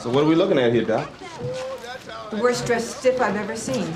[0.00, 1.10] So what are we looking at here, Doc?
[2.30, 3.92] The worst dressed stiff I've ever seen.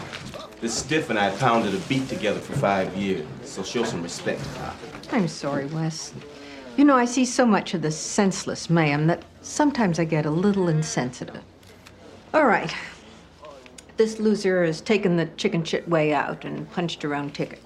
[0.60, 4.42] This stiff and I pounded a beat together for five years, so show some respect,
[4.54, 4.74] Doc.
[5.12, 6.12] I'm sorry, Wes.
[6.76, 10.30] You know, I see so much of this senseless ma'am that sometimes I get a
[10.30, 11.42] little insensitive.
[12.34, 12.74] All right.
[13.96, 17.62] This loser has taken the chicken shit way out and punched her own ticket.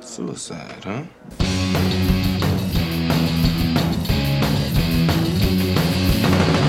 [0.00, 2.07] Suicide, huh?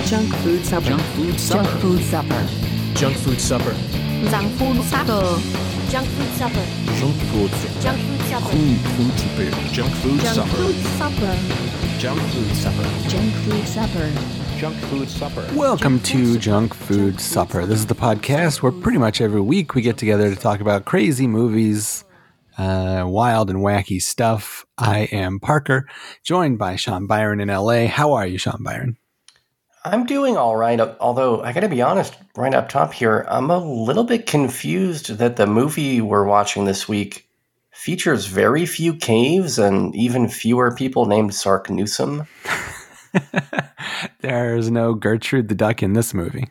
[0.10, 0.88] Junk food supper.
[0.88, 1.62] Junk food supper.
[1.62, 2.50] Junk food supper.
[2.96, 3.62] Junk food supper.
[4.26, 5.14] Junk food supper.
[5.92, 6.66] Junk food supper.
[6.98, 8.50] Junk food Junk food supper.
[8.50, 8.90] food supper.
[8.90, 9.22] Junk
[9.52, 10.50] food Junk supper.
[10.50, 11.34] food supper.
[12.00, 13.08] Junk food supper.
[13.08, 14.12] Junk food supper.
[14.58, 15.48] Junk food supper.
[15.56, 17.68] Welcome to Junk Food Supper.
[17.68, 20.86] This is the podcast where pretty much every week we get together to talk about
[20.86, 22.04] crazy movies,
[22.58, 24.66] uh, wild and wacky stuff.
[24.76, 25.88] I am Parker,
[26.24, 27.86] joined by Sean Byron in LA.
[27.86, 28.98] How are you, Sean Byron?
[29.86, 33.58] I'm doing all right, although I gotta be honest, right up top here, I'm a
[33.58, 37.30] little bit confused that the movie we're watching this week
[37.72, 42.28] features very few caves and even fewer people named Saknussemm.
[44.22, 46.50] There's no Gertrude the Duck in this movie.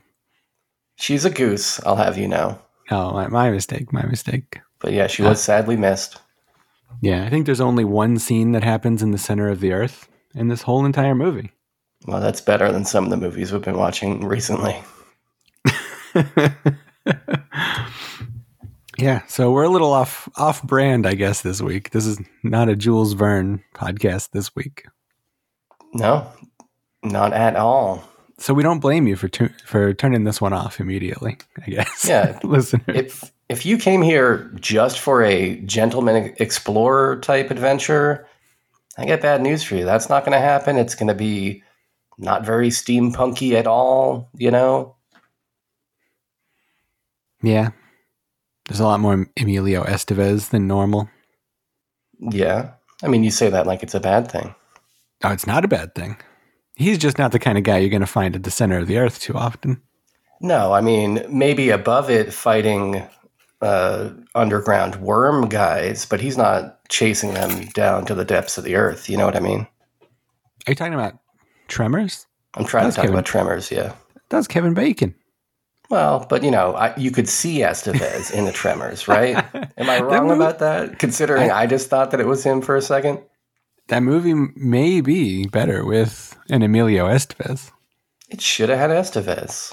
[0.97, 2.59] She's a goose, I'll have you know.
[2.91, 3.93] Oh, my, my mistake.
[3.93, 4.61] My mistake.
[4.79, 6.19] But yeah, she was uh, sadly missed.
[7.03, 10.09] Yeah, I think there's only one scene that happens in the center of the earth
[10.35, 11.53] in this whole entire movie.
[12.07, 14.77] Well, that's better than some of the movies we've been watching recently.
[19.01, 21.91] Yeah, so we're a little off off brand, I guess, this week.
[21.91, 24.87] This is not a Jules Verne podcast this week,
[25.95, 26.27] No,
[27.05, 28.03] not at all.
[28.39, 31.39] so we don't blame you for tu- for turning this one off immediately.
[31.65, 32.07] I guess.
[32.09, 32.41] Yeah.
[32.45, 32.83] listeners.
[32.89, 38.27] If if you came here just for a gentleman explorer type adventure,
[38.99, 39.85] I get bad news for you.
[39.85, 40.77] That's not going to happen.
[40.77, 41.63] It's going to be
[42.19, 44.31] not very steampunky at all.
[44.35, 44.97] You know.
[47.43, 47.71] yeah,
[48.69, 51.09] there's a lot more Emilio Estevez than normal.
[52.21, 52.73] Yeah.
[53.03, 54.55] I mean, you say that like it's a bad thing.
[55.25, 56.17] Oh, it's not a bad thing.
[56.77, 58.87] He's just not the kind of guy you're going to find at the center of
[58.87, 59.83] the earth too often.
[60.41, 63.07] No, I mean maybe above it fighting
[63.61, 68.77] uh, underground worm guys, but he's not chasing them down to the depths of the
[68.77, 69.09] earth.
[69.09, 69.67] You know what I mean?
[70.67, 71.19] Are you talking about
[71.69, 72.27] Tremors?
[72.55, 73.15] I'm trying That's to talk Kevin.
[73.15, 73.71] about Tremors.
[73.71, 73.95] Yeah.
[74.31, 75.15] That's Kevin Bacon.
[75.91, 79.37] Well, but you know, I, you could see Estevez in the Tremors, right?
[79.79, 80.99] Am I wrong movie- about that?
[80.99, 83.21] Considering I, just thought that it was him for a second.
[83.89, 87.71] That movie may be better with an Emilio Estevez.
[88.29, 89.73] It should have had Estevez.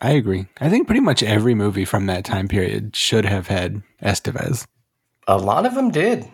[0.00, 0.46] I agree.
[0.60, 4.66] I think pretty much every movie from that time period should have had Estevez.
[5.28, 6.28] A lot of them did.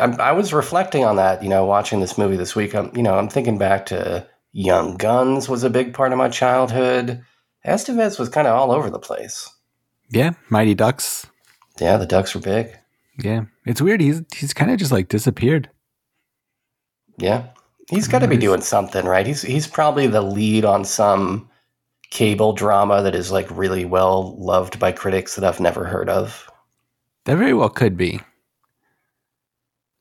[0.00, 2.74] I, I was reflecting on that, you know, watching this movie this week.
[2.74, 6.28] I'm, you know, I'm thinking back to Young Guns was a big part of my
[6.28, 7.24] childhood.
[7.66, 9.48] Estevez was kind of all over the place.
[10.10, 11.26] Yeah, Mighty Ducks.
[11.80, 12.76] Yeah, the Ducks were big.
[13.18, 14.00] Yeah, it's weird.
[14.00, 15.70] He's he's kind of just like disappeared.
[17.18, 17.48] Yeah,
[17.88, 19.26] he's got to be doing something, right?
[19.26, 21.48] He's he's probably the lead on some
[22.10, 26.50] cable drama that is like really well loved by critics that I've never heard of.
[27.24, 28.20] That very well could be.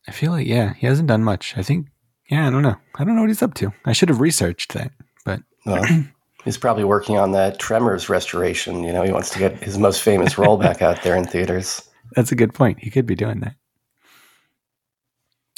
[0.07, 1.57] I feel like yeah, he hasn't done much.
[1.57, 1.87] I think
[2.29, 2.75] yeah, I don't know.
[2.95, 3.73] I don't know what he's up to.
[3.85, 4.91] I should have researched that,
[5.25, 5.85] but Well,
[6.43, 8.83] he's probably working on that Tremors restoration.
[8.83, 11.87] You know, he wants to get his most famous role back out there in theaters.
[12.15, 12.79] that's a good point.
[12.79, 13.55] He could be doing that.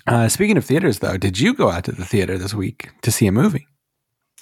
[0.06, 3.12] Uh, speaking of theaters, though, did you go out to the theater this week to
[3.12, 3.68] see a movie?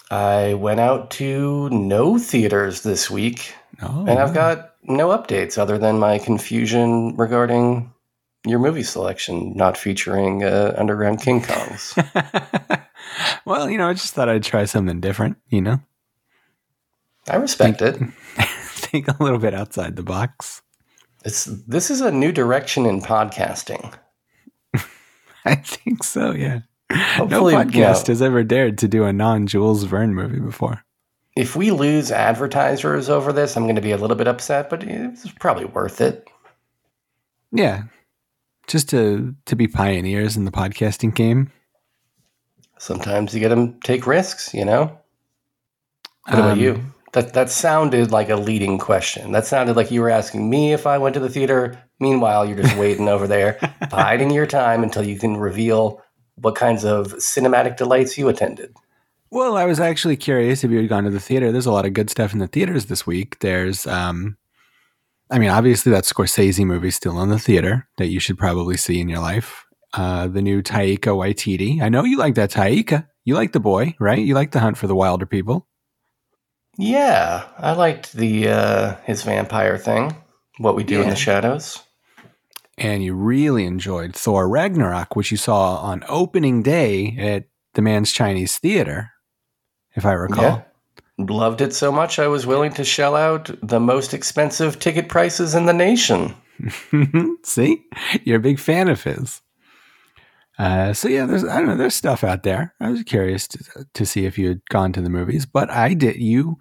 [0.09, 5.77] I went out to no theaters this week, Oh, and I've got no updates other
[5.77, 7.93] than my confusion regarding
[8.45, 12.81] your movie selection not featuring uh, Underground King Kongs.
[13.45, 15.37] well, you know, I just thought I'd try something different.
[15.49, 15.79] You know,
[17.29, 17.97] I respect it.
[18.37, 20.61] think a little bit outside the box.
[21.23, 23.93] It's this is a new direction in podcasting.
[25.45, 26.31] I think so.
[26.31, 26.61] Yeah.
[26.89, 30.39] no Hopefully, you know, podcast has ever dared to do a non Jules Verne movie
[30.39, 30.83] before.
[31.37, 34.83] if we lose advertisers over this, I'm going to be a little bit upset, but
[34.83, 36.27] it's probably worth it.
[37.51, 37.83] Yeah,
[38.71, 41.51] just to to be pioneers in the podcasting game.
[42.77, 44.97] Sometimes you get them take risks, you know.
[46.27, 46.83] What about Um, you?
[47.13, 49.33] That that sounded like a leading question.
[49.33, 51.77] That sounded like you were asking me if I went to the theater.
[51.99, 53.59] Meanwhile, you're just waiting over there,
[53.91, 56.01] biding your time until you can reveal
[56.35, 58.73] what kinds of cinematic delights you attended.
[59.29, 61.51] Well, I was actually curious if you had gone to the theater.
[61.51, 63.39] There's a lot of good stuff in the theaters this week.
[63.39, 64.35] There's, um,
[65.31, 68.99] I mean, obviously that Scorsese movie still in the theater that you should probably see
[68.99, 69.65] in your life.
[69.93, 71.81] Uh, the new Taika Waititi.
[71.81, 73.07] I know you like that Taika.
[73.23, 74.19] You like the boy, right?
[74.19, 75.67] You like the Hunt for the Wilder People.
[76.77, 80.15] Yeah, I liked the uh, his vampire thing.
[80.57, 81.81] What we do in the shadows.
[82.77, 88.11] And you really enjoyed Thor Ragnarok, which you saw on opening day at the Mann's
[88.11, 89.11] Chinese Theater,
[89.95, 90.43] if I recall.
[90.43, 90.61] Yeah.
[91.27, 95.55] Loved it so much I was willing to shell out the most expensive ticket prices
[95.55, 96.33] in the nation.
[97.43, 97.83] See,
[98.23, 99.41] you're a big fan of his.
[100.59, 102.73] Uh, so yeah, there's I don't know, there's stuff out there.
[102.79, 105.93] I was curious to, to see if you had gone to the movies, but I
[105.93, 106.17] did.
[106.17, 106.57] You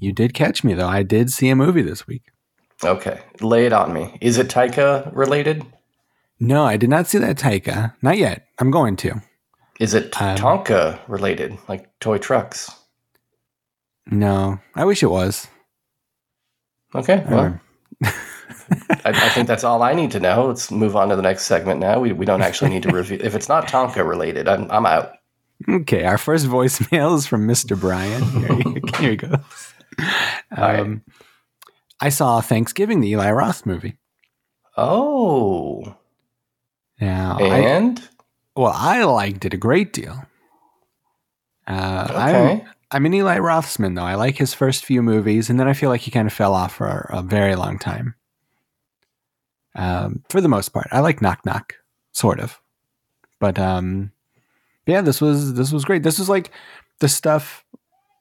[0.00, 0.88] you did catch me though.
[0.88, 2.22] I did see a movie this week.
[2.82, 4.18] Okay, lay it on me.
[4.20, 5.64] Is it Taika related?
[6.40, 7.94] No, I did not see that Taika.
[8.02, 8.46] Not yet.
[8.58, 9.22] I'm going to.
[9.78, 12.70] Is it Um, Tonka related, like toy trucks?
[14.10, 15.48] No, I wish it was.
[16.94, 17.58] Okay, well,
[18.02, 18.12] I,
[19.04, 20.46] I think that's all I need to know.
[20.46, 21.98] Let's move on to the next segment now.
[22.00, 23.18] We, we don't actually need to review.
[23.20, 25.12] If it's not Tonka related, I'm, I'm out.
[25.68, 27.78] Okay, our first voicemail is from Mr.
[27.78, 28.22] Brian.
[28.30, 29.74] Here, you- here he goes.
[30.56, 30.80] right.
[30.80, 31.02] Um,
[32.00, 33.96] I saw Thanksgiving, the Eli Roth movie.
[34.76, 35.96] Oh,
[37.00, 38.06] Now, I, and
[38.54, 40.22] well, I liked it a great deal.
[41.66, 44.02] Uh, okay, I'm an Eli Rothsman, though.
[44.02, 46.54] I like his first few movies, and then I feel like he kind of fell
[46.54, 48.14] off for a, a very long time.
[49.74, 51.74] Um, for the most part, I like Knock Knock,
[52.12, 52.60] sort of,
[53.40, 54.12] but um,
[54.86, 56.02] yeah, this was this was great.
[56.02, 56.50] This was like
[57.00, 57.64] the stuff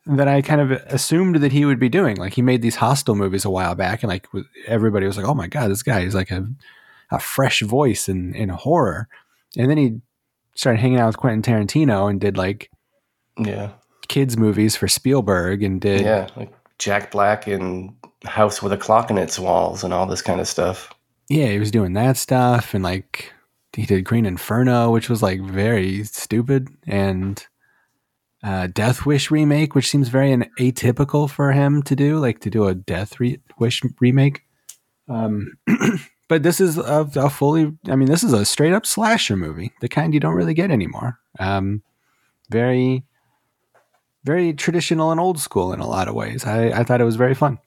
[0.07, 2.17] that I kind of assumed that he would be doing.
[2.17, 4.27] Like he made these Hostel movies a while back, and like
[4.67, 6.45] everybody was like, "Oh my god, this guy is like a
[7.11, 9.07] a fresh voice in in horror."
[9.57, 10.01] And then he
[10.55, 12.69] started hanging out with Quentin Tarantino and did like
[13.37, 13.71] yeah,
[14.07, 19.09] kids movies for Spielberg and did yeah, like Jack Black in House with a Clock
[19.09, 20.93] in Its Walls and all this kind of stuff.
[21.29, 23.33] yeah, he was doing that stuff and like
[23.73, 27.45] he did Green Inferno, which was like very stupid, and
[28.43, 32.49] uh, Death Wish remake, which seems very an- atypical for him to do, like to
[32.49, 34.43] do a Death re- Wish remake.
[35.09, 35.57] Um,
[36.29, 39.73] but this is a, a fully, I mean, this is a straight up slasher movie,
[39.81, 41.19] the kind you don't really get anymore.
[41.39, 41.83] Um,
[42.49, 43.03] very,
[44.25, 46.43] very traditional and old school in a lot of ways.
[46.45, 47.59] I, I thought it was very fun.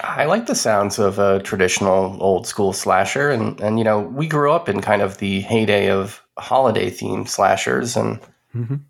[0.00, 4.26] I like the sounds of a traditional old school slasher, and and you know we
[4.26, 8.18] grew up in kind of the heyday of holiday themed slashers, and
[8.56, 8.80] Mhm.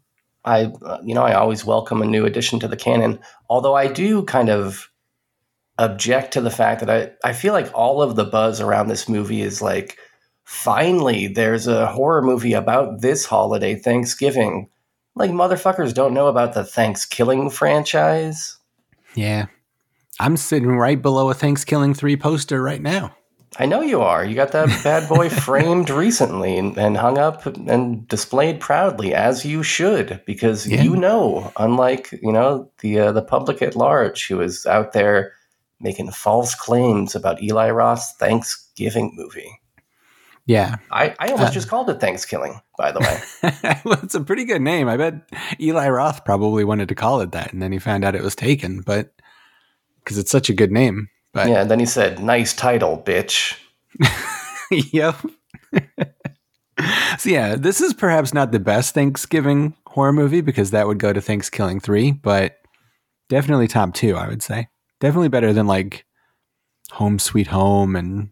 [0.47, 0.73] I
[1.03, 3.19] you know I always welcome a new addition to the canon.
[3.51, 4.89] Although I do kind of
[5.79, 9.07] object to the fact that I I feel like all of the buzz around this
[9.09, 9.99] movie is like
[10.45, 14.69] finally there's a horror movie about this holiday Thanksgiving.
[15.15, 18.57] Like motherfuckers don't know about the Thanksgiving franchise.
[19.15, 19.47] Yeah.
[20.21, 23.17] I'm sitting right below a Thanksgiving 3 poster right now.
[23.57, 24.25] I know you are.
[24.25, 29.45] You got that bad boy framed recently and, and hung up and displayed proudly, as
[29.45, 30.83] you should, because Yeah.
[30.83, 35.33] you know, unlike you know the uh, the public at large, who is out there
[35.79, 39.61] making false claims about Eli Roth's Thanksgiving movie.
[40.47, 40.77] Yeah.
[40.91, 41.55] I, I almost Uh.
[41.55, 43.81] just called it Thanksgiving, by the way.
[43.85, 44.89] well, it's a pretty good name.
[44.89, 45.15] I bet
[45.59, 48.37] Eli Roth probably wanted to call it that and then he found out it was
[48.37, 49.13] taken, but
[50.01, 51.09] because it's such a good name.
[51.33, 51.63] But yeah.
[51.63, 53.57] And then he said, "Nice title, bitch."
[54.71, 55.17] yep.
[57.19, 61.13] so yeah, this is perhaps not the best Thanksgiving horror movie because that would go
[61.13, 62.59] to Thanksgiving 3, but
[63.29, 64.69] definitely top 2, I would say.
[65.01, 66.05] Definitely better than like
[66.93, 68.31] Home Sweet Home and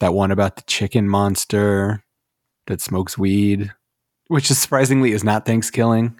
[0.00, 2.02] that one about the chicken monster
[2.66, 3.70] that smokes weed,
[4.28, 6.18] which is surprisingly is not Thanksgiving.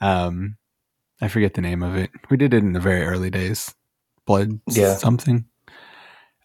[0.00, 0.56] Um
[1.20, 2.10] I forget the name of it.
[2.30, 3.72] We did it in the very early days.
[4.26, 4.94] Blood Yeah.
[4.96, 5.44] something.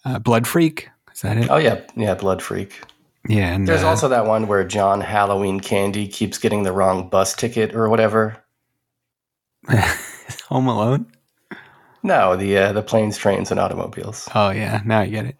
[0.05, 0.89] Uh, Blood Freak.
[1.13, 1.49] Is that it?
[1.49, 2.79] Oh yeah, yeah, Blood Freak.
[3.27, 7.09] Yeah, and There's uh, also that one where John Halloween Candy keeps getting the wrong
[7.09, 8.37] bus ticket or whatever.
[10.47, 11.11] Home Alone.
[12.03, 14.29] No, the uh, the planes, trains, and automobiles.
[14.33, 15.35] Oh yeah, now I get it.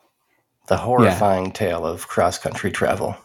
[0.68, 3.16] The horrifying tale of cross country travel.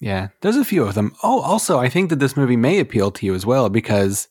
[0.00, 1.14] Yeah, there's a few of them.
[1.22, 4.28] Oh, also, I think that this movie may appeal to you as well because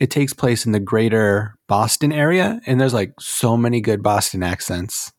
[0.00, 4.42] it takes place in the greater Boston area, and there's like so many good Boston
[4.42, 5.12] accents,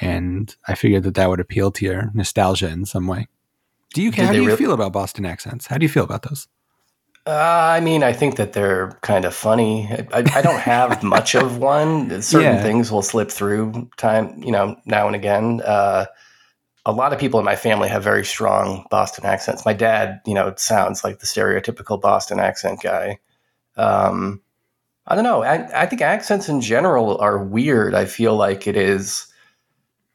[0.00, 3.26] and I figured that that would appeal to your nostalgia in some way.
[3.94, 4.12] Do you?
[4.12, 5.66] Did how do you real- feel about Boston accents?
[5.66, 6.46] How do you feel about those?
[7.28, 9.86] Uh, I mean, I think that they're kind of funny.
[10.14, 12.22] I, I don't have much of one.
[12.22, 12.62] Certain Yeah.
[12.62, 15.60] things will slip through time, you know, now and again.
[15.62, 16.06] Uh,
[16.86, 19.66] a lot of people in my family have very strong Boston accents.
[19.66, 23.18] My dad, you know, sounds like the stereotypical Boston accent guy.
[23.76, 24.40] Um,
[25.06, 25.42] I don't know.
[25.42, 27.94] I, I think accents in general are weird.
[27.94, 29.26] I feel like it is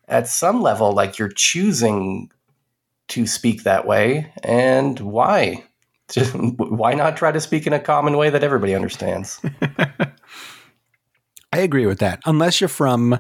[0.08, 2.32] at some level like you're choosing
[3.10, 5.64] to speak that way, and why?
[6.12, 9.40] Just why not try to speak in a common way that everybody understands?
[11.54, 12.20] I agree with that.
[12.26, 13.20] Unless you're from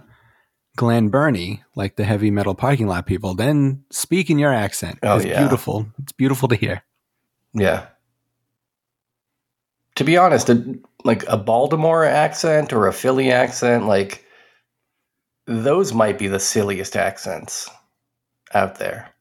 [0.75, 4.99] Glen Burnie, like the heavy metal parking lot people, then speak in your accent.
[5.03, 5.39] Oh, it's yeah.
[5.39, 5.85] beautiful.
[6.01, 6.83] It's beautiful to hear.
[7.53, 7.87] Yeah.
[9.95, 14.25] To be honest, a, like a Baltimore accent or a Philly accent, like
[15.45, 17.69] those might be the silliest accents
[18.53, 19.12] out there.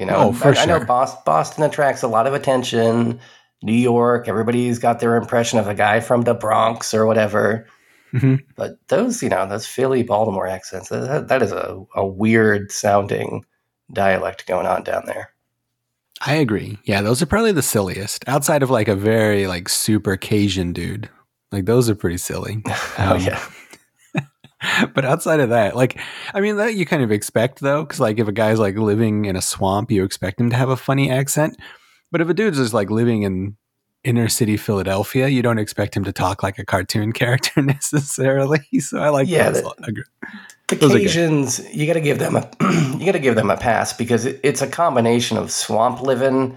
[0.00, 0.82] You know, Oh, for I, I know.
[0.82, 3.20] Boston, Boston attracts a lot of attention.
[3.62, 7.66] New York, everybody's got their impression of the guy from the Bronx or whatever.
[8.14, 8.42] Mhm.
[8.56, 13.44] But those, you know, those Philly Baltimore accents, that, that is a, a weird sounding
[13.92, 15.30] dialect going on down there.
[16.22, 16.78] I agree.
[16.84, 18.26] Yeah, those are probably the silliest.
[18.26, 21.10] Outside of like a very like super Cajun dude.
[21.52, 22.62] Like those are pretty silly.
[22.98, 23.42] Oh, Um, yeah.
[24.94, 25.98] but outside of that, like,
[26.34, 29.24] I mean, that you kind of expect though, because like if a guy's like living
[29.24, 31.56] in a swamp, you expect him to have a funny accent.
[32.10, 33.56] But if a dude's just like living in
[34.02, 38.60] inner city Philadelphia, you don't expect him to talk like a cartoon character necessarily.
[38.80, 39.62] So I like Yeah, those.
[40.68, 40.92] The Those.
[40.92, 42.48] Cajuns, you got to give them a
[42.96, 46.56] you got to give them a pass because it, it's a combination of swamp living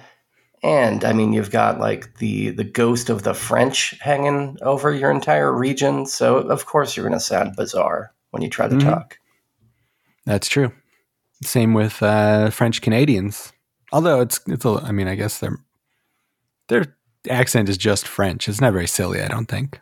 [0.64, 5.12] and I mean you've got like the the ghost of the French hanging over your
[5.12, 6.06] entire region.
[6.06, 8.84] So of course you're going to sound bizarre when you try to Mhm.
[8.84, 9.18] talk.
[10.26, 10.72] That's true.
[11.44, 13.52] Same with uh, French Canadians.
[13.92, 15.58] Although it's it's a, I mean, I guess their
[16.70, 16.96] their
[17.30, 18.48] accent is just French.
[18.48, 19.22] It's not very silly.
[19.22, 19.82] I don't think.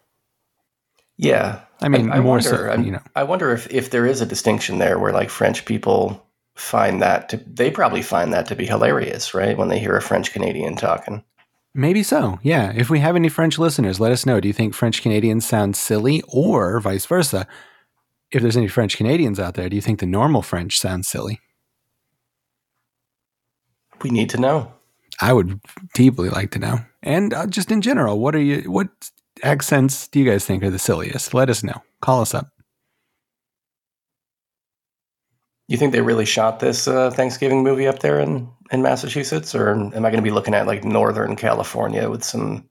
[1.18, 2.82] Yeah, I mean, I, more wonder, so.
[2.82, 6.26] You know, I wonder if if there is a distinction there where like French people
[6.56, 9.58] find that to they probably find that to be hilarious, right?
[9.58, 11.24] When they hear a French Canadian talking.
[11.74, 12.40] maybe so.
[12.44, 12.72] Yeah.
[12.76, 14.40] If we have any French listeners, let us know.
[14.40, 17.48] Do you think French Canadians sound silly, or vice versa?
[18.32, 21.40] If there's any French Canadians out there, do you think the normal French sounds silly?
[24.02, 24.74] We need to know.
[25.20, 25.60] I would
[25.94, 26.80] deeply like to know.
[27.04, 28.72] And uh, just in general, what are you?
[28.72, 28.90] What
[29.44, 31.34] accents do you guys think are the silliest?
[31.34, 31.82] Let us know.
[32.02, 32.50] Call us up.
[35.72, 39.70] You think they really shot this uh, Thanksgiving movie up there in, in Massachusetts, or
[39.70, 42.70] am I going to be looking at like Northern California with some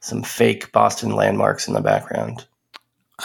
[0.00, 2.46] some fake Boston landmarks in the background?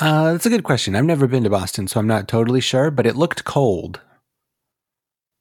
[0.02, 0.98] Uh, that's a good question.
[0.98, 4.02] I've never been to Boston, so I'm not totally sure, but it looked cold.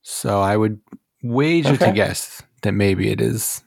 [0.02, 0.80] So I would
[1.24, 3.64] wager to guess that maybe it is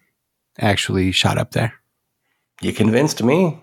[0.57, 1.73] actually shot up there.
[2.61, 3.61] You convinced me.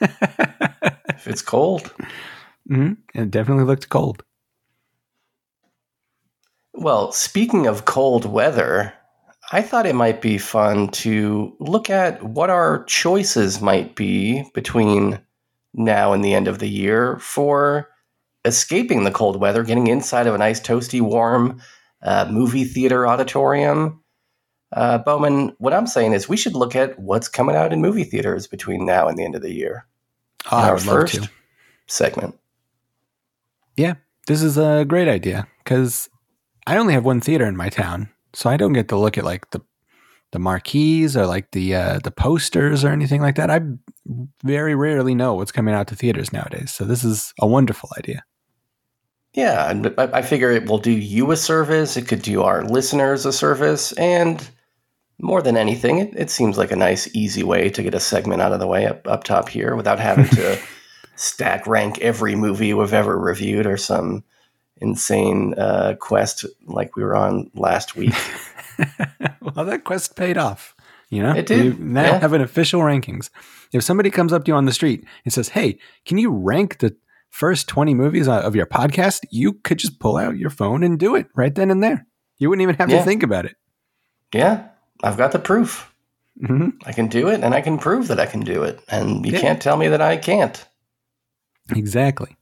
[0.00, 1.92] If it's cold,
[2.66, 4.24] hmm It definitely looked cold.
[6.74, 8.94] Well, speaking of cold weather,
[9.52, 15.20] I thought it might be fun to look at what our choices might be between
[15.74, 17.88] now and the end of the year for
[18.44, 21.60] escaping the cold weather, getting inside of a nice, toasty, warm
[22.02, 24.02] uh, movie theater auditorium.
[24.72, 28.04] Uh, Bowman, what I'm saying is we should look at what's coming out in movie
[28.04, 29.86] theaters between now and the end of the year.
[30.50, 31.28] Oh, our first
[31.86, 32.38] segment.
[33.76, 33.94] Yeah,
[34.26, 36.08] this is a great idea because
[36.66, 39.24] I only have one theater in my town, so I don't get to look at
[39.24, 39.60] like the
[40.32, 43.50] the marquees or like the uh, the posters or anything like that.
[43.50, 43.60] I
[44.42, 46.72] very rarely know what's coming out to theaters nowadays.
[46.72, 48.24] So this is a wonderful idea.
[49.34, 51.96] Yeah, and I, I figure it will do you a service.
[51.96, 54.48] It could do our listeners a service, and
[55.20, 58.42] more than anything, it, it seems like a nice, easy way to get a segment
[58.42, 60.58] out of the way up up top here without having to
[61.16, 64.24] stack rank every movie we've ever reviewed or some
[64.82, 68.14] insane uh, quest like we were on last week.
[69.40, 70.74] well, that quest paid off.
[71.10, 72.18] You know, It did, We now yeah.
[72.20, 73.28] have an official rankings.
[73.72, 76.78] If somebody comes up to you on the street and says, "Hey, can you rank
[76.78, 76.96] the
[77.30, 81.14] first twenty movies of your podcast?" You could just pull out your phone and do
[81.14, 82.06] it right then and there.
[82.38, 82.98] You wouldn't even have Yeah.
[82.98, 83.56] to think about it.
[84.34, 84.68] yeah,
[85.02, 85.92] I've got the proof.
[86.46, 89.24] hmm I can do it, and I can prove that I can do it, and
[89.26, 89.40] you Yeah.
[89.40, 90.64] can't tell me that I can't.
[91.76, 92.36] Exactly.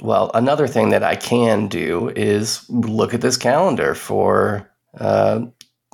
[0.00, 5.40] Well, another thing that I can do is look at this calendar for uh,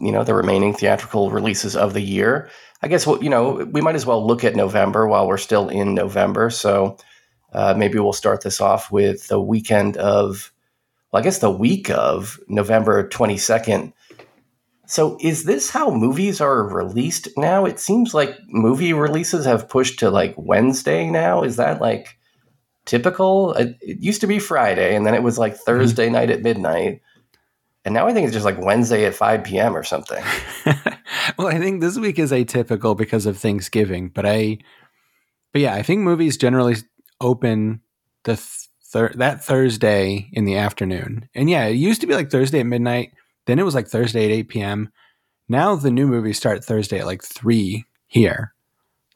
[0.00, 2.50] you know the remaining theatrical releases of the year.
[2.82, 5.94] I guess you know we might as well look at November while we're still in
[5.94, 6.50] November.
[6.50, 6.96] So
[7.52, 10.52] uh, maybe we'll start this off with the weekend of,
[11.12, 13.92] well, I guess the week of November twenty second.
[14.86, 17.66] So is this how movies are released now?
[17.66, 21.44] It seems like movie releases have pushed to like Wednesday now.
[21.44, 22.18] Is that like
[22.84, 23.52] typical.
[23.54, 25.64] It, it used to be Friday, and then it was like mm-hmm.
[25.64, 27.00] Thursday night at midnight,
[27.84, 29.76] and now I think it's just like Wednesday at five p.m.
[29.76, 30.22] or something.
[31.38, 34.58] well, I think this week is atypical because of Thanksgiving, but I,
[35.52, 36.76] but yeah, I think movies generally
[37.20, 37.80] open
[38.24, 42.60] the thir- that Thursday in the afternoon, and yeah, it used to be like Thursday
[42.60, 43.12] at midnight.
[43.46, 44.90] Then it was like Thursday at eight p.m.
[45.48, 48.54] Now the new movies start Thursday at like three here,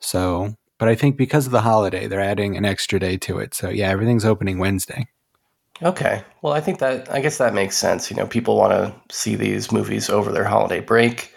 [0.00, 3.54] so but I think because of the holiday, they're adding an extra day to it.
[3.54, 5.08] So yeah, everything's opening Wednesday.
[5.82, 6.22] Okay.
[6.42, 8.10] Well, I think that I guess that makes sense.
[8.10, 11.34] You know, people want to see these movies over their holiday break.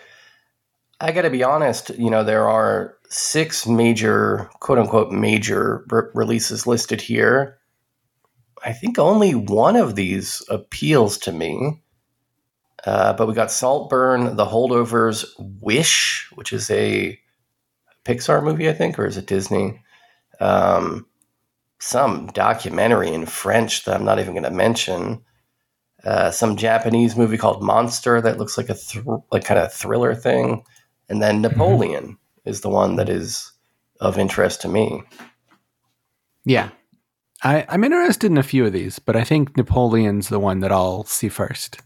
[1.01, 6.09] I got to be honest, you know, there are six major, quote unquote, major re-
[6.13, 7.57] releases listed here.
[8.63, 11.81] I think only one of these appeals to me.
[12.85, 17.19] Uh, but we got Saltburn, The Holdovers, Wish, which is a
[18.05, 19.81] Pixar movie, I think, or is it Disney?
[20.39, 21.05] Um,
[21.79, 25.21] some documentary in French that I'm not even going to mention.
[26.03, 30.15] Uh, some Japanese movie called Monster that looks like a thr- like kind of thriller
[30.15, 30.63] thing,
[31.09, 33.51] and then Napoleon is the one that is
[33.99, 35.03] of interest to me.
[36.45, 36.69] Yeah.
[37.43, 40.71] I, I'm interested in a few of these, but I think Napoleon's the one that
[40.71, 41.79] I'll see first.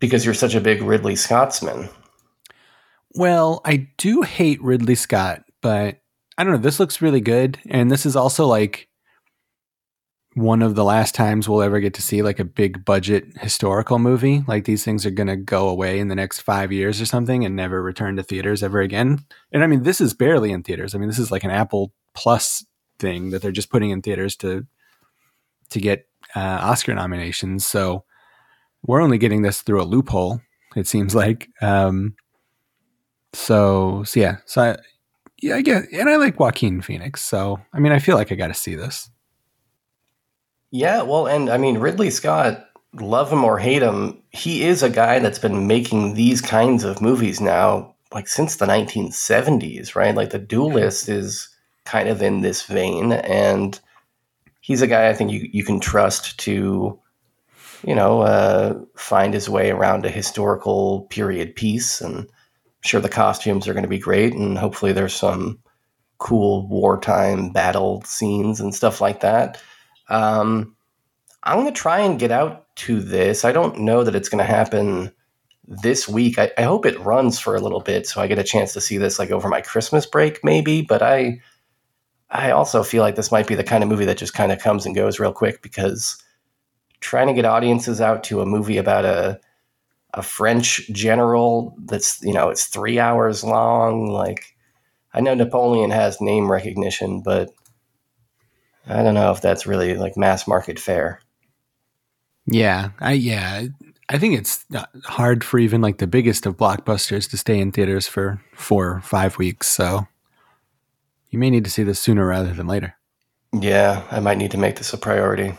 [0.00, 1.88] because you're such a big Ridley Scotsman.
[3.14, 6.00] Well, I do hate Ridley Scott, but
[6.36, 6.58] I don't know.
[6.58, 7.58] This looks really good.
[7.68, 8.88] And this is also like
[10.34, 13.98] one of the last times we'll ever get to see like a big budget historical
[13.98, 14.44] movie.
[14.46, 17.44] Like these things are going to go away in the next five years or something
[17.44, 19.24] and never return to theaters ever again.
[19.52, 20.94] And I mean, this is barely in theaters.
[20.94, 22.64] I mean, this is like an Apple Plus
[22.98, 24.66] thing that they're just putting in theaters to
[25.70, 27.66] to get uh, Oscar nominations.
[27.66, 28.04] So
[28.82, 30.40] we're only getting this through a loophole.
[30.76, 31.48] It seems like.
[31.60, 32.14] Um,
[33.32, 34.76] so, so yeah, so I,
[35.40, 37.22] yeah, I get, and I like Joaquin Phoenix.
[37.22, 39.10] So I mean, I feel like I got to see this.
[40.70, 44.90] Yeah, well, and I mean Ridley Scott, love him or hate him, he is a
[44.90, 50.14] guy that's been making these kinds of movies now like since the 1970s, right?
[50.14, 51.48] Like The Duelist is
[51.84, 53.78] kind of in this vein and
[54.60, 56.98] he's a guy I think you you can trust to
[57.86, 62.28] you know, uh, find his way around a historical period piece and
[62.88, 65.58] sure the costumes are going to be great and hopefully there's some
[66.18, 69.60] cool wartime battle scenes and stuff like that.
[70.08, 70.74] Um,
[71.42, 73.44] I'm going to try and get out to this.
[73.44, 75.12] I don't know that it's going to happen
[75.66, 76.38] this week.
[76.38, 78.80] I, I hope it runs for a little bit so I get a chance to
[78.80, 80.82] see this like over my Christmas break, maybe.
[80.82, 81.40] But I,
[82.30, 84.58] I also feel like this might be the kind of movie that just kind of
[84.58, 86.22] comes and goes real quick because
[87.00, 89.40] trying to get audiences out to a movie about a
[90.14, 94.08] a French general that's you know it's three hours long.
[94.08, 94.54] Like
[95.12, 97.50] I know Napoleon has name recognition, but
[98.86, 101.20] I don't know if that's really like mass market fare.
[102.46, 103.64] Yeah, I yeah,
[104.08, 104.64] I think it's
[105.04, 109.00] hard for even like the biggest of blockbusters to stay in theaters for four or
[109.02, 109.68] five weeks.
[109.68, 110.06] So
[111.28, 112.94] you may need to see this sooner rather than later.
[113.52, 115.54] Yeah, I might need to make this a priority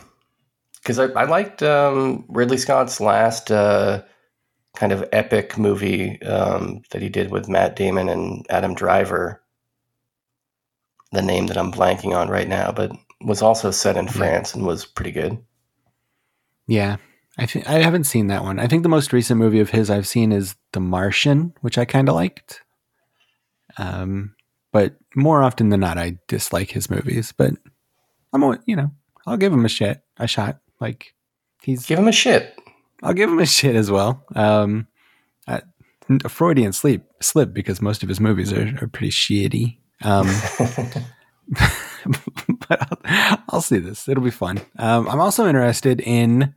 [0.82, 4.02] because I, I liked um, Ridley Scott's last uh,
[4.76, 9.42] kind of epic movie um, that he did with Matt Damon and Adam Driver.
[11.12, 14.64] The name that I'm blanking on right now, but was also set in France and
[14.64, 15.38] was pretty good.
[16.68, 16.96] Yeah,
[17.36, 18.58] I think I haven't seen that one.
[18.58, 21.84] I think the most recent movie of his I've seen is The Martian, which I
[21.84, 22.62] kind of liked.
[23.76, 24.34] Um,
[24.72, 27.32] but more often than not, I dislike his movies.
[27.36, 27.54] But
[28.32, 28.90] I'm, you know,
[29.26, 30.60] I'll give him a shit, a shot.
[30.80, 31.14] Like
[31.62, 32.58] he's, Give him a shit.
[33.02, 34.24] I'll give him a shit as well.
[34.34, 34.86] Um,
[35.46, 35.62] I,
[36.24, 39.78] a Freudian sleep slip because most of his movies are, are pretty shitty.
[40.02, 40.26] Um,
[42.68, 44.08] but I'll, I'll see this.
[44.08, 44.60] It'll be fun.
[44.78, 46.54] Um, I'm also interested in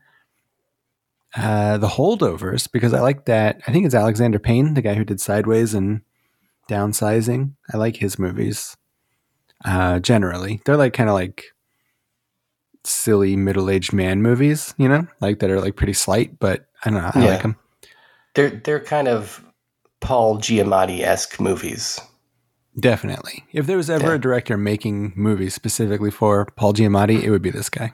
[1.36, 3.62] uh, the holdovers because I like that.
[3.68, 6.02] I think it's Alexander Payne, the guy who did Sideways and
[6.70, 7.54] Downsizing.
[7.74, 8.78] I like his movies.
[9.66, 11.46] Uh, generally, they're like kind of like
[12.86, 17.02] silly middle-aged man movies, you know, like that are like pretty slight, but I don't
[17.02, 17.12] know.
[17.14, 17.32] I Yeah.
[17.32, 17.56] like them.
[18.36, 19.44] They're they're kind of
[20.02, 22.00] Paul Giamatti esque movies.
[22.80, 23.46] Definitely.
[23.54, 24.14] If there was ever Yeah.
[24.16, 27.94] a director making movies specifically for Paul Giamatti, it would be this guy.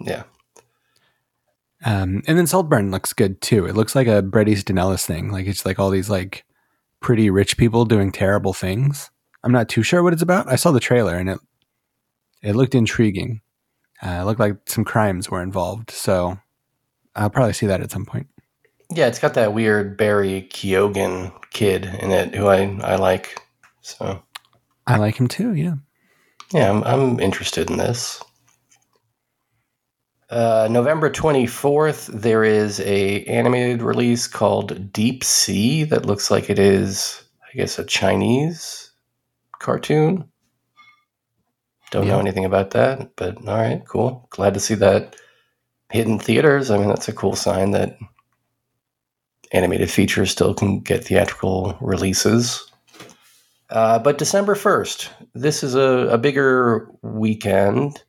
[0.00, 0.24] Yeah.
[1.84, 3.66] Um, and then Saltburn looks good too.
[3.66, 5.30] It looks like a Bret Easton Ellis thing.
[5.30, 6.44] Like it's like all these like
[7.00, 9.10] pretty rich people doing terrible things.
[9.42, 10.48] I'm not too sure what it's about.
[10.48, 11.38] I saw the trailer and it
[12.42, 13.40] it looked intriguing.
[14.02, 15.90] Uh, it looked like some crimes were involved.
[15.90, 16.38] So
[17.14, 18.26] I'll probably see that at some point.
[18.92, 23.40] Yeah, it's got that weird Barry Keoghan kid in it who I, I like.
[23.82, 24.22] So
[24.86, 25.54] I like him too.
[25.54, 25.74] Yeah.
[26.52, 28.22] yeah, I'm, I'm interested in this.
[30.30, 36.58] Uh, November 24th, there is a animated release called Deep Sea that looks like it
[36.58, 38.92] is, I guess, a Chinese
[39.58, 40.29] cartoon.
[41.90, 44.28] Don't know anything about that, but all right, cool.
[44.30, 45.16] Glad to see that
[45.90, 46.70] hit in theaters.
[46.70, 47.98] I mean, that's a cool sign that
[49.52, 52.70] animated features still can get theatrical releases.
[53.70, 58.02] Uh, but December 1st, this is a, a bigger weekend.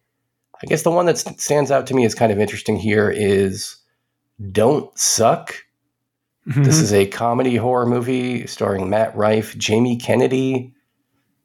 [0.62, 3.78] I guess the one that stands out to me is kind of interesting here is
[4.52, 5.56] Don't Suck.
[6.46, 10.74] This is a comedy horror movie starring Matt Rife, Jamie Kennedy,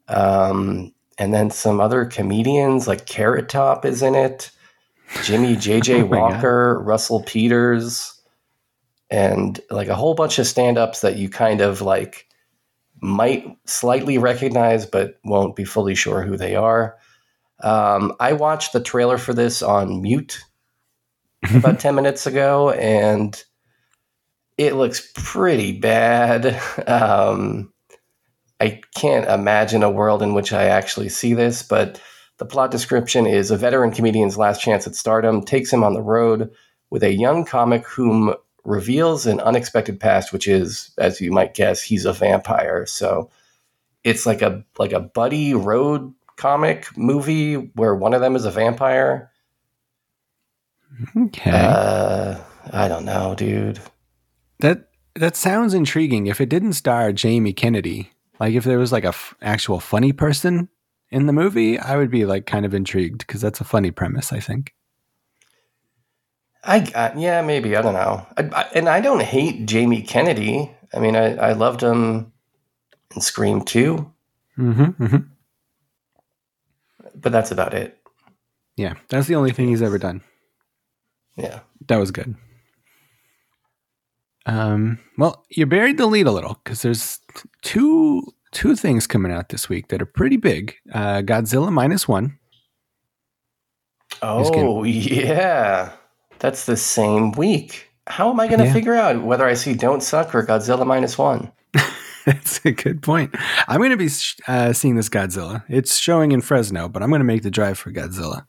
[0.09, 4.51] um, and then some other comedians like Carrot Top is in it,
[5.25, 6.33] Jimmy JJ Oh my God.
[6.33, 8.21] Walker, Russell Peters,
[9.11, 12.27] and like a whole bunch of stand ups that you kind of like
[13.01, 16.97] might slightly recognize but won't be fully sure who they are.
[17.63, 20.41] Um, I watched the trailer for this on mute
[21.55, 23.43] about 10 minutes ago and
[24.59, 26.61] it looks pretty bad.
[26.87, 27.73] Um,
[28.61, 32.01] I can't imagine a world in which I actually see this, but
[32.39, 36.03] the plot description is a veteran comedian's last chance at stardom takes him on the
[36.03, 36.51] road
[36.91, 41.81] with a young comic whom reveals an unexpected past, which is, as you might guess,
[41.81, 42.85] he's a vampire.
[42.87, 43.31] So
[44.05, 48.51] it's like a like a buddy road comic movie where one of them is a
[48.51, 49.31] vampire.
[51.17, 51.51] okay.
[51.51, 52.39] Uh,
[52.73, 53.81] I don't know, dude.
[54.61, 56.27] that that sounds intriguing.
[56.27, 60.13] If it didn't star Jamie Kennedy, like if there was like a f- actual funny
[60.13, 60.69] person
[61.11, 64.33] in the movie, I would be like kind of intrigued because that's a funny premise.
[64.33, 64.75] I think.
[66.65, 68.27] I uh, yeah, maybe I don't know.
[68.37, 70.75] I, I, and I don't hate Jamie Kennedy.
[70.95, 72.33] I mean, I, I loved him
[73.15, 74.13] in Scream Two,
[74.59, 75.17] Mm-hmm, mm-hmm.
[77.15, 77.99] but that's about it.
[78.77, 80.23] Yeah, that's the only thing he's ever done.
[81.37, 81.61] Yeah.
[81.89, 82.35] That was good.
[84.47, 87.19] Um, well, you buried the lead a little because there's
[87.63, 88.23] two
[88.53, 90.75] two things coming out this week that are pretty big.
[90.93, 92.39] Uh, Godzilla minus one.
[94.23, 95.93] Oh yeah,
[96.39, 97.91] that's the same week.
[98.07, 98.73] How am I going to Yeah.
[98.73, 101.51] figure out whether I see Don't Suck or Godzilla minus one?
[102.25, 103.35] That's a good point.
[103.67, 104.09] I'm going to be
[104.47, 105.65] uh, seeing this Godzilla.
[105.69, 108.47] It's showing in Fresno, but I'm going to make the drive for Godzilla.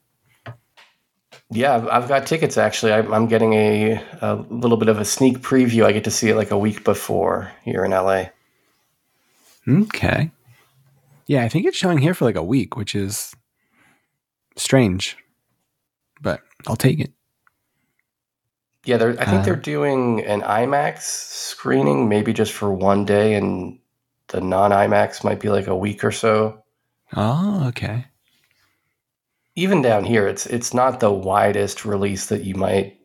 [1.49, 2.91] Yeah, I've- got tickets actually.
[2.91, 5.85] I, I'm getting a, a little bit of a sneak preview.
[5.85, 8.25] I get to see it like a week before here in LA.
[9.67, 10.31] Okay.
[11.25, 13.35] Yeah, I think it's showing here for like a week, which is
[14.55, 15.17] strange,
[16.21, 17.11] but I'll take it.
[18.85, 23.33] Yeah, they're, I think Uh, they're doing an IMAX screening, maybe just for one day,
[23.33, 23.77] and
[24.29, 26.63] the non IMAX might be like a week or so.
[27.13, 28.05] Oh, okay.
[29.55, 32.97] Even down here, it's it's not the widest release that you might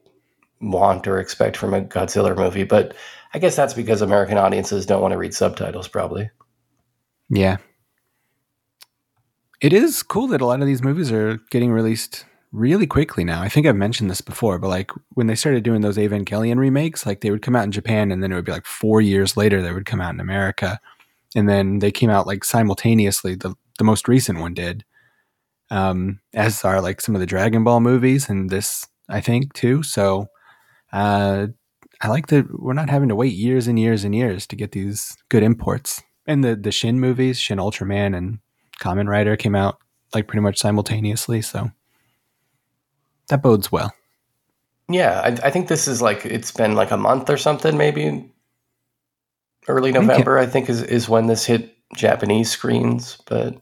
[0.61, 2.94] want or expect from a Godzilla movie, but
[3.35, 6.31] I guess that's because American audiences don't want to read subtitles, probably.
[7.33, 7.57] Yeah.
[9.61, 13.40] It is cool that a lot of these movies are getting released really quickly now.
[13.40, 17.07] I think I've mentioned this before, but like when they started doing those Evangelion remakes,
[17.07, 19.37] like they would come out in Japan and then it would be like four years
[19.37, 20.81] later they would come out in America.
[21.37, 23.37] And then they came out like simultaneously.
[23.37, 24.85] The the most recent one did.
[25.71, 29.83] Um, as are like some of the Dragon Ball movies and this, I think, too.
[29.83, 30.29] So
[30.92, 31.49] uh
[32.03, 34.73] I like that we're not having to wait years and years and years to get
[34.73, 36.03] these good imports.
[36.26, 38.38] And the the Shin movies, Shin Ultraman and
[38.80, 39.78] Kamen Rider came out
[40.14, 41.70] like pretty much simultaneously, so
[43.28, 43.92] that bodes well.
[44.88, 48.30] Yeah, I, I think this is like it's been like a month or something, maybe
[49.68, 50.38] early think it- November.
[50.38, 53.56] I think is is when this hit Japanese screens, but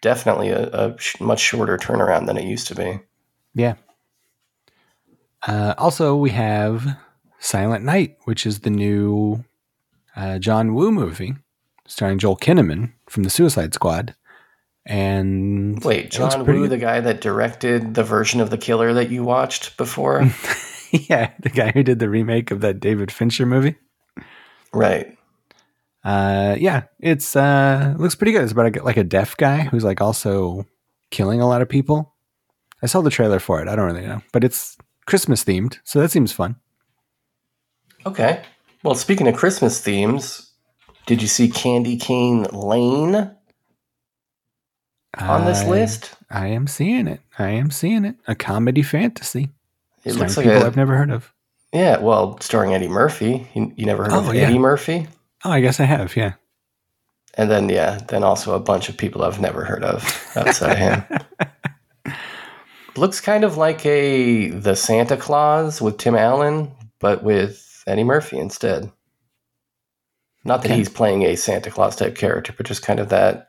[0.00, 3.00] definitely a, a sh- much shorter turnaround than it used to be.
[3.54, 3.74] Yeah.
[5.46, 6.98] Uh, also, we have
[7.38, 9.44] Silent Night, which is the new
[10.14, 11.36] uh, John Woo movie
[11.86, 14.14] starring Joel Kinnaman from the Suicide Squad.
[14.84, 16.70] And Wait, John Woo, good.
[16.70, 20.22] the guy that directed the version of the killer that you watched before,
[20.92, 23.74] yeah, the guy who did the remake of that David Fincher movie.
[24.72, 25.16] right?
[26.04, 28.44] Uh, yeah, it's uh, looks pretty good.
[28.44, 30.64] It's about a, like a deaf guy who's like also
[31.10, 32.14] killing a lot of people.
[32.80, 33.66] I saw the trailer for it.
[33.66, 36.56] I don't really know, but it's Christmas themed, so that seems fun.
[38.04, 38.42] Okay.
[38.84, 40.45] Well, speaking of Christmas themes,
[41.06, 43.30] did you see Candy Cane Lane
[45.18, 46.14] on this I- list?
[46.30, 47.20] I am seeing it.
[47.38, 48.16] I am seeing it.
[48.26, 49.50] A comedy fantasy.
[50.04, 51.32] It starring looks like a people a I've never heard of.
[51.72, 51.98] yeah.
[51.98, 53.48] Well, starring Eddie Murphy.
[53.54, 54.42] You, you never heard Oh, of yeah.
[54.42, 55.06] Eddie Murphy?
[55.44, 56.16] Oh, I guess I have.
[56.16, 56.32] Yeah.
[57.34, 60.02] And then yeah, then also a bunch of people I've never heard of
[60.36, 62.14] outside of him.
[62.96, 68.38] Looks kind of like a the Santa Claus with Tim Allen, but with Eddie Murphy
[68.38, 68.90] instead.
[70.46, 70.78] Not that Okay.
[70.78, 73.48] he's playing a Santa Claus type character, but just kind of that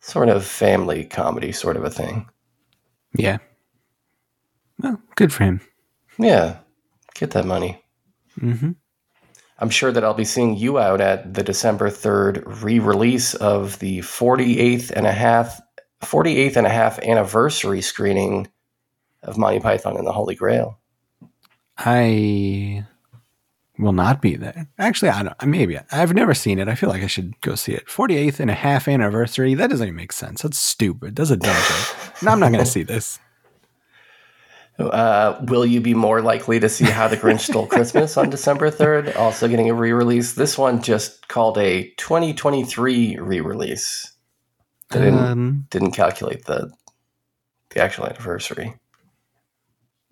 [0.00, 2.28] sort of family comedy sort of a thing.
[3.16, 3.38] Yeah.
[4.78, 5.60] Well, good for him.
[6.18, 6.58] Yeah,
[7.14, 7.82] get that money.
[8.38, 8.72] hmm
[9.58, 14.00] I'm sure that I'll be seeing you out at the December 3rd re-release of the
[14.00, 15.60] 48th and a half
[16.02, 18.48] 48th and a half anniversary screening
[19.22, 20.78] of Monty Python and the Holy Grail.
[21.78, 22.84] I
[23.78, 24.68] will not be there.
[24.78, 25.42] Actually, I don't.
[25.46, 26.68] Maybe I've never seen it.
[26.68, 27.86] I feel like I should go see it.
[27.86, 29.54] 48th and a half anniversary.
[29.54, 30.42] That doesn't even make sense.
[30.42, 31.16] That's stupid.
[31.16, 32.22] That's a dumb joke.
[32.22, 33.18] No, I'm not going to see this.
[34.78, 38.70] Uh, will you be more likely to see How the Grinch Stole Christmas on December
[38.70, 39.16] 3rd?
[39.16, 40.34] Also getting a re release.
[40.34, 44.12] This one just called a 2023 re release.
[44.90, 46.70] I didn't, Um, didn't calculate the,
[47.70, 48.74] the actual anniversary.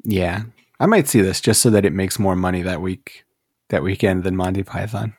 [0.03, 0.45] yeah,
[0.81, 3.24] I might see this just so that it makes more money that week,
[3.69, 5.15] that weekend than Monty Python.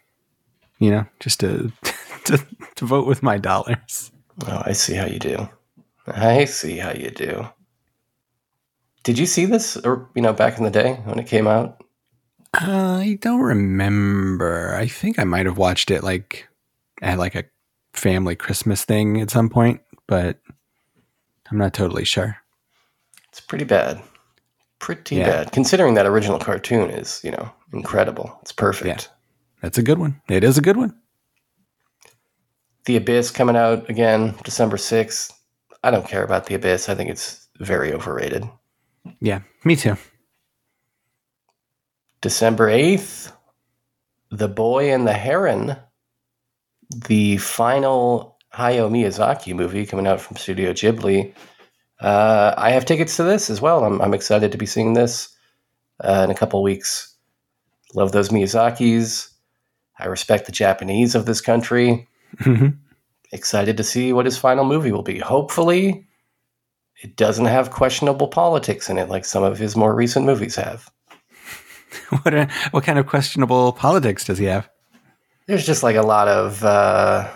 [0.79, 1.71] You know, just to
[2.25, 4.11] to, to vote with my dollars.
[4.45, 5.47] Well, I see how you do.
[6.07, 7.47] I see how you do.
[9.03, 11.81] Did you see this, or you know, back in the day when it came out?
[12.53, 14.75] Uh, I don't remember.
[14.75, 16.47] I think I might have watched it like
[17.01, 17.43] at like a
[17.93, 20.39] family Christmas thing at some point, but
[21.49, 22.37] I'm not totally sure.
[23.29, 24.01] It's pretty bad.
[24.79, 25.27] Pretty Yeah.
[25.27, 28.37] bad, considering that original cartoon is, you know, incredible.
[28.41, 29.09] It's perfect.
[29.61, 30.21] That's a good one.
[30.29, 30.95] It is a good one.
[32.85, 35.33] The Abyss coming out again December 6th.
[35.83, 36.89] I don't care about The Abyss.
[36.89, 38.47] I think it's very overrated.
[39.19, 39.97] Yeah, me too.
[42.21, 43.31] December 8th,
[44.31, 45.77] The Boy and the Heron,
[47.07, 51.33] the final Hayao Miyazaki movie coming out from Studio Ghibli.
[51.99, 53.83] Uh, I have tickets to this as well.
[53.83, 55.35] I'm, I'm excited to be seeing this
[56.03, 57.14] uh, in a couple weeks.
[57.95, 59.29] Love those Miyazakis.
[59.97, 62.07] I respect the Japanese of this country.
[62.37, 62.77] Mhm.
[63.31, 65.19] Excited to see what his final movie will be.
[65.19, 66.05] Hopefully,
[67.01, 70.89] it doesn't have questionable politics in it like some of his more recent movies have.
[72.21, 74.69] what a, what kind of questionable politics does he have?
[75.47, 77.29] there's just like a lot of uh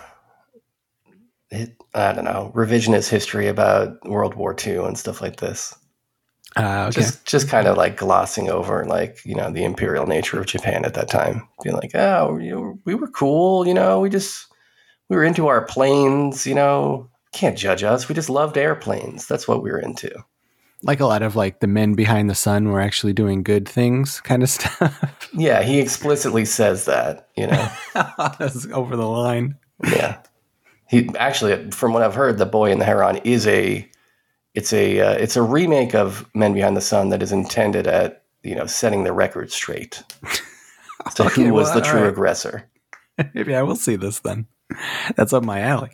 [1.52, 5.76] i don't know revisionist history about world war ii and stuff like this
[6.56, 7.00] Uh, okay.
[7.00, 10.84] just just kind of like glossing over like you know the imperial nature of japan
[10.84, 14.46] at that time being like oh you know, we were cool you know we just
[15.08, 19.46] we were into our planes you know can't judge us we just loved airplanes that's
[19.46, 20.10] what we were into
[20.82, 24.20] like a lot of like the men behind the sun were actually doing good things
[24.22, 25.30] kind of stuff.
[25.32, 27.70] yeah he explicitly says that you know
[28.38, 29.56] That's over the line.
[29.84, 30.18] Yeah.
[30.88, 33.88] He actually, from what I've heard, the Boy in the Heron is a,
[34.54, 38.24] it's a, uh, it's a remake of Men Behind the Sun that is intended at
[38.42, 40.02] you know setting the record straight.
[41.14, 42.08] So Okay, who was well, the true right.
[42.10, 42.68] aggressor?
[43.34, 44.46] Maybe I will see this then.
[45.16, 45.92] That's up my alley.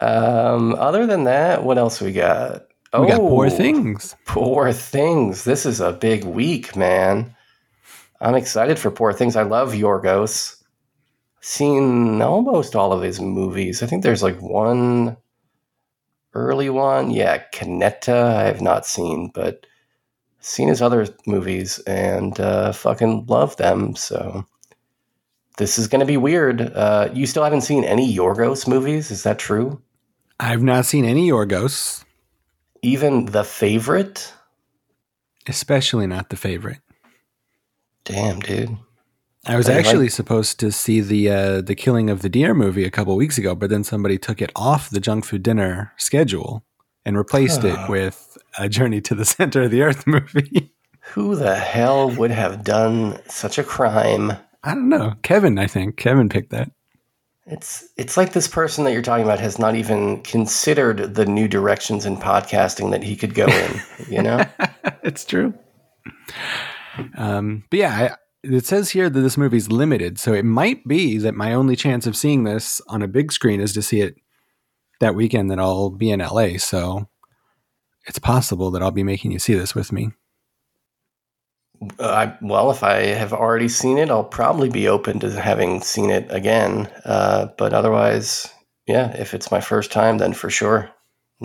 [0.00, 2.66] Um, other than that, what else we got?
[2.98, 4.14] We got poor Oh, things.
[4.26, 5.44] Poor things.
[5.44, 7.34] This is a big week, man.
[8.20, 9.36] I'm excited for Poor Things.
[9.36, 10.62] I love Yorgos.
[11.40, 13.82] Seen almost all of his movies.
[13.82, 15.16] I think there's like one
[16.34, 17.10] early one.
[17.10, 19.66] Yeah, Kinetta, I have not seen, but
[20.40, 23.94] seen his other movies and uh, fucking love them.
[23.96, 24.44] So
[25.58, 26.60] this is going to be weird.
[26.74, 29.10] Uh, you still haven't seen any Yorgos movies?
[29.10, 29.80] Is that true?
[30.40, 32.04] I've not seen any Yorgos,
[32.82, 34.32] Even The Favorite?
[35.48, 36.78] especially not the favorite.
[38.04, 38.76] Damn, dude.
[39.44, 42.54] I was I like- actually supposed to see the uh, the Killing of the Deer
[42.54, 45.92] movie a couple weeks ago, but then somebody took it off the junk food dinner
[45.96, 46.64] schedule
[47.04, 50.72] and replaced it with a Journey to the Center of the Earth movie.
[51.14, 54.32] Who the hell would have done such a crime?
[54.62, 55.14] I don't know.
[55.22, 56.70] Kevin, I think Kevin picked that.
[57.44, 61.48] It's it's like this person that you're talking about has not even considered the new
[61.48, 63.80] directions in podcasting that he could go in.
[64.08, 64.44] You know,
[65.02, 65.52] it's true.
[67.16, 71.18] Um, but yeah, I, it says here that this movie's limited, so it might be
[71.18, 74.16] that my only chance of seeing this on a big screen is to see it
[75.00, 76.58] that weekend that I'll be in LA.
[76.58, 77.08] So
[78.06, 80.10] it's possible that I'll be making you see this with me.
[81.98, 85.80] Uh, I, well, if I have already seen it, I'll probably be open to having
[85.80, 86.88] seen it again.
[87.04, 88.48] Uh, but otherwise,
[88.86, 90.90] yeah, if it's my first time, then for sure,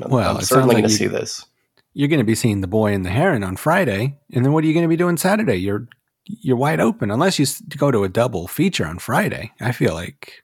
[0.01, 1.45] I'm, Well, I'm certainly like going to see this.
[1.93, 4.63] You're going to be seeing The Boy and the Heron on Friday, and then what
[4.63, 5.55] are you going to be doing Saturday?
[5.55, 5.87] You're
[6.27, 7.45] you're wide open unless you
[7.77, 9.51] go to a double feature on Friday.
[9.61, 10.43] I feel like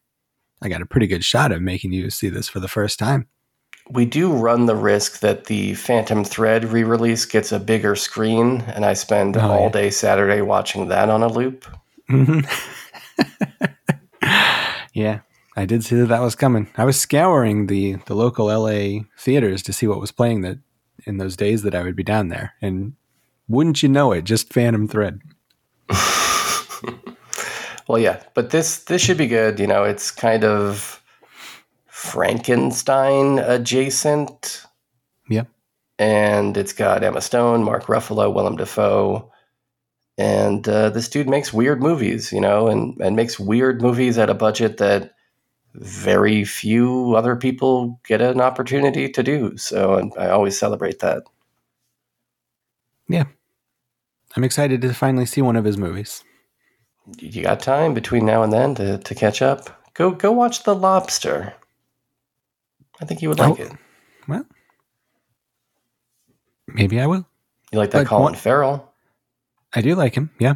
[0.61, 3.27] I got a pretty good shot of making you see this for the first time.
[3.89, 8.85] We do run the risk that the Phantom Thread re-release gets a bigger screen, and
[8.85, 9.69] I spend Oh, all yeah.
[9.71, 11.65] day Saturday watching that on a loop.
[12.09, 12.45] Mhm.
[14.93, 15.19] yeah,
[15.55, 16.69] I did see that that was coming.
[16.77, 20.59] I was scouring the the local LA theaters to see what was playing that
[21.05, 22.93] in those days that I would be down there, and
[23.47, 25.19] wouldn't you know it, just Phantom Thread.
[27.87, 29.59] Well, yeah, but this this should be good.
[29.59, 31.03] You know, it's kind of
[31.87, 34.65] Frankenstein adjacent,
[35.29, 35.43] Yeah.
[35.99, 39.29] and it's got Emma Stone, Mark Ruffalo, Willem Dafoe,
[40.17, 42.31] and uh, this dude makes weird movies.
[42.31, 45.11] You know, and and makes weird movies at a budget that
[45.75, 49.57] very few other people get an opportunity to do.
[49.57, 51.23] So, and I always celebrate that.
[53.09, 53.25] Yeah.
[54.35, 56.23] I'm excited to finally see one of his movies.
[57.19, 59.69] You got time between now and then to, to catch up.
[59.93, 61.53] Go go watch The Lobster.
[63.01, 63.63] I think you would like Oh.
[63.63, 63.71] it.
[64.27, 64.45] Well,
[66.67, 67.25] maybe I will.
[67.71, 68.91] You like that Like Colin what- Farrell?
[69.75, 70.29] I do like him.
[70.39, 70.55] Yeah.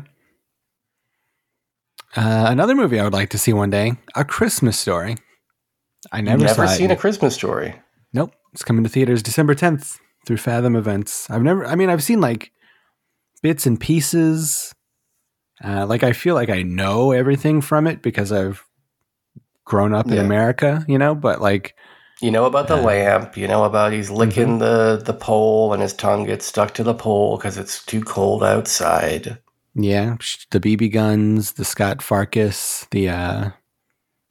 [2.15, 5.17] Uh, another movie I would like to see one day: A Christmas Story.
[6.11, 6.93] I never, Never saw seen it.
[6.93, 7.75] a Christmas story.
[8.13, 11.29] Nope, it's coming to theaters December 10th through Fathom Events.
[11.29, 11.65] I've never.
[11.65, 12.51] I mean, I've seen like
[13.41, 14.73] bits and pieces.
[15.63, 18.63] Uh, like I feel like I know everything from it because I've
[19.65, 21.15] grown up in America, you know.
[21.15, 21.75] But like,
[22.21, 23.37] You know about the Uh, lamp.
[23.37, 26.93] You know about he's licking the, the pole and his tongue gets stuck to the
[26.93, 29.37] pole because it's too cold outside.
[29.75, 30.17] yeah,
[30.51, 33.49] the BB guns, the Scut Farkus, the uh,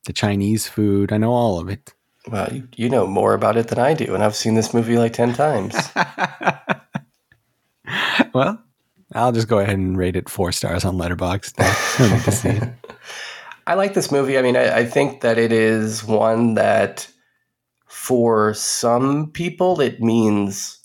[0.05, 1.13] the Chinese food.
[1.13, 1.93] I know all of it.
[2.31, 4.99] Well, you, you know more about it than I do, and I've seen this movie
[4.99, 5.77] like 10 times.
[8.35, 8.61] well,
[9.17, 11.55] I'll just go ahead and rate it four stars on Letterboxd.
[11.59, 12.69] I to see it.
[13.67, 14.39] I like this movie.
[14.39, 17.09] I mean, I, I think that it is one that
[17.87, 20.79] for some people it means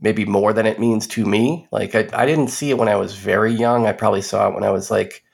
[0.00, 1.66] maybe more than it means to me.
[1.72, 3.86] Like I, I didn't see it when I was very young.
[3.86, 5.24] I probably saw it when I was like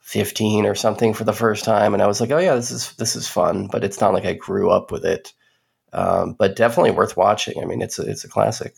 [0.00, 2.92] 15 or something for the first time and I was like, "Oh yeah, this is
[2.92, 5.34] this is fun," but it's not like I grew up with it.
[5.92, 7.60] Um, but definitely worth watching.
[7.60, 8.74] I mean, it's a, it's a classic.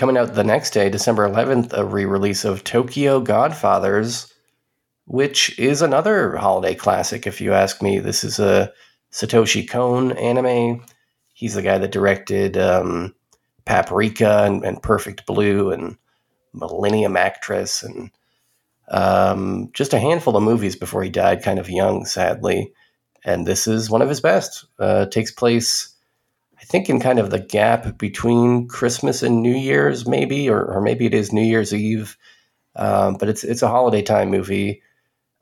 [0.00, 4.32] Coming out the next day, December 11th, a re-release of Tokyo Godfathers,
[5.04, 7.98] which is another holiday classic, if you ask me.
[7.98, 8.72] This is a
[9.12, 10.82] Satoshi Kon anime.
[11.34, 13.14] He's the guy that directed um,
[13.66, 15.98] Paprika and, and Perfect Blue and
[16.54, 18.10] Millennium Actress and
[18.88, 22.72] um, just a handful of movies before he died kind of young, sadly.
[23.22, 24.64] And this is one of his best.
[24.78, 25.89] Uh, takes place,
[26.70, 31.06] think, in kind of the gap between Christmas and New Year's, maybe, or, or maybe
[31.06, 32.16] it is New Year's Eve.
[32.76, 34.80] Um, but it's it's a holiday time movie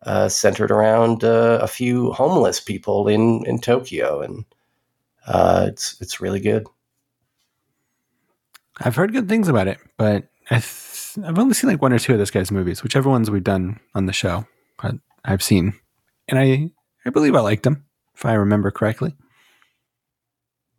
[0.04, 4.44] uh, centered around uh, a few homeless people in, in Tokyo, and
[5.26, 6.66] uh, it's it's really good.
[8.80, 11.98] I've heard good things about it, but I th- I've only seen like one or
[11.98, 14.46] two of this guy's movies, whichever ones we've done on the show.
[14.80, 15.74] But I've seen,
[16.28, 16.70] and I
[17.04, 19.14] I believe I liked them, if I remember correctly.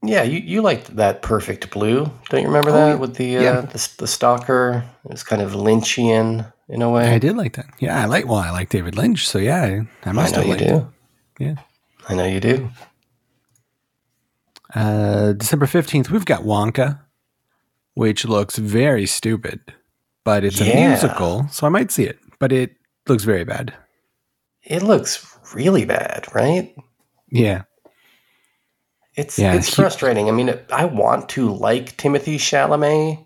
[0.02, 3.42] Yeah, you, you liked that Perfect Blue, don't you remember Oh, that with the, uh,
[3.42, 3.62] yeah.
[3.62, 4.86] the the stalker?
[5.06, 7.14] It was kind of Lynchian in a way.
[7.14, 7.66] I did like that.
[7.80, 8.26] Yeah, I like.
[8.26, 10.62] Well, I like David Lynch, so yeah, I, I I must know have you liked
[10.62, 10.68] it.
[10.70, 10.88] do.
[11.40, 11.56] Yeah.
[12.08, 12.70] I know you do.
[14.74, 17.00] Uh, December fifteenth, we've got Wonka,
[17.96, 19.60] which looks very stupid,
[20.24, 22.20] but it's a musical, so I might see it.
[22.40, 22.76] But it
[23.08, 23.74] looks very bad.
[24.64, 26.74] It looks really bad, right?
[27.32, 27.64] Yeah,
[29.20, 30.28] It's Yeah, it's he- frustrating.
[30.30, 33.26] I mean, I want to like Timothy Chalamet.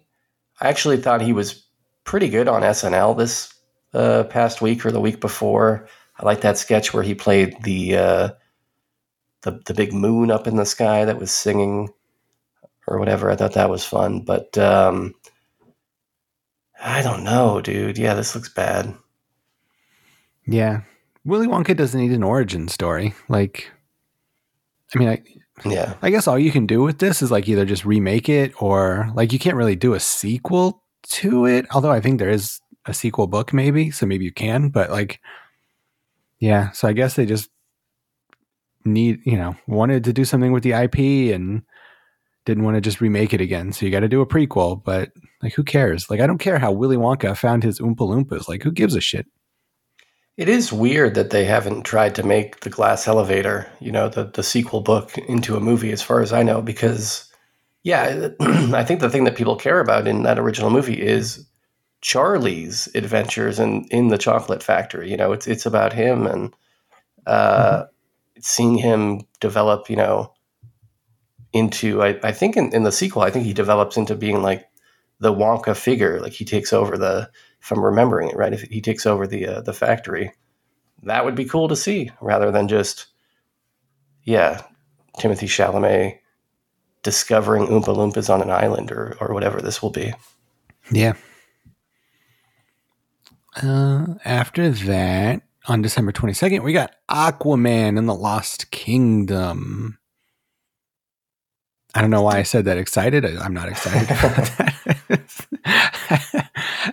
[0.62, 1.64] I actually thought he was
[2.04, 3.54] pretty good on SNL this
[3.94, 5.88] uh, past week or the week before.
[6.18, 8.30] I like that sketch where he played the uh,
[9.42, 11.90] the the big moon up in the sky that was singing
[12.88, 13.30] or whatever.
[13.30, 15.14] I thought that was fun, but um,
[16.84, 17.98] I don't know, dude.
[17.98, 18.94] Yeah, this looks bad.
[20.46, 20.82] yeah.
[21.26, 23.14] Willy Wonka doesn't need an origin story.
[23.30, 23.72] Like,
[24.94, 25.24] I mean, I,
[25.66, 28.60] Yeah, I guess all you can do with this is like either just remake it
[28.62, 31.68] or like you can't really do a sequel to it.
[31.72, 34.70] Although I think there is a sequel book, maybe, so maybe you can.
[34.70, 35.20] But like,
[36.40, 36.72] yeah.
[36.72, 37.50] So I guess they just
[38.84, 41.62] need, you know, wanted to do something with the IP and
[42.46, 43.72] didn't want to just remake it again.
[43.72, 44.84] So you got to do a prequel.
[44.84, 46.10] But like, who cares?
[46.10, 48.50] Like, I don't care how Willy Wonka found his Oompa Loompas.
[48.50, 49.28] Like, who gives a shit?
[50.36, 54.26] It is weird that they haven't tried to make the Glass Elevator, you know, the
[54.26, 57.32] the sequel book into a movie, as far as I know, because
[57.84, 61.46] yeah, I think the thing that people care about in that original movie is
[62.02, 65.10] Charlie's adventures in in the chocolate factory.
[65.12, 66.56] You know, it's it's about him and
[67.28, 67.86] uh,
[68.40, 69.90] seeing him develop.
[69.90, 70.34] You know,
[71.54, 74.68] into I, I think in, in the sequel, I think he develops into being like
[75.20, 76.20] the Wonka figure.
[76.20, 77.30] Like he takes over the,
[77.64, 80.34] if I'm remembering it right, if he takes over the uh, the factory,
[81.04, 83.08] that would be cool to see rather than just,
[84.24, 84.62] yeah,
[85.18, 86.20] Timothy Chalamet
[87.04, 90.14] discovering Oompa Loompas on an island or or whatever this will be.
[90.92, 91.14] Yeah.
[93.62, 100.00] Uh, after that, on December 22nd, we got Aquaman and the Lost Kingdom.
[101.96, 103.24] I don't know why I said that excited.
[103.24, 104.73] I, I'm not excited about that.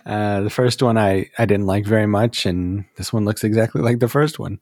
[0.06, 3.82] uh, the first one I, I didn't like very much, and this one looks exactly
[3.82, 4.60] like the first one.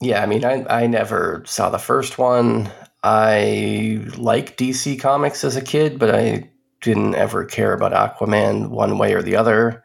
[0.00, 2.70] Yeah, I mean, I, I never saw the first one.
[3.02, 8.98] I liked DC Comics as a kid, but I didn't ever care about Aquaman one
[8.98, 9.84] way or the other.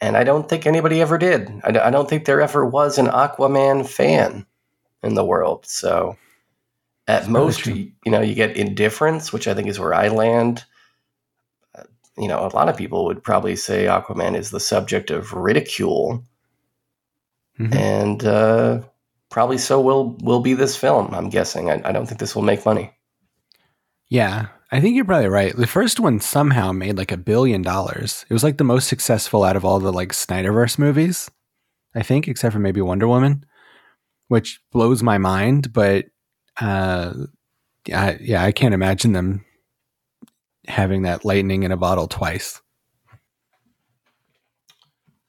[0.00, 1.48] And I don't think anybody ever did.
[1.62, 4.46] I, I don't think there ever was an Aquaman fan
[5.02, 5.66] in the world.
[5.66, 6.16] So
[7.06, 10.64] at most, you, you know, you get indifference, which I think is where I land.
[12.18, 16.24] You know, a lot of people would probably say Aquaman is the subject of ridicule
[17.58, 17.74] Mhm.
[17.74, 18.80] and uh,
[19.30, 21.12] probably so will will be this film.
[21.14, 21.70] I'm guessing.
[21.70, 22.92] I, I don't think this will make money.
[24.08, 25.54] Yeah, I think you're probably right.
[25.56, 28.24] The first one somehow made like a billion dollars.
[28.28, 31.30] It was like the most successful out of all the like Snyderverse movies,
[31.94, 33.44] I think, except for maybe Wonder Woman,
[34.28, 35.72] which blows my mind.
[35.72, 36.06] But
[36.60, 37.12] uh,
[37.86, 39.44] yeah, yeah, I can't imagine them
[40.68, 42.60] having that lightning in a bottle twice.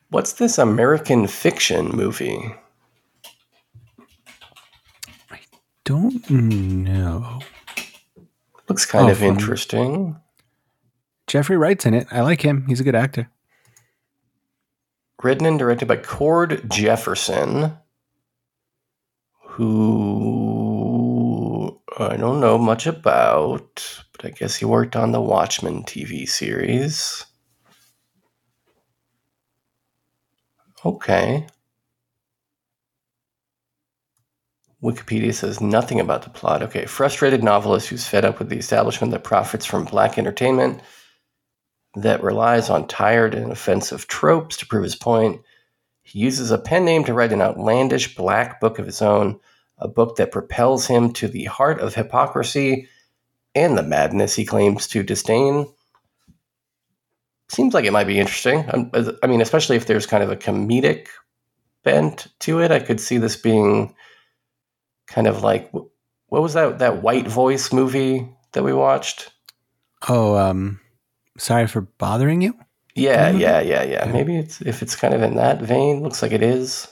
[0.09, 2.53] What's this American fiction movie?
[5.31, 5.39] I
[5.85, 7.39] don't know.
[8.69, 10.15] Looks kind Oh, of from- interesting.
[11.27, 12.07] Jeffrey Wright's in it.
[12.11, 12.65] I like him.
[12.67, 13.29] He's a good actor.
[15.23, 17.77] Written and directed by Cord Jefferson,
[19.41, 20.99] who
[21.97, 27.25] I don't know much about, I guess he worked on the Watchmen TV series.
[30.85, 31.45] Okay.
[34.81, 36.63] Wikipedia says nothing about the plot.
[36.63, 40.81] Okay, frustrated novelist who's fed up with the establishment that profits from black entertainment
[41.95, 45.41] that relies on tired and offensive tropes to prove his point.
[46.01, 49.39] He uses a pen name to write an outlandish black book of his own,
[49.77, 52.89] a book that propels him to the heart of hypocrisy
[53.55, 55.67] and the madness he claims to disdain.
[57.49, 58.65] Seems like it might be interesting.
[58.73, 58.91] Um,
[59.21, 61.07] I mean, especially if there's kind of a comedic
[61.83, 62.71] bent to it.
[62.71, 63.93] I could see this being
[65.07, 69.31] kind of like what was that that white voice movie that we watched?
[70.09, 70.79] Oh, um,
[71.37, 72.55] sorry for bothering you.
[72.95, 74.05] Yeah, yeah, yeah, yeah.
[74.05, 76.01] Maybe it's if it's kind of in that vein.
[76.01, 76.87] Looks like it is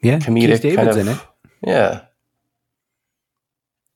[0.00, 0.62] Yeah, comedic.
[0.62, 1.18] Keith kind of, in it,
[1.66, 2.02] Yeah,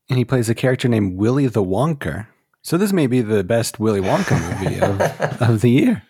[0.09, 2.27] and he plays a character named Willy the Wonker.
[2.63, 5.01] So this may be the best Willy Wonka movie of,
[5.51, 6.03] of the year.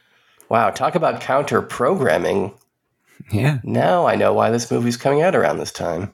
[0.48, 0.70] wow.
[0.70, 2.54] Talk about counter programming.
[3.32, 3.58] Yeah.
[3.64, 6.12] Now I know why this movie's coming out around this time.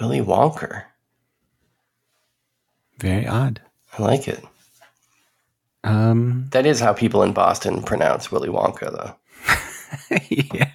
[0.00, 0.84] Willy Wonker.
[2.98, 3.60] Very odd.
[3.98, 4.42] I like it.
[5.84, 10.16] Um, That is how people in Boston pronounce Willy Wonka, though.
[10.30, 10.70] yeah.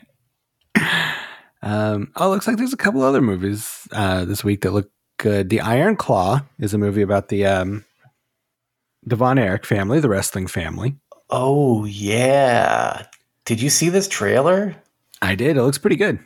[1.67, 5.49] Um, oh, looks like there's a couple other movies uh, this week that look good.
[5.49, 7.83] The Iron Claw is a movie about the um,
[9.03, 10.95] the Von Erich family, the wrestling family.
[11.29, 13.05] Oh yeah.
[13.43, 14.77] Did you see this trailer?
[15.21, 15.57] I did.
[15.57, 16.19] It looks pretty good.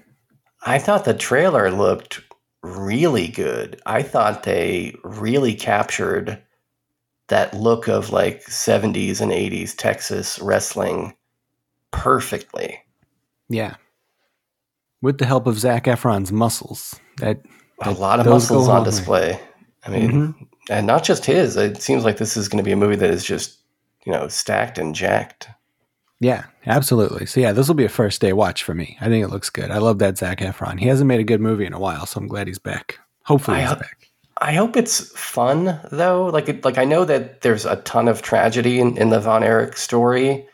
[0.63, 2.21] I thought the trailer looked
[2.61, 3.81] really good.
[3.87, 6.39] I thought they really captured
[7.29, 11.15] that look of like 70s and 80s Texas wrestling
[11.89, 12.77] perfectly.
[13.49, 13.77] Yeah.
[15.01, 16.99] With the help of Zac Efron's muscles.
[17.17, 17.41] That,
[17.81, 18.89] A lot of muscles on long way.
[18.89, 19.39] display.
[19.85, 20.47] I mean, Mhm.
[20.69, 21.57] and not just his.
[21.57, 23.57] It seems like this is going to be a movie that is just,
[24.05, 25.49] you know, stacked and jacked.
[26.19, 27.25] Yeah, absolutely.
[27.25, 28.95] So yeah, this will be a first day watch for me.
[29.01, 29.71] I think it looks good.
[29.71, 30.79] I love that Zac Efron.
[30.79, 32.99] He hasn't made a good movie in a while, so I'm glad he's back.
[33.23, 33.97] Hopefully I he's hope- back.
[34.43, 36.25] I hope it's fun though.
[36.25, 39.43] Like, it, like I know that there's a ton of tragedy in, in the Von
[39.43, 40.47] Erich story,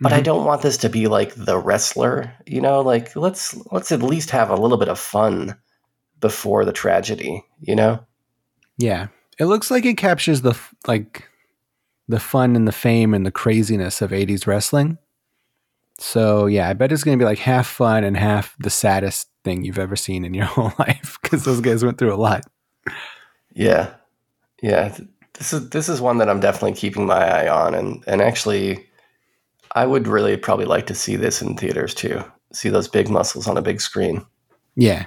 [0.00, 0.24] but I Mhm.
[0.24, 2.32] don't want this to be like the wrestler.
[2.46, 5.56] You know, like let's let's at least have a little bit of fun
[6.20, 7.44] before the tragedy.
[7.60, 8.00] You know?
[8.78, 11.28] Yeah, it looks like it captures the like
[12.08, 14.98] the fun and the fame and the craziness of '80s wrestling.
[15.98, 19.28] So yeah, I bet it's going to be like half fun and half the saddest
[19.44, 22.44] thing you've ever seen in your whole life because those guys went through a lot.
[23.54, 23.94] Yeah,
[24.62, 24.96] yeah.
[25.34, 28.86] This is this is one that I'm definitely keeping my eye on, and and actually,
[29.74, 32.22] I would really probably like to see this in theaters too.
[32.52, 34.24] See those big muscles on a big screen.
[34.76, 35.06] Yeah,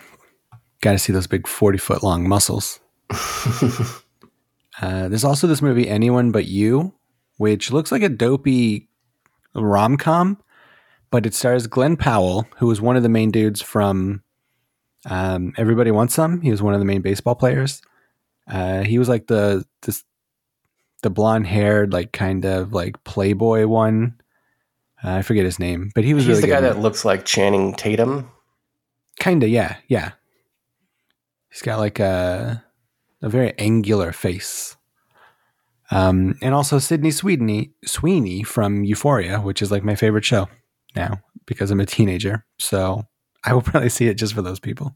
[0.82, 2.80] got to see those big forty foot long muscles.
[4.82, 6.94] Uh, there's also this movie Anyone But You,
[7.38, 8.88] which looks like a dopey
[9.56, 10.38] rom com,
[11.10, 14.22] but it stars Glen Powell, who was one of the main dudes from
[15.10, 16.42] um, Everybody Wants Some.
[16.42, 17.82] He was one of the main baseball players.
[18.48, 20.04] Uh, he was like the this
[21.02, 24.17] the blonde haired, like kind of like Playboy one.
[25.04, 27.26] Uh, I forget his name, but he was He's really the guy that looks like
[27.26, 28.32] Channing Tatum.
[29.20, 30.12] Kinda, yeah, yeah.
[31.50, 32.64] He's got like a
[33.22, 34.76] a very angular face.
[35.90, 40.50] Um, and also Sydney Sweeney Sweeney from Euphoria, which is like my favorite show
[40.96, 42.46] now because I'm a teenager.
[42.60, 43.04] So
[43.44, 44.96] I will probably see it just for those people.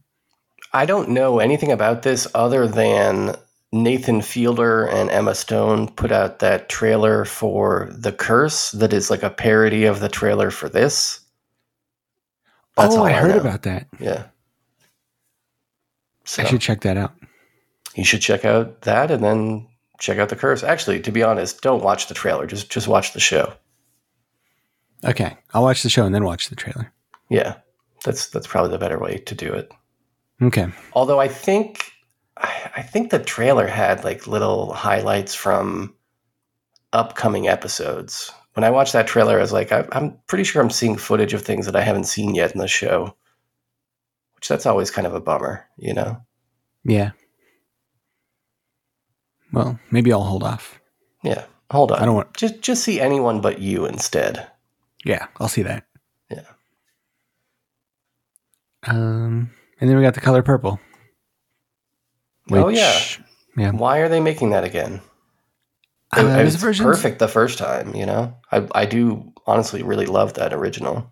[0.72, 3.36] I don't know anything about this other than
[3.72, 9.22] Nathan Fielder and Emma Stone put out that trailer for The Curse that is like
[9.22, 11.20] a parody of the trailer for this.
[12.76, 13.40] That's oh, all I heard know.
[13.40, 13.86] about that.
[13.98, 14.26] Yeah.
[16.24, 17.12] So I should check that out.
[17.94, 19.66] you should check out that and then
[19.98, 20.62] check out The Curse.
[20.62, 22.46] Actually, to be honest, don't watch the trailer.
[22.46, 23.54] Just just watch the show.
[25.04, 26.92] Okay, I'll watch the show and then watch the trailer.
[27.28, 27.56] Yeah.
[28.04, 29.72] That's that's probably the better way to do it.
[30.40, 30.68] Okay.
[30.92, 31.91] Although I think
[32.36, 35.94] I I think the trailer had like little highlights from
[36.92, 38.30] upcoming episodes.
[38.54, 41.32] When I watched that trailer, I was like, I, I'm pretty sure I'm seeing footage
[41.32, 43.16] of things that I haven't seen yet in the show.
[44.34, 46.20] Which that's always kind of a bummer, you know.
[46.84, 47.12] Yeah.
[49.52, 50.80] Well, maybe I'll hold off.
[51.22, 51.44] Yeah.
[51.70, 52.00] Hold on.
[52.00, 54.46] I don't want- just just see anyone but you instead.
[55.04, 55.84] Yeah, I'll see that.
[56.30, 56.42] Yeah.
[58.86, 60.78] Um, and then we got the color purple.
[62.50, 62.98] Oh, yeah.
[63.56, 63.70] yeah.
[63.70, 65.00] Why are they making that again?
[66.16, 68.34] It- it's versions- perfect the first time, you know.
[68.50, 71.10] I I do honestly really love that original.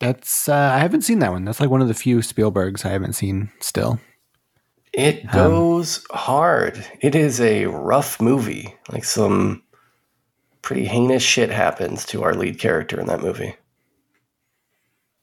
[0.00, 1.44] That's uh, I haven't seen that one.
[1.44, 4.00] That's like one of the few Spielbergs I haven't seen still.
[4.92, 6.84] It Um, goes hard.
[7.00, 8.74] It is a rough movie.
[8.90, 9.62] Like some
[10.60, 13.54] pretty heinous shit happens to our lead character in that movie.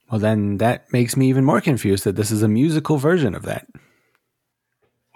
[0.09, 3.43] Well, then that makes me even more confused that this is a musical version of
[3.43, 3.67] that.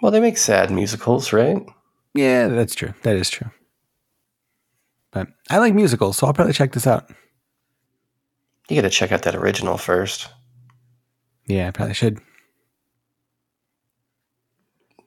[0.04, 1.66] Well, they make sad musicals, right?
[2.12, 2.92] Yeah, that's true.
[3.04, 3.50] That is true.
[5.12, 7.08] But I like musicals, so I'll probably check this out.
[8.68, 10.28] You got to check out that original first.
[11.46, 12.18] Yeah, I probably should.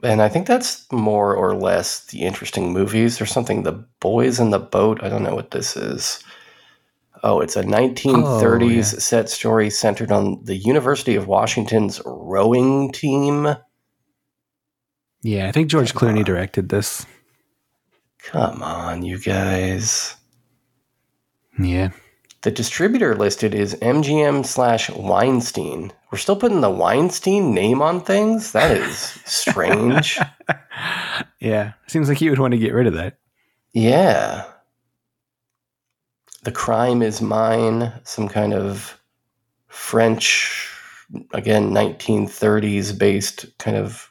[0.02, 3.20] And I think that's more or less the interesting movies.
[3.20, 5.04] There's something, The Boys in the Boat.
[5.04, 6.24] I don't know what this is.
[7.22, 8.82] Oh, it's a 1930s Oh, yeah.
[8.82, 13.56] set story centered on the University of Washington's rowing team.
[15.28, 17.06] Yeah, I think George Clooney directed this.
[18.20, 20.16] Come on, you guys.
[21.60, 21.90] Yeah.
[22.44, 25.92] The distributor listed is MGM slash Weinstein.
[26.12, 28.54] We're still putting the Weinstein name on things?
[28.54, 30.18] That is strange.
[31.42, 31.74] Yeah.
[31.88, 33.18] Seems like you would want to get rid of that.
[33.74, 34.46] yeah.
[36.44, 37.92] The crime is mine.
[38.06, 38.98] Some kind of
[39.68, 40.72] French,
[41.34, 44.10] again, 1930s based kind of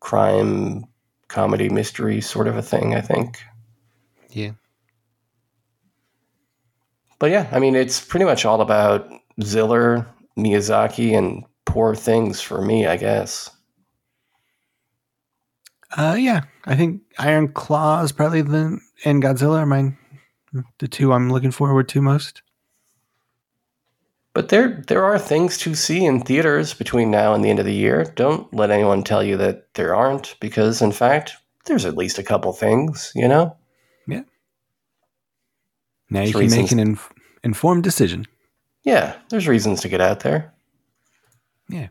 [0.00, 0.84] crime
[1.28, 3.38] comedy mystery sort of a thing, I think.
[4.30, 4.52] Yeah.
[7.18, 9.08] But yeah, I mean, it's pretty much all about
[9.42, 10.06] Ziller,
[10.38, 13.50] Miyazaki, and poor things for me, I guess.
[15.96, 16.42] Uh, yeah.
[16.66, 19.96] I think Iron Claw is probably the and Godzilla are mine.
[20.78, 22.42] The two I'm looking forward to most.
[24.38, 27.64] But there, there are things to see in theaters between now and the end of
[27.64, 28.04] the year.
[28.14, 31.32] Don't let anyone tell you that there aren't, because in fact,
[31.64, 33.56] there's at least a couple things, you know?
[34.06, 34.22] Yeah.
[36.08, 37.12] Now you There's can reasons- make an inf-
[37.42, 38.26] informed decision.
[38.84, 40.54] Yeah, there's reasons to get out there.
[41.68, 41.88] Yeah.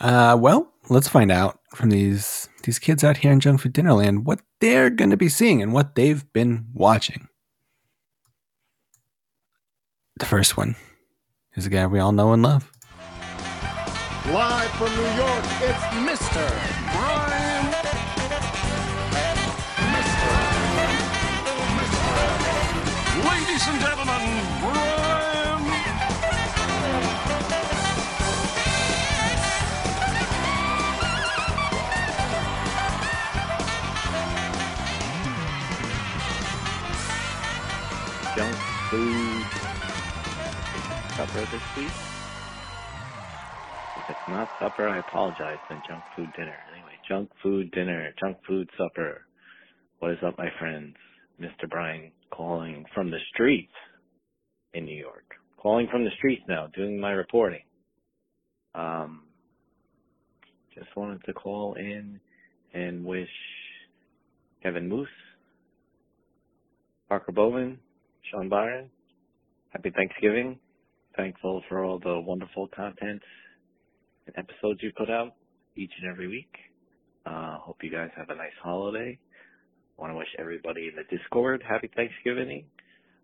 [0.00, 4.24] Uh, well, let's find out from these these kids out here in Junk Food Dinnerland
[4.24, 7.28] what they're going to be seeing and what they've been watching.
[10.18, 10.76] The first one
[11.56, 12.70] is a guy we all know and love.
[14.32, 16.48] Live from New York, it's Mr.
[16.92, 17.66] Brian.
[19.94, 20.30] Mr.
[21.78, 22.04] Mr.
[23.30, 24.22] Ladies and gentlemen,
[24.60, 24.94] Brian.
[38.36, 38.56] junk
[38.90, 39.33] food
[41.16, 41.92] supper this week.
[43.96, 45.60] If it's not supper, I apologize.
[45.68, 46.56] Then junk food dinner.
[46.72, 49.22] Anyway, junk food dinner, junk food supper.
[50.00, 50.94] What is up, my friends?
[51.40, 51.68] Mr.
[51.70, 53.72] Brian calling from the streets
[54.72, 55.24] in New York.
[55.56, 57.62] Calling from the streets now, doing my reporting.
[58.74, 59.22] Um,
[60.74, 62.20] just wanted to call in
[62.72, 63.28] and wish
[64.62, 65.08] Kevin Moose,
[67.08, 67.78] Parker Bowman,
[68.30, 68.90] Sean Byron,
[69.70, 70.58] happy Thanksgiving.
[71.16, 73.22] Thankful for all the wonderful content
[74.26, 75.34] and episodes you put out
[75.76, 76.52] each and every week.
[77.26, 79.18] Uh, hope you guys have a nice holiday.
[79.96, 82.64] want to wish everybody in the Discord happy Thanksgiving.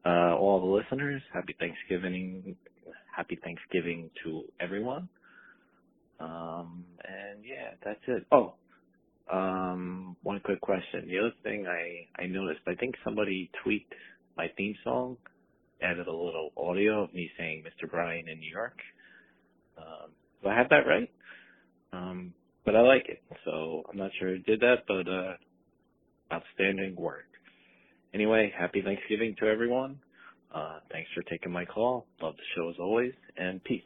[0.07, 2.57] Uh, all the listeners, happy Thanksgiving.
[3.15, 5.09] Happy Thanksgiving to everyone.
[6.21, 8.25] Um, and yeah, that's it.
[8.31, 8.55] Oh,
[9.33, 11.09] um, one quick question.
[11.09, 13.95] The other thing I, I noticed, I think somebody tweaked
[14.37, 15.17] my theme song,
[15.83, 17.91] added a little audio of me saying Mr.
[17.91, 18.79] Brian in New York.
[19.79, 20.11] Um,
[20.43, 21.11] do I have that right?
[21.93, 25.35] Um, but I like it, so I'm not sure who did that, but uh,
[26.33, 27.25] outstanding work.
[28.13, 29.99] Anyway, happy Thanksgiving to everyone.
[30.55, 32.07] Uh, thanks for taking my call.
[32.21, 33.83] Love the show as always, and peace.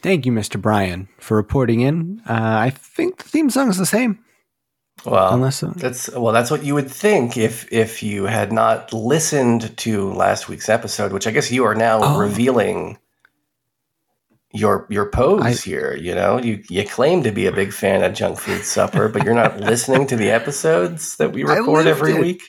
[0.00, 0.60] Thank you, Mr.
[0.60, 2.20] Brian, for reporting in.
[2.28, 4.22] Uh, I think the theme song is the same.
[5.06, 8.92] Well, Unless, uh, that's well, that's what you would think if if you had not
[8.92, 12.18] listened to last week's episode, which I guess you are now Oh.
[12.18, 12.98] revealing
[14.52, 15.94] your your pose I- here.
[16.00, 19.24] You know, you you claim to be a big fan of Junk Food Supper, but
[19.24, 22.20] you're not listening to the episodes that we record every it.
[22.20, 22.42] week.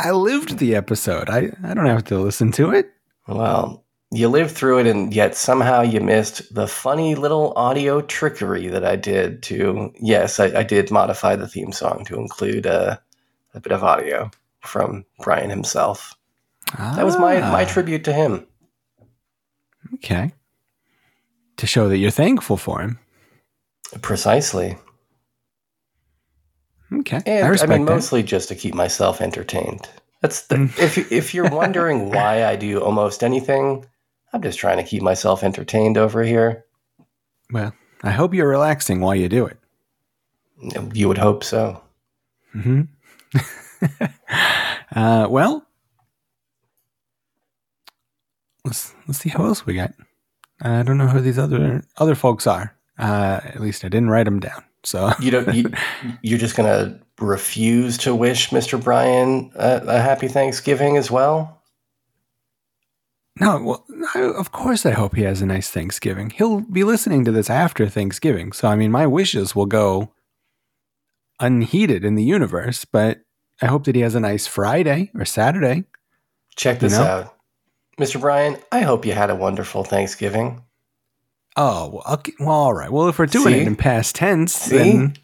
[0.00, 1.30] I lived the episode.
[1.30, 2.90] I, I don't have to listen to it.
[3.28, 3.83] Well,
[4.16, 8.84] you lived through it, and yet somehow you missed the funny little audio trickery that
[8.84, 9.92] I did to.
[10.00, 12.96] Yes, I, I did modify the theme song to include uh,
[13.54, 16.14] a bit of audio from Brian himself.
[16.78, 18.46] That was my my Ah, tribute to him.
[19.94, 20.32] Okay.
[21.58, 22.98] To show that you're thankful for him.
[24.02, 24.76] Precisely,
[26.92, 27.20] Okay.
[27.26, 27.92] and I I, mean that.
[27.92, 29.88] mostly just to keep myself entertained.
[30.20, 30.78] That's the, Mm.
[30.78, 33.84] if if you're wondering why I do almost anything,
[34.34, 36.64] I'm just trying to keep myself entertained over here.
[37.52, 37.72] Well,
[38.02, 39.56] I hope you're relaxing while you do it.
[40.92, 41.80] You would hope so.
[42.52, 42.82] hmm
[44.94, 45.64] uh, well,
[48.64, 49.92] let's let's see how else we got.
[50.60, 52.74] I don't know who these other other folks are.
[52.98, 54.64] Uh, at least I didn't write them down.
[54.82, 55.54] So You don't.
[55.54, 55.70] You,
[56.22, 58.82] you're just gonna refuse to wish Mr.
[58.82, 61.62] Brian a, a happy Thanksgiving as well.
[63.40, 66.30] No, well, I, of course I hope he has a nice Thanksgiving.
[66.30, 70.12] He'll be listening to this after Thanksgiving, so I mean, my wishes will go
[71.40, 72.84] unheeded in the universe.
[72.84, 73.20] But
[73.60, 75.84] I hope that he has a nice Friday or Saturday.
[76.56, 77.04] Check this You know?
[77.04, 77.34] out,
[77.98, 78.20] Mr.
[78.20, 78.56] Brian.
[78.70, 80.62] I hope you had a wonderful Thanksgiving.
[81.56, 82.90] Oh, well, okay, well all right.
[82.90, 83.60] Well, if we're doing See?
[83.60, 84.76] it in past tense, See?
[84.76, 85.16] then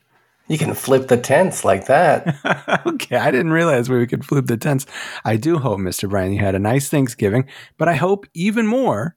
[0.51, 2.83] You can flip the tense like that.
[2.87, 4.85] okay, I didn't realize we could flip the tense.
[5.25, 6.11] I do hope, Mr.
[6.11, 7.49] Brian, you had a nice Thanksgiving,
[7.79, 9.17] but I hope even more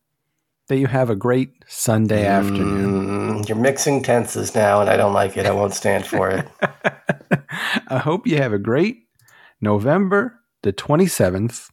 [0.67, 3.41] that you have a great Sunday afternoon.
[3.41, 5.47] Mm, you're mixing tenses now, and I don't like it.
[5.47, 6.47] I won't stand for it.
[7.87, 8.97] I hope you have a great
[9.59, 11.71] November the 27th.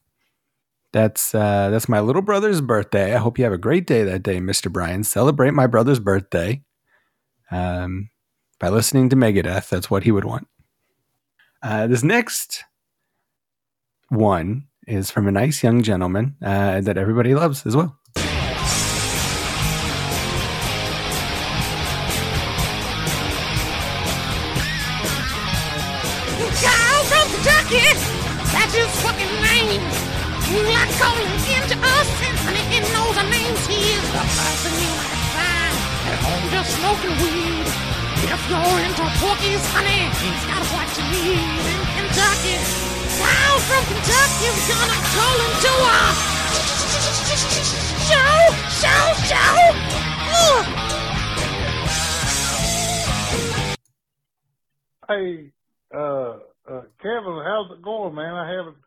[0.91, 3.13] That's uh, that's my little brother's birthday.
[3.13, 4.71] I hope you have a great day that day, Mr.
[4.71, 5.03] Brian.
[5.03, 6.63] Celebrate my brother's birthday
[7.51, 8.09] um,
[8.61, 9.69] by listening to Megadeth.
[9.69, 10.47] That's what he would want.
[11.63, 12.63] Uh, this next
[14.09, 17.97] one is from a nice young gentleman uh, that everybody loves as well.
[27.11, 27.81] From Kentucky,
[28.53, 29.81] that's his fucking name.
[30.51, 31.27] Like calling
[32.47, 33.65] and he knows our names.
[33.67, 35.75] He is the person you might find
[36.11, 37.70] at home just smoking weed.
[38.31, 41.35] If you're into Porky's, honey, he's got what you need
[41.67, 42.55] in Kentucky.
[43.19, 45.99] Child from Kentucky, we're gonna call him to a
[48.07, 49.59] show, show, show.
[55.09, 55.51] Hey,
[55.93, 56.39] uh,
[56.71, 58.33] uh, Kevin, how's it going, man?
[58.33, 58.77] I haven't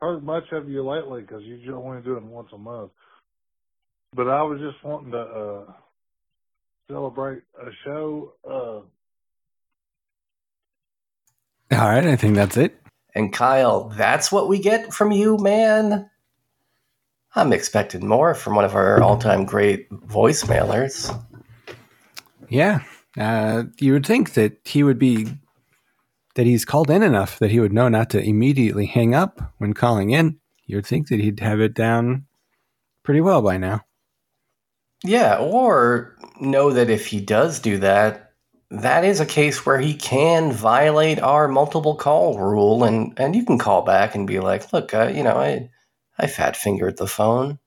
[0.00, 2.92] heard much of you lately because you're only doing once a month.
[4.14, 5.72] But I was just wanting to uh,
[6.90, 8.32] celebrate a show.
[8.48, 8.80] Uh,
[11.76, 12.80] All right, I think that's it.
[13.14, 16.10] And Kyle, that's what we get from you, man.
[17.34, 21.12] I'm expecting more from one of our all-time great voicemailers.
[22.48, 22.82] Yeah.
[23.18, 25.26] Uh, you would think that he would be,
[26.34, 29.72] that he's called in enough that he would know not to immediately hang up when
[29.72, 30.38] calling in.
[30.66, 32.26] You would think that he'd have it down
[33.02, 33.85] pretty well by now.
[35.06, 38.32] Yeah, or know that if he does do that,
[38.70, 43.44] that is a case where he can violate our multiple call rule, and and you
[43.44, 45.70] can call back and be like, "Look, uh, you know, I
[46.18, 47.58] I fat fingered the phone.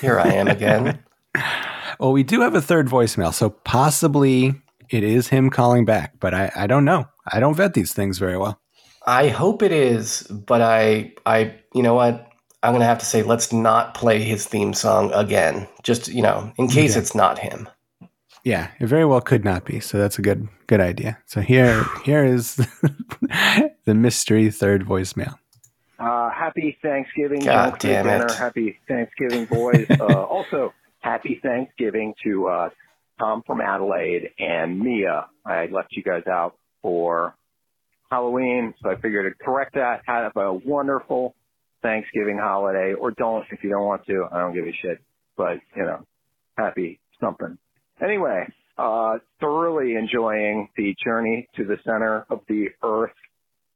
[0.00, 0.98] Here I am again."
[2.00, 4.54] Well, we do have a third voicemail, so possibly
[4.88, 7.06] it is him calling back, but I, I don't know.
[7.30, 8.58] I don't vet these things very well.
[9.06, 12.29] I hope it is, but I I you know what?
[12.62, 15.66] I'm gonna have to say let's not play his theme song again.
[15.82, 17.00] Just you know, in case Okay.
[17.00, 17.68] it's not him.
[18.44, 19.80] Yeah, it very well could not be.
[19.80, 21.18] So that's a good good idea.
[21.26, 22.56] So here here is
[23.84, 25.34] the mystery third voicemail.
[25.98, 28.10] Uh, happy Thanksgiving, God junk food damn it.
[28.18, 28.32] dinner.
[28.32, 29.86] Happy Thanksgiving, boys.
[30.00, 32.70] uh, also, happy Thanksgiving to uh,
[33.18, 35.26] Tom from Adelaide and Mia.
[35.44, 37.34] I left you guys out for
[38.10, 40.00] Halloween, so I figured to correct that.
[40.06, 41.34] Have a wonderful
[41.82, 44.26] Thanksgiving holiday, or don't if you don't want to.
[44.30, 44.98] I don't give a shit.
[45.36, 46.06] But you know,
[46.56, 47.58] happy something.
[48.02, 48.46] Anyway,
[48.78, 53.12] uh, thoroughly enjoying the journey to the center of the Earth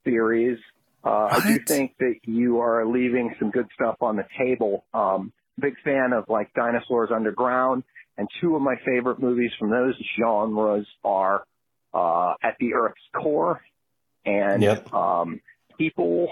[0.05, 0.59] series.
[1.05, 4.85] Uh, I do think that you are leaving some good stuff on the table.
[4.95, 7.85] Um, big fan of like Dinosaurs Underground,
[8.17, 11.45] and two of my favorite movies from those genres are
[11.93, 13.61] uh, At the Earth's Core
[14.25, 14.93] and Yep.
[14.95, 15.41] um,
[15.79, 16.29] People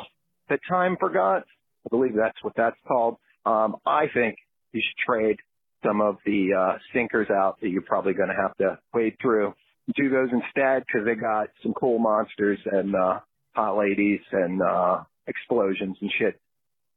[0.48, 1.44] That Time Forgot.
[1.86, 3.16] I believe that's what that's called.
[3.44, 4.36] Um, I think
[4.72, 5.36] you should trade
[5.84, 9.54] some of the uh, stinkers out that you're probably going to have to wade through.
[9.96, 13.20] Do those instead because they got some cool monsters and uh,
[13.52, 16.40] hot ladies and uh, explosions and shit.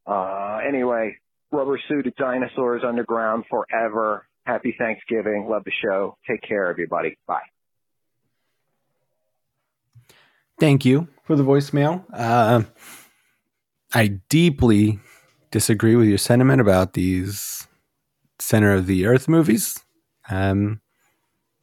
[0.06, 1.18] Uh, anyway,
[1.52, 4.28] rubber suited dinosaurs underground forever.
[4.46, 5.48] Happy Thanksgiving.
[5.50, 6.18] Love the show.
[6.30, 7.18] Take care, everybody.
[7.28, 7.42] Bye.
[10.60, 12.06] Thank you for the voicemail.
[12.14, 12.64] Uh,
[13.96, 15.00] I deeply
[15.52, 17.66] disagree with your sentiment about these
[18.40, 19.80] center of the earth movies.
[20.30, 20.82] Um,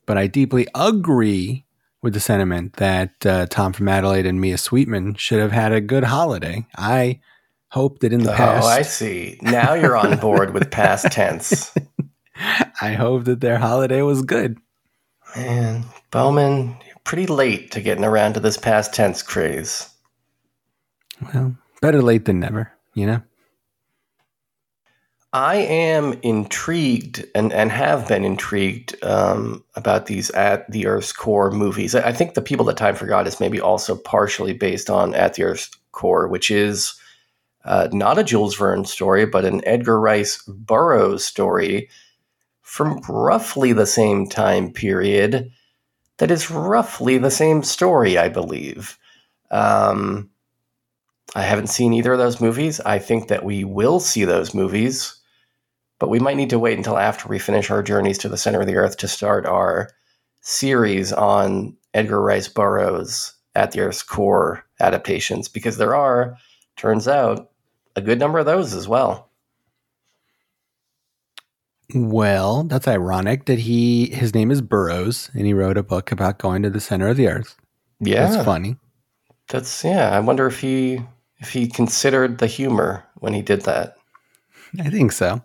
[0.07, 1.66] but I deeply agree
[2.01, 5.80] with the sentiment that uh, Tom from Adelaide and Mia Sweetman should have had a
[5.83, 6.66] good holiday.
[6.76, 7.20] I
[7.68, 9.39] hope that in the oh, past, Oh, I see.
[9.43, 11.74] Now you're on board with past tense.
[12.80, 14.57] I hope that their holiday was good.
[15.37, 19.89] Man, Bowman, you're pretty late to getting around to this past tense craze.
[21.35, 23.20] Well, better late than never, you know?
[25.35, 31.51] I am intrigued and, and have been intrigued um, about these At the Earth's Core
[31.51, 31.95] movies.
[31.95, 35.45] I think The People That Time Forgot is maybe also partially based on At the
[35.45, 36.95] Earth's Core, which is
[37.64, 41.89] uh, not a Jules Verne story, but an Edgar Rice Burroughs story
[42.61, 45.51] from roughly the same time period
[46.18, 48.99] that is roughly the same story, I believe.
[49.51, 50.30] Um,
[51.35, 52.80] I haven't seen either of those movies.
[52.80, 55.18] I think that we will see those movies,
[55.99, 58.61] but we might need to wait until after we finish our journeys to the center
[58.61, 59.89] of the earth to start our
[60.43, 66.37] series on Edgar Rice Burroughs at the Earth's core adaptations because there are,
[66.76, 67.51] turns out,
[67.97, 69.30] a good number of those as well.
[71.95, 76.39] Well, that's ironic that he his name is Burroughs and he wrote a book about
[76.39, 77.57] going to the center of the earth.
[78.01, 78.76] Yeah, That's funny.
[79.49, 80.11] That's yeah.
[80.11, 81.01] I wonder if he
[81.43, 83.97] if he considered the humor when he did that.
[84.80, 85.43] I think so.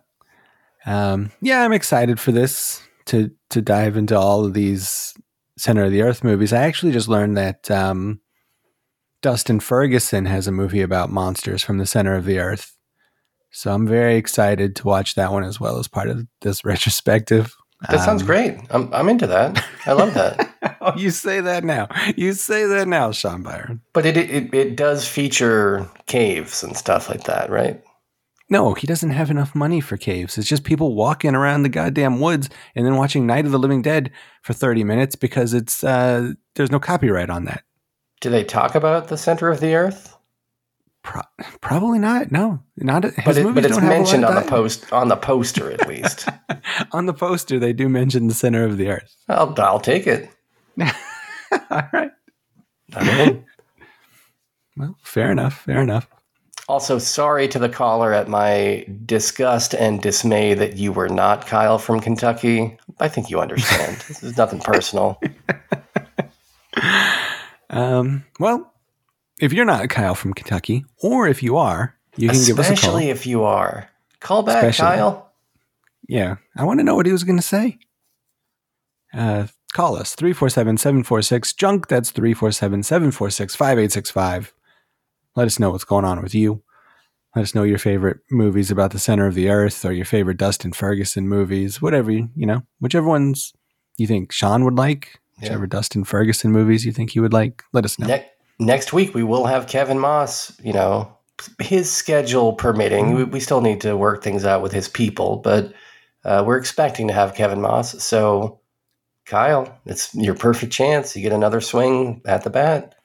[0.85, 5.13] Um, yeah, I'm excited for this to to dive into all of these
[5.57, 6.53] center of the earth movies.
[6.53, 8.21] I actually just learned that um,
[9.21, 12.77] Dustin Ferguson has a movie about monsters from the center of the earth.
[13.51, 17.57] So I'm very excited to watch that one as well as part of this retrospective.
[17.89, 18.57] That sounds Um, great.
[18.71, 19.63] I'm I'm into that.
[19.86, 20.78] I love that.
[20.82, 21.88] oh, you say that now.
[22.15, 23.82] You say that now, Sean Byron.
[23.93, 27.82] But it, it it does feature caves and stuff like that, right?
[28.49, 30.38] No, he doesn't have enough money for caves.
[30.38, 33.82] It's just people walking around the goddamn woods and then watching Night of the Living
[33.82, 34.09] Dead
[34.41, 37.63] for 30 minutes because it's uh, there's no copyright on that.
[38.21, 40.16] Do they talk about the center of the earth?
[41.08, 41.22] Pro-
[41.62, 42.34] probably not.
[42.34, 44.41] No, not his But, it, movies but it's don't have a lot mentioned on the
[44.41, 46.28] post on the poster at least.
[46.91, 47.60] on the poster.
[47.60, 49.16] They do mention the center of the earth.
[49.30, 50.30] I'll I'll take it.
[50.82, 52.12] All right.
[52.93, 53.45] I'm.
[54.76, 55.62] Well, fair enough.
[55.62, 56.08] Fair enough.
[56.68, 61.78] Also, sorry to the caller at my disgust and dismay that you were not Kyle
[61.80, 62.78] from Kentucky.
[62.99, 63.95] I think you understand.
[64.10, 65.22] this is nothing personal.
[67.70, 68.74] Um, well,
[69.39, 72.69] if you're not Kyle from Kentucky, or if you are, you can give us a
[72.69, 72.73] call.
[72.73, 73.89] Especially if you are.
[74.19, 74.97] Call back, Especially.
[74.97, 75.31] Kyle.
[76.07, 77.77] Yeah, I want to know what he was going to say.
[79.13, 81.88] Uh, call us 347 746 junk.
[81.88, 84.53] That's 347 746 5865.
[85.35, 86.63] Let us know what's going on with you.
[87.35, 90.38] Let us know your favorite movies about the center of the earth or your favorite
[90.38, 93.53] Dustin Ferguson movies, whatever, you you know, whichever ones
[93.97, 95.49] you think Sean would like, Yeah.
[95.49, 98.07] whichever Dustin Ferguson movies you think he would like, let us know.
[98.07, 98.25] Ne-
[98.60, 100.58] next week we will have Kevin Moss.
[100.62, 101.18] You know,
[101.60, 103.14] his schedule permitting.
[103.14, 105.74] We, we still need to work things out with his people, but
[106.26, 108.03] uh, we're expecting to have Kevin Moss.
[108.03, 108.60] So,
[109.26, 111.16] Kyle, it's your perfect chance.
[111.16, 112.95] You get another swing at the bat.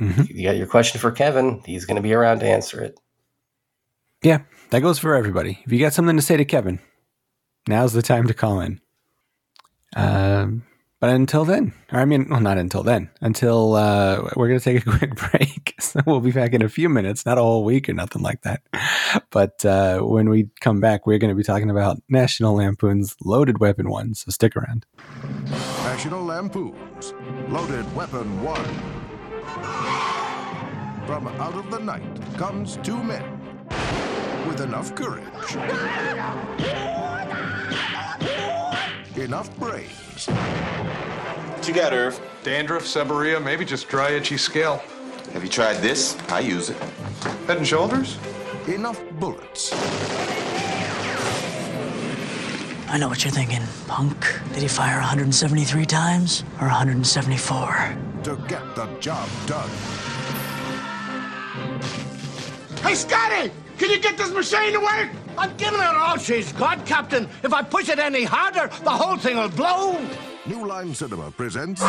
[0.00, 0.28] Mhm.
[0.28, 1.60] You got your question for Kevin.
[1.66, 2.98] He's going to be around to answer it.
[4.22, 5.60] Yeah, that goes for everybody.
[5.64, 6.78] If you got something to say to Kevin,
[7.66, 8.80] now's the time to call in.
[9.96, 10.64] Um,
[11.00, 14.64] but until then, or I mean, well, not until then, until uh, we're going to
[14.64, 15.64] take a quick break.
[15.80, 18.42] So we'll be back in a few minutes, not a whole week or nothing like
[18.42, 18.62] that.
[19.30, 23.58] But uh, when we come back, we're going to be talking about National Lampoon's Loaded
[23.58, 24.14] Weapon 1.
[24.14, 24.86] So stick around.
[25.84, 27.14] National Lampoon's
[27.48, 28.64] Loaded Weapon 1.
[31.06, 33.22] From out of the night comes two men
[34.48, 35.24] with enough courage,
[39.22, 40.26] enough brains.
[40.26, 42.20] What you got, Irv?
[42.44, 44.82] Dandruff, seborrhea, maybe just dry, itchy scalp.
[45.32, 46.16] Have you tried this?
[46.28, 46.76] I use it.
[47.46, 48.18] Head and shoulders?
[48.66, 49.72] Enough bullets.
[52.90, 54.18] I know what you're thinking, punk.
[54.54, 57.96] Did he fire 173 times or 174?
[58.24, 59.68] To get the job done.
[62.82, 63.50] Hey, Scotty!
[63.76, 65.10] Can you get this machine to work?
[65.38, 67.28] I'm giving her all she's got, Captain.
[67.42, 69.98] If I push it any harder, the whole thing will blow.
[70.46, 71.80] New Line Cinema presents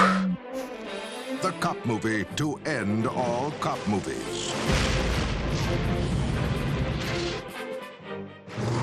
[1.42, 4.54] the cop movie to end all cop movies.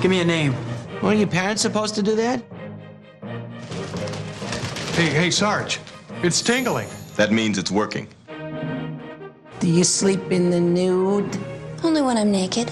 [0.01, 0.55] Give me a name.
[1.01, 2.43] Weren't your parents supposed to do that?
[4.93, 5.79] Hey, hey, Sarge.
[6.23, 6.89] It's tingling.
[7.15, 8.07] That means it's working.
[9.59, 11.37] Do you sleep in the nude?
[11.83, 12.71] Only when I'm naked.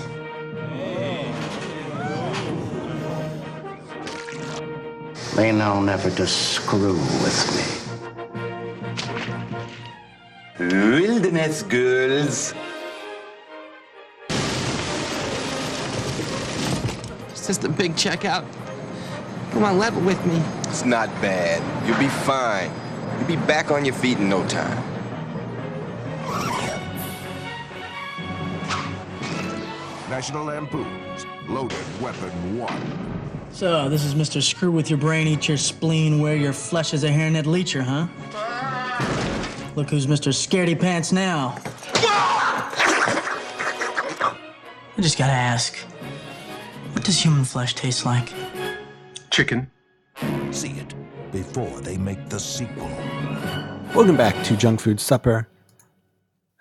[5.36, 7.86] They know never to screw with
[10.58, 10.66] me.
[10.66, 12.54] Wilderness girls.
[17.32, 18.46] It's just a big checkout.
[19.52, 20.42] Come on, level with me.
[20.70, 21.62] It's not bad.
[21.86, 22.72] You'll be fine.
[23.18, 24.82] You'll be back on your feet in no time.
[30.10, 33.15] National Lampoon's Loaded Weapon 1.
[33.56, 34.44] So, this is Mr.
[34.44, 38.08] Screw with your brain, eat your spleen, wear your flesh as a hairnet leecher, huh?
[39.78, 40.34] Look who's Mr.
[40.34, 41.56] Scaredy Pants now.
[44.98, 45.74] I just gotta ask,
[46.92, 48.34] what does human flesh taste like?
[49.32, 49.72] Chicken.
[50.52, 50.94] See it
[51.32, 52.90] before they make the sequel.
[53.96, 55.48] Welcome back to Junk Food Supper.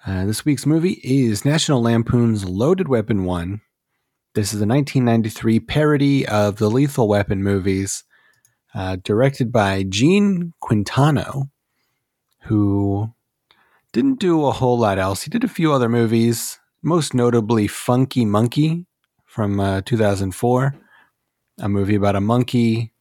[0.07, 3.61] Uh, this week's movie is National Lampoon's Loaded Weapon 1.
[4.35, 8.03] This is a 1993 parody of the Lethal Weapon movies,
[8.74, 11.51] uh, directed by Gene Quintano,
[12.47, 13.14] who
[13.93, 15.22] didn't do a whole lot else.
[15.22, 18.87] He did a few other movies, most notably Funky Monkey
[19.24, 20.74] from uh, 2004,
[21.61, 22.93] a movie about a monkey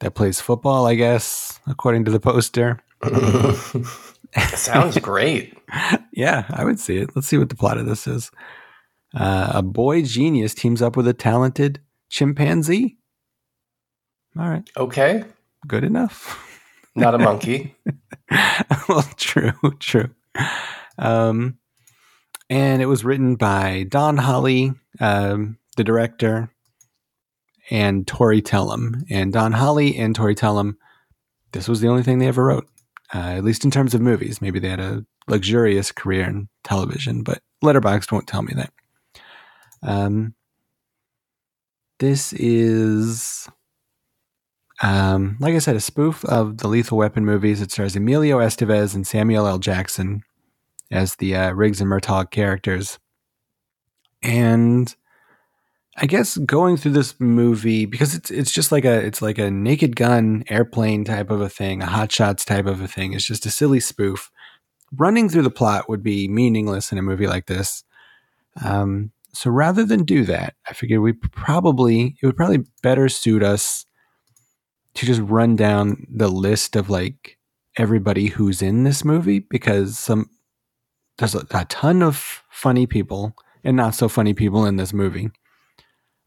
[0.00, 2.80] that plays football, I guess, according to the poster.
[4.56, 5.56] Sounds great.
[6.12, 7.10] yeah, I would see it.
[7.14, 8.32] Let's see what the plot of this is.
[9.16, 12.98] Uh, a boy genius teams up with a talented chimpanzee.
[14.38, 14.68] All right.
[14.76, 15.24] Okay.
[15.66, 16.42] Good enough.
[16.94, 17.74] Not a monkey.
[18.88, 20.10] well, true, true.
[20.98, 21.58] Um,
[22.50, 26.50] and it was written by Don Holley, um, the director,
[27.70, 29.04] and Tori Tellem.
[29.10, 30.76] And Don Holley and Tori Tellem,
[31.52, 32.68] this was the only thing they ever wrote,
[33.14, 34.42] uh, at least in terms of movies.
[34.42, 38.72] Maybe they had a luxurious career in television, but Letterboxd won't tell me that.
[39.82, 40.34] Um,
[41.98, 43.48] this is,
[44.82, 47.60] um, like I said, a spoof of the Lethal Weapon movies.
[47.62, 49.58] It stars Emilio Estevez and Samuel L.
[49.58, 50.22] Jackson
[50.90, 52.98] as the uh, Riggs and Murtaugh characters.
[54.22, 54.94] And
[55.96, 59.50] I guess going through this movie because it's it's just like a it's like a
[59.50, 63.14] Naked Gun airplane type of a thing, a Hot Shots type of a thing.
[63.14, 64.30] It's just a silly spoof.
[64.92, 67.82] Running through the plot would be meaningless in a movie like this.
[68.62, 73.42] Um, so rather than do that, I figured we probably it would probably better suit
[73.42, 73.84] us
[74.94, 77.38] to just run down the list of like
[77.76, 80.30] everybody who's in this movie because some
[81.18, 85.30] there's a, a ton of funny people and not so funny people in this movie.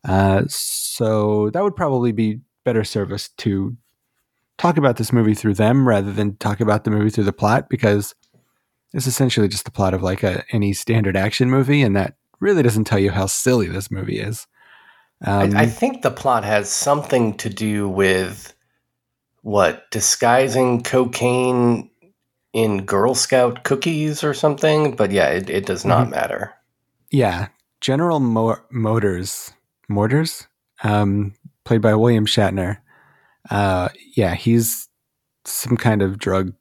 [0.08, 3.76] Uh, so that would probably be better service to
[4.58, 7.70] talk about this movie through them rather than talk about the movie through the plot
[7.70, 8.14] because
[8.94, 12.64] it's essentially just the plot of like a any standard action movie, and that really
[12.64, 14.48] doesn't tell you how silly this movie is.
[15.26, 18.54] Um, I, I think the plot has something to do with
[19.42, 21.90] what disguising cocaine
[22.54, 24.96] in Girl Scout cookies or something.
[24.96, 26.12] But yeah, it, it does not Mhm.
[26.12, 26.54] matter.
[27.12, 27.48] Yeah,
[27.82, 29.52] General Mo- Motors,
[29.88, 30.48] Mortars,
[30.84, 31.34] um,
[31.66, 32.78] played by William Shatner.
[33.50, 34.88] Uh, yeah, he's
[35.46, 36.54] some kind of drug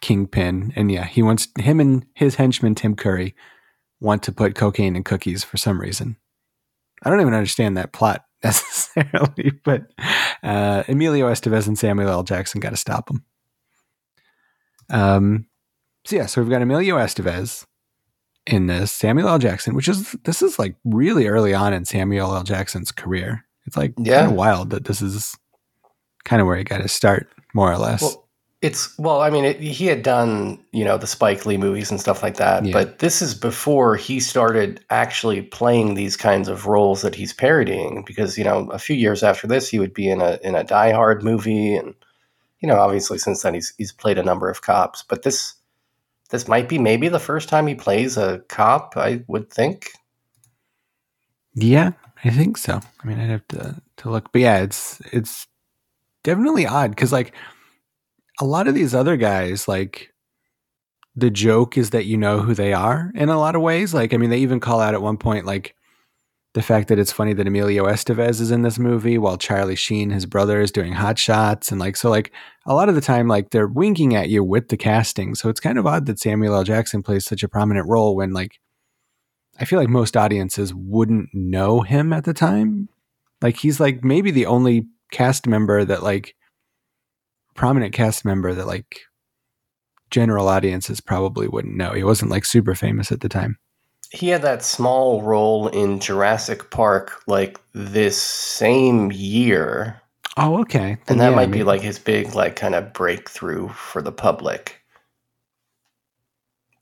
[0.00, 3.34] kingpin, and yeah, he wants him and his henchman Tim Curry
[4.02, 6.16] want to put cocaine in cookies for some reason.
[7.02, 9.82] I don't even understand that plot necessarily, but
[10.42, 12.22] uh, Emilio Estevez and Samuel L.
[12.22, 13.24] Jackson got to stop him.
[14.90, 15.46] Um,
[16.04, 17.64] so yeah, so we've got Emilio Estevez
[18.46, 19.38] in this, Samuel L.
[19.38, 22.42] Jackson, which is this is like really early on in Samuel L.
[22.42, 23.44] Jackson's career.
[23.66, 24.20] It's like Yeah.
[24.20, 25.36] kind of wild that this is
[26.24, 28.02] kind of where he got his start, more or less.
[28.02, 28.21] Well,
[28.62, 32.00] it's well, I mean, it, he had done you know the Spike Lee movies and
[32.00, 32.72] stuff like that, Yeah.
[32.72, 38.04] but this is before he started actually playing these kinds of roles that he's parodying.
[38.06, 40.64] Because you know, a few years after this, he would be in a in a
[40.64, 41.94] Die Hard movie, and
[42.60, 45.02] you know, obviously since then he's he's played a number of cops.
[45.02, 45.54] But this
[46.30, 48.94] this might be maybe the first time he plays a cop.
[48.96, 49.90] I would think.
[51.54, 51.92] Yeah,
[52.24, 52.80] I think so.
[53.02, 55.48] I mean, I'd have to to look, but yeah, it's it's
[56.22, 57.34] definitely odd because like
[58.42, 60.12] a lot of these other guys, like
[61.14, 63.94] the joke is that you know who they are in a lot of ways.
[63.94, 65.76] Like, I mean, they even call out at one point like
[66.54, 70.10] the fact that it's funny that Emilio Estevez is in this movie while Charlie Sheen,
[70.10, 72.32] his brother, is doing hot shots, and like so, like
[72.66, 75.36] a lot of the time, like they're winking at you with the casting.
[75.36, 76.64] So it's kind of odd that Samuel L.
[76.64, 78.58] Jackson plays such a prominent role when like
[79.60, 82.88] I feel like most audiences wouldn't know him at the time.
[83.40, 86.34] Like he's like maybe the only cast member that like
[87.54, 89.00] prominent cast member that like
[90.10, 91.92] general audiences probably wouldn't know.
[91.92, 93.58] He wasn't like super famous at the time.
[94.10, 100.00] He had that small role in Jurassic Park like this same year.
[100.36, 100.98] Oh, okay.
[101.06, 104.12] Then and that yeah, might be like his big like kind of breakthrough for the
[104.12, 104.82] public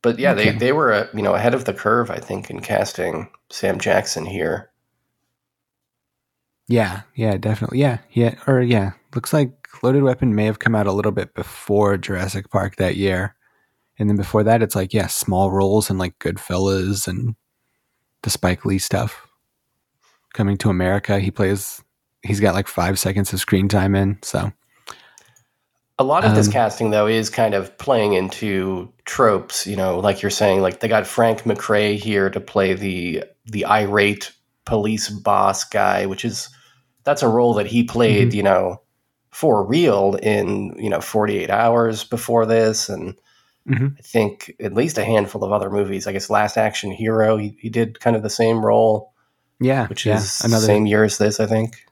[0.02, 2.60] but yeah they, they were uh, you know ahead of the curve i think in
[2.60, 4.70] casting sam jackson here
[6.68, 7.80] Yeah, yeah, definitely.
[7.80, 8.92] Yeah, yeah, or yeah.
[9.14, 12.96] Looks like Loaded Weapon may have come out a little bit before Jurassic Park that
[12.96, 13.34] year.
[13.98, 17.34] And then before that it's like, yeah, small roles and like Goodfellas and
[18.22, 19.26] the Spike Lee stuff.
[20.34, 21.82] Coming to America, he plays
[22.22, 24.52] he's got like 5 seconds of screen time in, so
[25.98, 29.98] a lot of this Um, casting though is kind of playing into tropes you know
[29.98, 34.32] like you're saying like they got frank mcrae here to play the the irate
[34.64, 36.48] police boss guy which is
[37.04, 38.34] that's a role that he played Mhm.
[38.34, 38.80] you know
[39.30, 43.14] for real in you know 48 hours before this and
[43.68, 43.96] Mhm.
[43.98, 47.56] i think at least a handful of other movies i guess last action hero he,
[47.60, 49.12] he did kind of the same role
[49.60, 51.84] yeah, which yeah, is another same year as this i think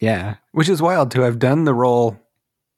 [0.00, 2.16] Yeah, which is wild to have done the role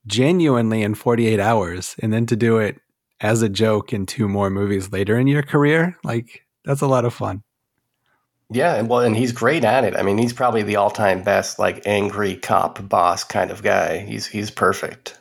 [0.07, 2.81] genuinely in 48 hours and then to do it
[3.21, 5.99] as a joke in two more movies later in your career.
[6.03, 7.43] Like that's a lot of fun.
[8.53, 9.97] Yeah, well, and he's great at it.
[9.97, 13.99] I mean, he's probably the all-time best, like angry cop boss kind of guy.
[13.99, 15.19] He's he's perfect.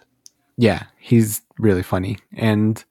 [0.58, 2.18] Yeah, he's really funny.
[2.36, 2.84] And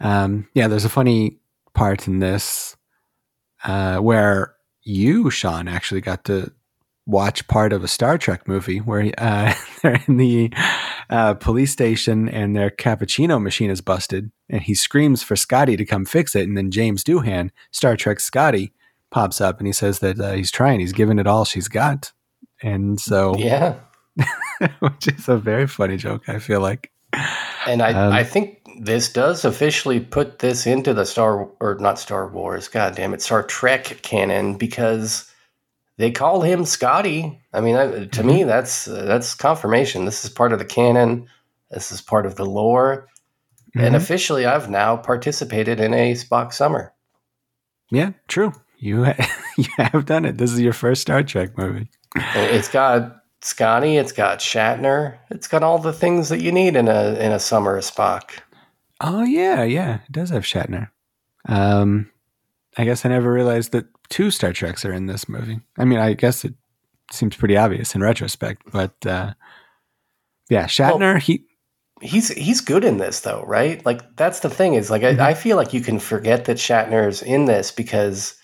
[0.00, 1.38] um, yeah, there's a funny
[1.72, 2.76] part in this
[3.64, 6.52] uh, where you, Sean, actually got to
[7.06, 10.52] watch part of a Star Trek movie where uh, they're in the
[11.10, 15.84] uh, police station and their cappuccino machine is busted, and he screams for Scotty to
[15.84, 16.48] come fix it.
[16.48, 18.72] And then James Doohan, Star Trek Scotty,
[19.10, 22.12] pops up and he says that uh, he's trying, he's giving it all she's got.
[22.62, 23.74] And so, Yeah,
[24.80, 26.90] which is a very funny joke, I feel like.
[27.66, 31.98] and I Um, I think this does officially put this into the Star or not
[31.98, 32.68] Star Wars.
[32.68, 35.30] God damn it, Star Trek canon because
[35.98, 37.40] they call him Scotty.
[37.52, 40.04] I mean, I- to me, that's uh, that's confirmation.
[40.06, 41.26] This is part of the canon.
[41.70, 43.06] This is part of the lore.
[43.76, 43.98] And Mhm.
[43.98, 46.92] officially, I've now participated in a Spock summer.
[47.90, 48.52] Yeah, true.
[48.80, 50.38] You ha- you have done it.
[50.38, 51.90] This is your first Star Trek movie.
[52.16, 56.88] It's got Scotty, it's got Shatner, it's got all the things that you need in
[56.88, 58.40] a in a summer Spock.
[59.00, 60.00] Oh yeah, yeah.
[60.06, 60.90] It does have Shatner.
[61.46, 62.10] Um,
[62.76, 65.60] I guess I never realized that two Star Treks are in this movie.
[65.78, 66.54] I mean, I guess it
[67.12, 69.34] seems pretty obvious in retrospect, but uh,
[70.48, 71.20] yeah, Shatner.
[71.20, 71.44] he
[72.02, 73.84] He's he's good in this though, right?
[73.84, 77.22] Like that's the thing is like I, I feel like you can forget that Shatner's
[77.22, 78.39] in this because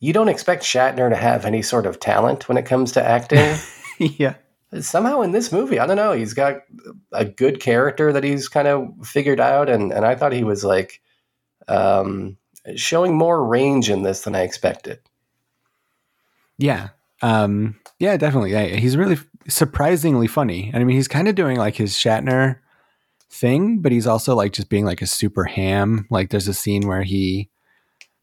[0.00, 3.56] you don't expect Shatner to have any sort of talent when it comes to acting.
[3.98, 4.34] yeah.
[4.80, 6.62] Somehow in this movie, I don't know, he's got
[7.12, 10.64] a good character that he's kind of figured out, and and I thought he was
[10.64, 11.00] like
[11.68, 12.36] um,
[12.76, 15.00] showing more range in this than I expected.
[16.56, 16.90] Yeah.
[17.22, 18.52] Um, yeah, definitely.
[18.52, 20.70] Yeah, he's really surprisingly funny.
[20.72, 22.60] And I mean, he's kind of doing like his Shatner
[23.28, 26.06] thing, but he's also like just being like a super ham.
[26.10, 27.49] Like there's a scene where he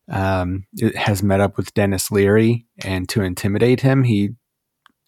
[0.10, 4.32] um, has met up with Denis Leary, and to intimidate him, he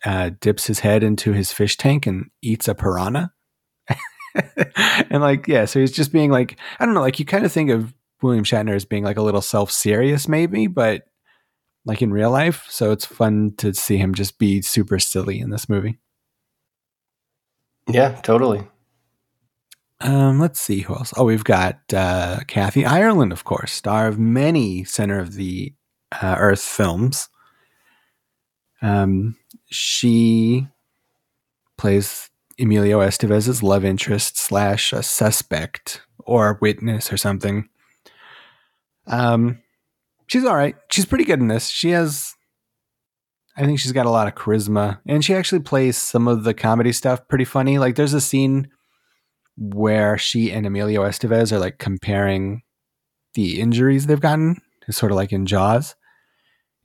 [0.05, 3.31] uh, dips his head into his fish tank and eats a piranha.
[5.09, 7.51] and like, yeah, so he's just being like, I don't know, like you kind of
[7.51, 11.03] think of William Shatner as being like a little self serious, maybe, but
[11.85, 12.65] like in real life.
[12.69, 15.99] So it's fun to see him just be super silly in this movie.
[17.87, 18.67] Yeah, totally.
[20.01, 21.13] Um, let's see who else.
[21.17, 25.73] Oh, we've got uh, Kathy Ireland, of course, star of many Center of the
[26.11, 27.27] uh, Earth films.
[28.81, 29.35] Um,
[29.69, 30.67] she
[31.77, 37.67] plays Emilio Estevez's love interest slash a suspect or witness or something.
[39.07, 39.59] Um,
[40.27, 40.75] she's all right.
[40.89, 41.67] She's pretty good in this.
[41.67, 42.35] She has,
[43.57, 46.53] I think she's got a lot of charisma, and she actually plays some of the
[46.53, 47.79] comedy stuff pretty funny.
[47.79, 48.69] Like there's a scene
[49.59, 52.63] where she and Emilio Estevez are like comparing
[53.33, 54.61] the injuries they've gotten.
[54.87, 55.95] It's sort of like in Jaws,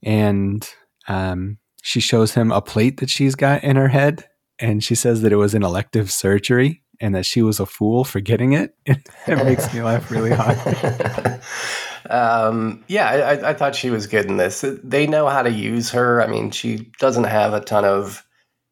[0.03, 0.69] and
[1.09, 5.23] um, she shows him a plate that she's got in her head, and she says
[5.23, 8.75] that it was an elective surgery and that she was a fool for getting it.
[8.87, 11.41] it makes me laugh really hard.
[12.11, 14.65] Um, yeah, I, I thought she was good in this.
[14.83, 16.23] They know how to use her.
[16.23, 18.27] I mean, she doesn't have a ton of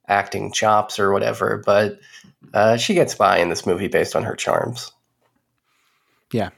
[0.08, 1.98] acting chops or whatever, but
[2.54, 4.92] uh, she gets by in this movie based on her charms.
[6.32, 6.50] Yeah.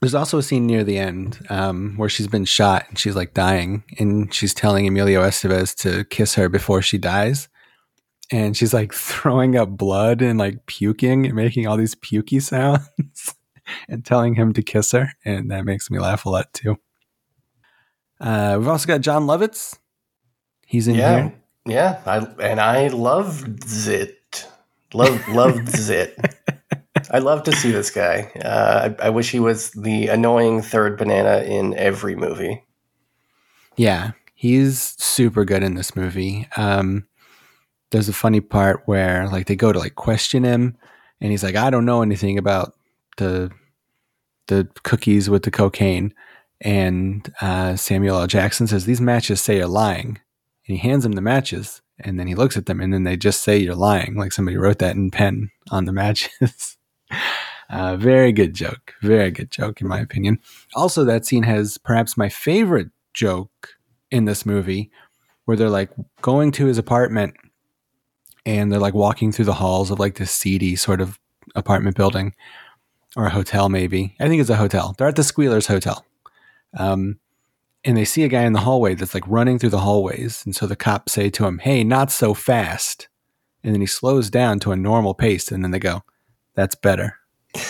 [0.00, 3.34] There's also a scene near the end um, where she's been shot and she's like
[3.34, 7.48] dying, and she's telling Emilio Estevez to kiss her before she dies.
[8.32, 13.34] And she's like throwing up blood and like puking and making all these pukey sounds
[13.88, 15.12] and telling him to kiss her.
[15.24, 16.78] And that makes me laugh a lot too.
[18.20, 19.78] Uh, we've also got Jon Lovitz.
[20.66, 21.34] He's in yeah, here.
[21.66, 24.21] yeah, I, and I loved it.
[24.94, 26.18] Love loved it.
[27.10, 28.30] I love to see this guy.
[28.42, 32.64] Uh, I, I wish he was the annoying third banana in every movie.
[33.76, 36.48] Yeah, he's super good in this movie.
[36.56, 37.06] Um,
[37.90, 40.76] there's a funny part where like they go to like question him,
[41.20, 42.74] and he's like, "I don't know anything about
[43.18, 43.50] the
[44.48, 46.14] the cookies with the cocaine."
[46.60, 48.26] And uh, Samuel L.
[48.26, 50.20] Jackson says, "These matches say you're lying,"
[50.66, 53.16] and he hands him the matches, and then he looks at them, and then they
[53.16, 56.76] just say you're lying, like somebody wrote that in pen on the matches.
[57.70, 60.38] uh, very good joke, very good joke in my opinion.
[60.74, 63.70] Also, that scene has perhaps my favorite joke
[64.10, 64.90] in this movie,
[65.44, 65.90] where they're like
[66.20, 67.34] going to his apartment,
[68.44, 71.18] and they're like walking through the halls of like this seedy sort of
[71.54, 72.34] apartment building
[73.16, 74.14] or a hotel, maybe.
[74.20, 74.94] I think it's a hotel.
[74.96, 76.04] They're at the Squealers Hotel.
[76.74, 77.18] Um,
[77.84, 80.44] and they see a guy in the hallway that's like running through the hallways.
[80.44, 83.08] And so the cops say to him, Hey, not so fast.
[83.64, 85.50] And then he slows down to a normal pace.
[85.50, 86.02] And then they go,
[86.54, 87.16] That's better.
[87.54, 87.68] if,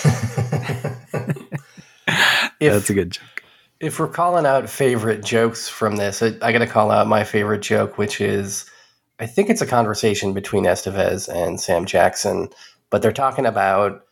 [2.61, 3.43] that's a good joke.
[3.81, 7.25] If we're calling out favorite jokes from this, I, I got to call out my
[7.25, 8.71] favorite joke, which is
[9.19, 12.49] I think it's a conversation between Estevez and Sam Jackson,
[12.91, 14.05] but they're talking about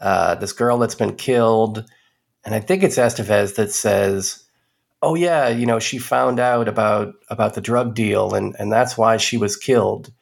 [0.00, 1.84] uh, this girl that's been killed.
[2.44, 4.45] And I think it's Estevez that says,
[5.02, 8.96] oh yeah, you know, she found out about about the drug deal and and that's
[8.96, 10.12] why she was killed.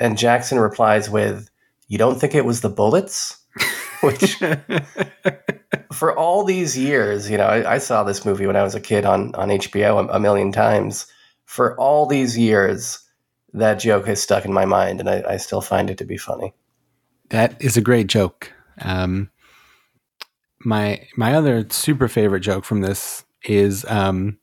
[0.00, 1.48] And Jackson replies with,
[1.88, 3.36] "You don't think it was the bullets?"
[4.00, 4.40] Which
[5.92, 8.80] for all these years, you know, I, I, saw this movie when I was a
[8.80, 11.06] kid on on HBO a, a, million times.
[11.46, 13.00] For all these years,
[13.54, 16.16] that joke has stuck in my mind, and I, I still find it to be
[16.16, 16.54] funny.
[17.30, 18.52] That is a great joke.
[18.80, 19.30] Um,
[20.60, 24.38] my my other super favorite joke from this is um,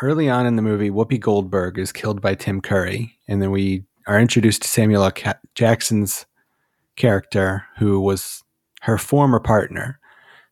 [0.00, 3.84] early on in the movie, Whoopi Goldberg is killed by Tim Curry, and then we
[4.06, 5.12] are introduced to Samuel L.
[5.54, 6.26] Jackson's
[6.96, 8.42] character, who was
[8.82, 9.98] her former partner.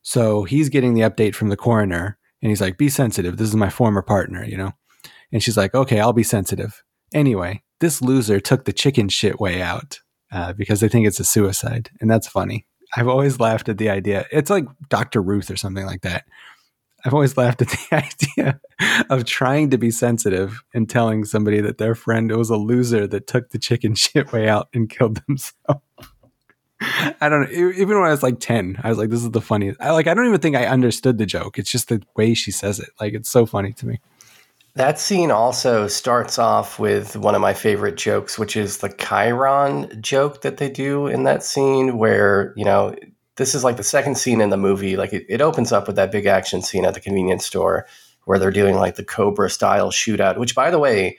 [0.02, 3.36] So he's getting the update from the coroner, and he's like, "Be sensitive.
[3.36, 4.72] This is my former partner," you know.
[5.32, 6.82] And she's like, "Okay, I'll be sensitive."
[7.12, 10.00] Anyway, this loser took the chicken shit way out
[10.32, 12.66] uh, because they think it's a suicide, and that's funny.
[12.96, 14.26] I've always laughed at the idea.
[14.32, 15.22] It's like Dr.
[15.22, 16.24] Ruth or something like that.
[17.04, 17.88] I've always laughed at the
[18.38, 18.60] idea
[19.10, 23.26] of trying to be sensitive and telling somebody that their friend was a loser that
[23.26, 25.82] took the chicken shit way out and killed themselves.
[26.82, 27.50] I don't know.
[27.50, 29.80] Even when I was like 10, I was like, this is the funniest.
[29.80, 31.58] I like, I don't even think I understood the joke.
[31.58, 32.88] It's just the way she says it.
[32.98, 34.00] Like, it's so funny to me.
[34.76, 40.00] That scene also starts off with one of my favorite jokes, which is the Chyron
[40.00, 42.94] joke that they do in that scene where, you know,
[43.40, 44.96] this is like the second scene in the movie.
[44.98, 47.86] Like it, it opens up with that big action scene at the convenience store
[48.26, 51.18] where they're doing like the Cobra style shootout, which by the way,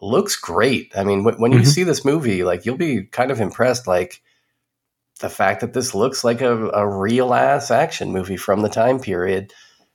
[0.00, 0.90] looks great.
[0.96, 1.68] I mean, w- when you mm-hmm.
[1.68, 3.86] see this movie, like you'll be kind of impressed.
[3.86, 4.22] Like,
[5.20, 8.98] the fact that this looks like a, a real ass action movie from the time
[8.98, 9.52] period.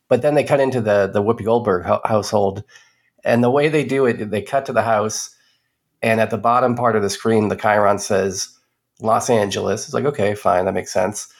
[0.08, 2.64] But then they cut into the the Whoopi Goldberg ho- household,
[3.24, 5.36] and the way they do it, they cut to the house,
[6.04, 8.56] and at the bottom part of the screen, the Chyron says
[9.02, 9.86] Los Angeles.
[9.86, 11.34] It's like okay, fine, that makes sense.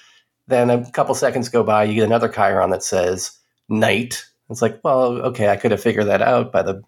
[0.48, 4.26] Then a couple seconds go by, you get another Chyron that says night.
[4.50, 6.84] It's like, well, okay, I could have figured that out by the,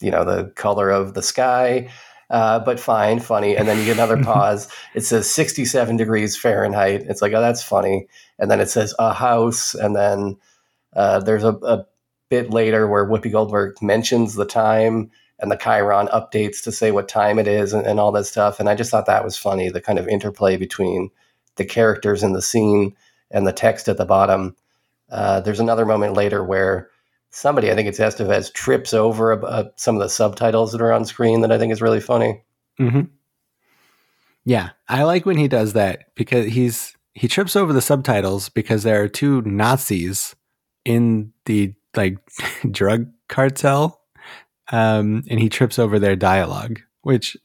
[0.00, 1.90] you know, the color of the sky.
[2.30, 3.56] Uh, but fine, funny.
[3.56, 4.68] And then you get another pause.
[4.94, 7.02] It says 67 degrees Fahrenheit.
[7.02, 8.06] It's like, oh, that's funny.
[8.38, 9.74] And then it says a house.
[9.74, 10.36] And then
[10.94, 11.86] uh, there's a, a
[12.28, 17.08] bit later where Whoopi Goldberg mentions the time and the Chyron updates to say what
[17.08, 18.60] time it is and, and all that stuff.
[18.60, 21.10] And I just thought that was funny, the kind of interplay between
[21.56, 22.94] the characters in the scene
[23.30, 24.56] and the text at the bottom.
[25.10, 26.88] Uh, there's another moment later where
[27.30, 31.40] somebody, I think it's Estevez, trips over some of the subtitles that are on screen
[31.42, 32.42] that I think is really funny.
[32.78, 33.02] hmm
[34.44, 38.82] Yeah, I like when he does that because he's he trips over the subtitles because
[38.82, 40.34] there are two Nazis
[40.84, 42.18] in the like
[42.70, 44.00] drug cartel,
[44.72, 47.36] um, and he trips over their dialogue, which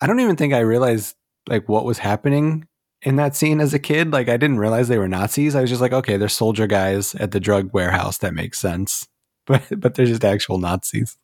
[0.00, 1.16] I don't even think I realized
[1.48, 2.66] like what was happening
[3.06, 4.12] in that scene as a kid.
[4.12, 5.54] Like I didn't realize they were Nazis.
[5.54, 8.18] I was just like, okay, they're soldier guys at the drug warehouse.
[8.18, 9.08] That makes sense.
[9.48, 11.16] But but they're just actual Nazis.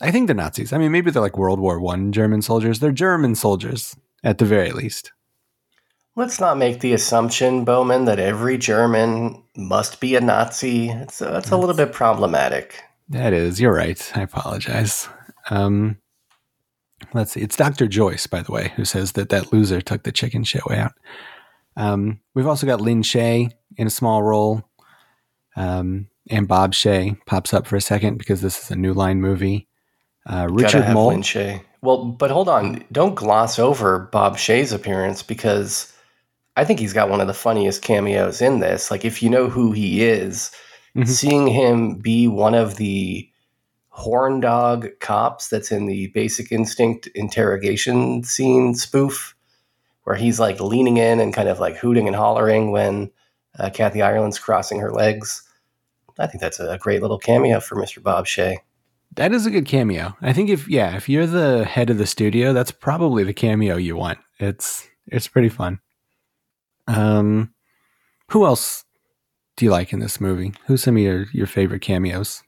[0.00, 0.72] I think they're Nazis.
[0.72, 2.78] I mean, maybe they're like World War One German soldiers.
[2.78, 5.10] They're German soldiers at the very least.
[6.14, 10.90] Let's not make the assumption, Bowman, that every German must be a Nazi.
[10.90, 12.80] It's a, it's a little bit problematic.
[13.08, 14.12] That is, you're right.
[14.14, 15.08] I apologize.
[15.50, 15.98] Um,
[17.14, 17.40] let's see.
[17.40, 17.86] It's Dr.
[17.86, 20.92] Joyce, by the way, who says that that loser took the chicken shit way out.
[21.76, 24.62] Um, we've also got Lin Shaye in a small role.
[25.56, 29.20] Um, and Bob Shaye pops up for a second because this is a new line
[29.20, 29.68] movie.
[30.26, 31.12] Uh, Richard Moll.
[31.14, 31.62] Shaye.
[31.82, 32.84] Well, but hold on.
[32.92, 35.92] Don't gloss over Bob Shay's appearance because
[36.56, 38.90] I think he's got one of the funniest cameos in this.
[38.90, 40.50] Like, if you know who he is,
[40.96, 41.08] Mhm.
[41.08, 43.26] seeing him be one of the
[43.92, 49.36] horn dog cops that's in the Basic Instinct interrogation scene spoof,
[50.04, 53.10] where he's like leaning in and kind of like hooting and hollering when
[53.58, 55.42] uh, Kathy Ireland's crossing her legs.
[56.18, 58.02] I think that's a great little cameo for Mr.
[58.02, 58.56] Bob Shaye.
[59.14, 60.16] That is a good cameo.
[60.22, 63.76] I think if yeah, if you're the head of the studio, that's probably the cameo
[63.76, 64.18] you want.
[64.38, 65.80] It's it's pretty fun.
[66.86, 67.52] Um,
[68.30, 68.84] who else
[69.56, 70.54] do you like in this movie?
[70.66, 72.42] Who's some of your your favorite cameos?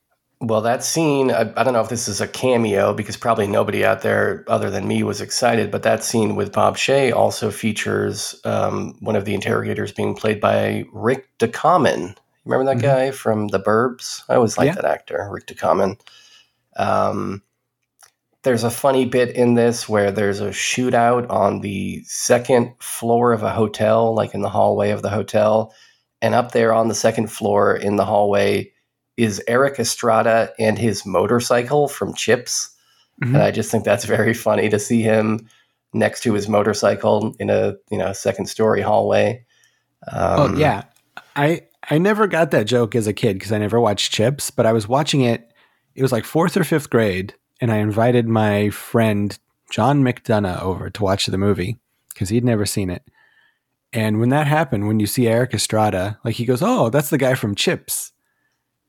[0.46, 3.82] Well, that scene, I, I don't know if this is a cameo because probably nobody
[3.82, 8.38] out there other than me was excited, but that scene with Bob Shaye also features
[8.44, 12.14] um, one of the interrogators being played by Rick Ducommun.
[12.44, 12.82] Remember that Mhm.
[12.82, 14.22] guy from The Burbs?
[14.28, 14.82] I always liked Yeah.
[14.82, 15.98] that actor, Rick Ducommun.
[16.76, 17.42] Um,
[18.42, 23.42] there's a funny bit in this where there's a shootout on the second floor of
[23.42, 25.72] a hotel, like in the hallway of the hotel.
[26.20, 28.72] And up there on the second floor in the hallway
[29.16, 32.70] is Erik Estrada and his motorcycle from Chips.
[33.22, 33.34] Mhm.
[33.34, 35.48] And I just think that's very funny to see him
[35.92, 39.44] next to his motorcycle in a you know second story hallway.
[40.10, 40.84] Um, oh yeah,
[41.36, 44.66] I I never got that joke as a kid because I never watched Chips, but
[44.66, 45.52] I was watching it.
[45.94, 49.38] It was like fourth or fifth grade, and I invited my friend
[49.70, 51.78] John McDonough over to watch the movie
[52.12, 53.02] because he'd never seen it.
[53.92, 57.18] And when that happened, when you see Erik Estrada, like he goes, "Oh, that's the
[57.18, 58.12] guy from Chips,"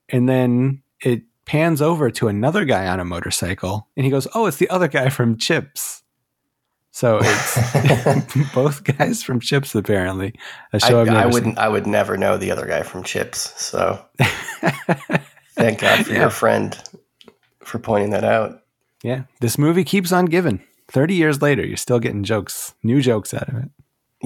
[0.09, 4.45] and then it pans over to another guy on a motorcycle, and he goes, "Oh,
[4.45, 6.01] it's the other guy from Chips."
[6.91, 10.33] So it's both guys from Chips apparently.
[10.73, 11.31] A I, show I seen.
[11.31, 11.57] wouldn't.
[11.59, 13.53] I would never know the other guy from Chips.
[13.61, 14.03] So
[15.55, 16.21] thank God for Yeah.
[16.21, 16.77] your friend
[17.63, 18.61] for pointing that out.
[19.03, 20.61] Yeah, this movie keeps on giving.
[20.89, 23.69] 30 years later, you're still getting jokes, new jokes out of it.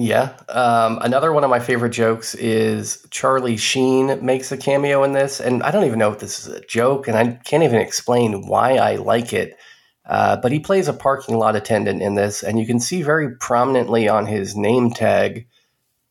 [0.00, 0.32] Yeah.
[0.48, 5.40] Um, another one of my favorite jokes is Charlie Sheen makes a cameo in this,
[5.40, 8.46] and I don't even know if this is a joke, and I can't even explain
[8.46, 9.58] why I like it.
[10.06, 13.36] Uh, but he plays a parking lot attendant in this, and you can see very
[13.36, 15.46] prominently on his name tag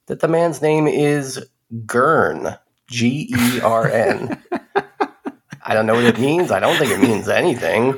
[0.06, 1.44] that the man's name is
[1.88, 2.56] Gern,
[2.88, 4.40] G E R N.
[5.66, 6.52] I don't know what it means.
[6.52, 7.96] I don't think it means anything,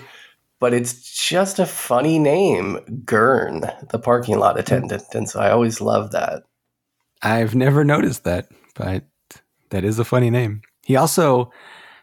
[0.61, 5.03] but it's just a funny name, Gurn, the parking lot attendant.
[5.15, 6.43] And so I always love that.
[7.23, 9.03] I've never noticed that, but
[9.71, 10.61] that is a funny name.
[10.83, 11.51] He also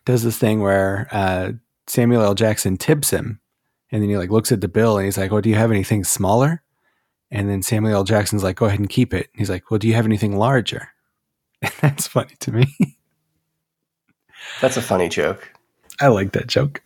[0.05, 1.53] does this thing where uh,
[1.87, 2.35] Samuel L.
[2.35, 3.41] Jackson tips him,
[3.93, 5.71] and then he like looks at the bill and he's like, "Oh, do you have
[5.71, 6.63] anything smaller?"
[7.31, 8.05] And then Samuel L.
[8.05, 10.37] Jackson's like, "Go ahead and keep it." And He's like, "Well, do you have anything
[10.37, 10.89] larger?"
[11.63, 12.99] And that's funny to me.
[14.61, 15.53] That's a funny joke.
[16.01, 16.83] I like that joke.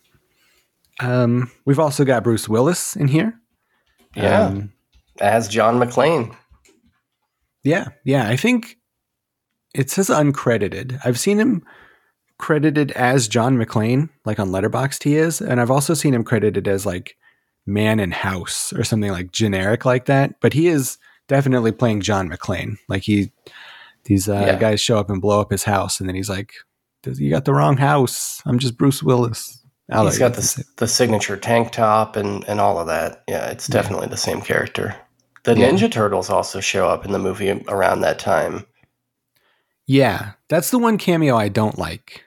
[0.99, 3.33] Um, we've also got Bruce Willis in here.
[4.15, 4.45] Yeah.
[4.47, 4.73] Um,
[5.19, 6.35] As John McClane.
[7.63, 8.27] Yeah, yeah.
[8.27, 8.77] I think
[9.73, 10.99] it says uncredited.
[11.05, 11.63] I've seen him
[12.37, 16.67] credited as John McClane, like on Letterboxd he is, and I've also seen him credited
[16.67, 17.15] as like
[17.65, 20.35] Man in House or something like generic like that.
[20.41, 20.97] But he is
[21.27, 22.77] definitely playing John McClane.
[22.89, 23.31] Like he,
[24.05, 24.55] these uh, Yeah.
[24.59, 26.51] guys show up and blow up his house, and then he's like,
[27.05, 28.41] "You got the wrong house.
[28.45, 29.62] I'm just Bruce Willis."
[29.93, 33.23] I'll He's got the, the signature tank top and, and all of that.
[33.27, 34.95] Yeah, it's definitely the same character.
[35.43, 35.69] The Yeah.
[35.69, 38.65] Ninja Turtles also show up in the movie around that time.
[39.85, 42.23] Yeah, that's the one cameo I don't like.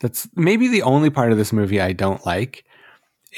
[0.00, 2.64] That's maybe the only part of this movie I don't like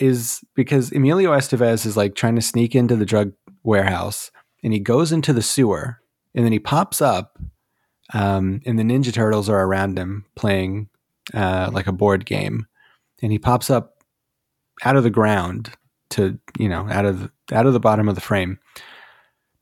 [0.01, 3.33] is because Emilio Estevez is like trying to sneak into the drug
[3.63, 4.31] warehouse
[4.63, 6.01] and he goes into the sewer
[6.35, 7.39] and then he pops up
[8.13, 10.89] um, and the Ninja Turtles are around him playing
[11.33, 12.67] uh, like a board game
[13.23, 14.03] and he pops up
[14.85, 15.71] out of the ground
[16.11, 18.59] to you know out of out of the bottom of the frame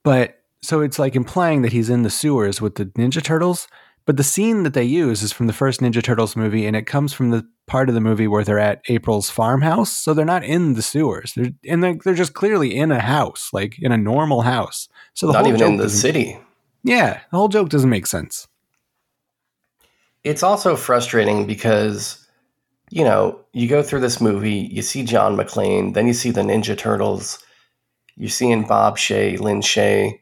[0.03, 3.66] but so it's like implying that he's in the sewers with the Ninja Turtles.
[4.05, 6.87] But the scene that they use is from the first Ninja Turtles movie, and it
[6.87, 9.93] comes from the part of the movie where they're at April's farmhouse.
[9.93, 11.35] So they're not in the sewers.
[11.35, 14.89] They're and they're, they're just clearly in a house, like in a normal house.
[15.15, 16.39] So the Not whole even joke in the city.
[16.83, 18.49] Yeah, the whole joke doesn't make sense.
[20.24, 22.22] It's also frustrating because,
[22.93, 26.43] you know, you go through this movie, you see John McClane, then you see the
[26.43, 27.43] Ninja Turtles,
[28.16, 30.20] you're seeing Bob Shaye, Lin Shaye.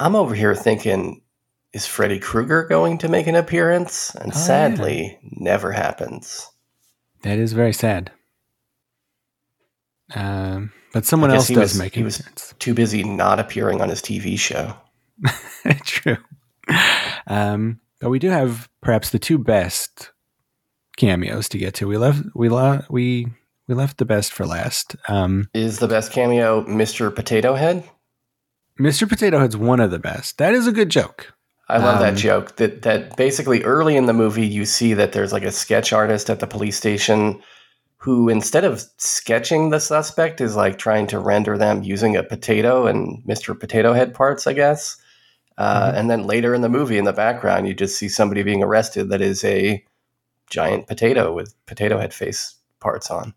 [0.00, 1.22] I'm over here thinking,
[1.72, 4.12] is Freddy Krueger going to make an appearance?
[4.16, 4.42] And Oh, yeah.
[4.44, 6.50] sadly, never happens.
[7.22, 8.10] That is very sad.
[10.16, 12.04] Um, but someone else does was, make he it.
[12.04, 12.22] was
[12.58, 14.76] too busy not appearing on his TV show.
[15.84, 16.16] True.
[17.28, 20.10] Um, but we do have perhaps the two best
[20.96, 21.88] cameos to get to.
[21.88, 23.26] We left we le- we
[23.66, 24.96] we left the best for last.
[25.08, 27.14] Um, Is the best cameo Mr.
[27.14, 27.84] Potato Head?
[28.78, 29.08] Mr.
[29.08, 30.38] Potato Head's one of the best.
[30.38, 31.32] That is a good joke.
[31.68, 32.56] I love Um, that joke.
[32.56, 36.28] That that basically early in the movie you see that there's like a sketch artist
[36.28, 37.40] at the police station
[37.96, 42.86] who instead of sketching the suspect is like trying to render them using a potato
[42.86, 43.58] and Mr.
[43.58, 44.96] Potato Head parts, I guess.
[45.56, 45.96] Uh, Mm-hmm.
[45.98, 49.08] And then later in the movie, in the background, you just see somebody being arrested
[49.08, 49.82] that is a
[50.50, 53.34] giant potato with potato head face parts on.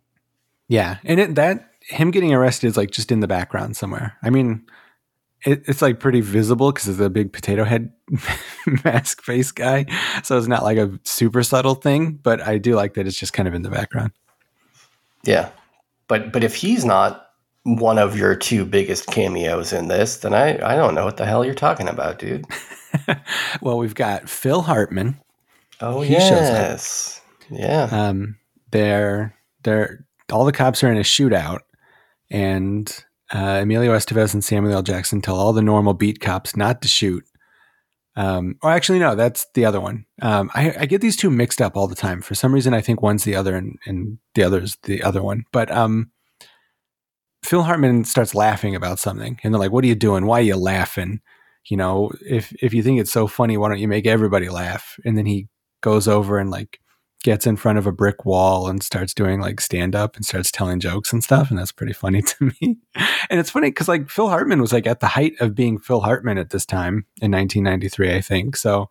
[0.68, 4.18] Yeah, and it, that him getting arrested is like just in the background somewhere.
[4.22, 4.66] I mean,
[5.46, 7.94] it, it's like pretty visible because it's a big potato head
[8.84, 9.86] mask face guy,
[10.24, 12.14] so it's not like a super subtle thing.
[12.14, 14.12] But I do like that it's just kind of in the background.
[15.24, 15.50] Yeah,
[16.08, 17.30] but but if he's not
[17.64, 21.26] one of your two biggest cameos in this, then I I don't know what the
[21.26, 22.46] hell you're talking about, dude.
[23.62, 25.20] Well, we've got Phil Hartman.
[25.82, 27.88] Oh He yes, yeah.
[27.92, 28.38] Um,
[28.72, 31.60] they're they're all the cops are in a shootout,
[32.30, 34.84] and uh, Emilio Estevez and Samuel L.
[34.84, 37.24] Jackson tell all the normal beat cops not to shoot.
[38.16, 40.06] Um, or actually, no, that's the other one.
[40.24, 42.22] Um, I, I get these two mixed up all the time.
[42.22, 45.44] For some reason, I think one's the other and, and the other's the other one.
[45.52, 46.10] But um,
[47.44, 50.26] Phil Hartman starts laughing about something, and they're like, "What are you doing?
[50.26, 51.22] Why are you laughing?
[51.70, 54.98] You know, if if you think it's so funny, why don't you make everybody laugh?"
[55.06, 55.48] And then he
[55.82, 56.80] goes over and like
[57.24, 60.52] gets in front of a brick wall and starts doing like stand up and starts
[60.52, 61.50] telling jokes and stuff.
[61.50, 62.78] And that's pretty funny to me.
[63.30, 66.02] And it's funny because like Phil Hartman was like at the height of being Phil
[66.02, 68.56] Hartman at this time in 1993, I think.
[68.56, 68.90] So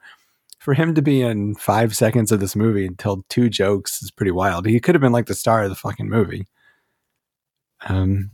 [0.58, 4.10] for him to be in five seconds of this movie and tell two jokes is
[4.10, 4.66] pretty wild.
[4.66, 6.46] He could have been like the star of the fucking movie.
[7.88, 8.30] Um,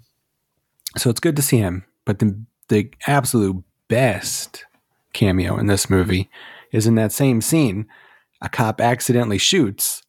[0.97, 1.85] so it's good to see him.
[2.05, 4.65] But the the absolute best
[5.13, 6.31] cameo in this movie
[6.71, 7.87] is in that same scene.
[8.43, 10.03] A cop accidentally shoots,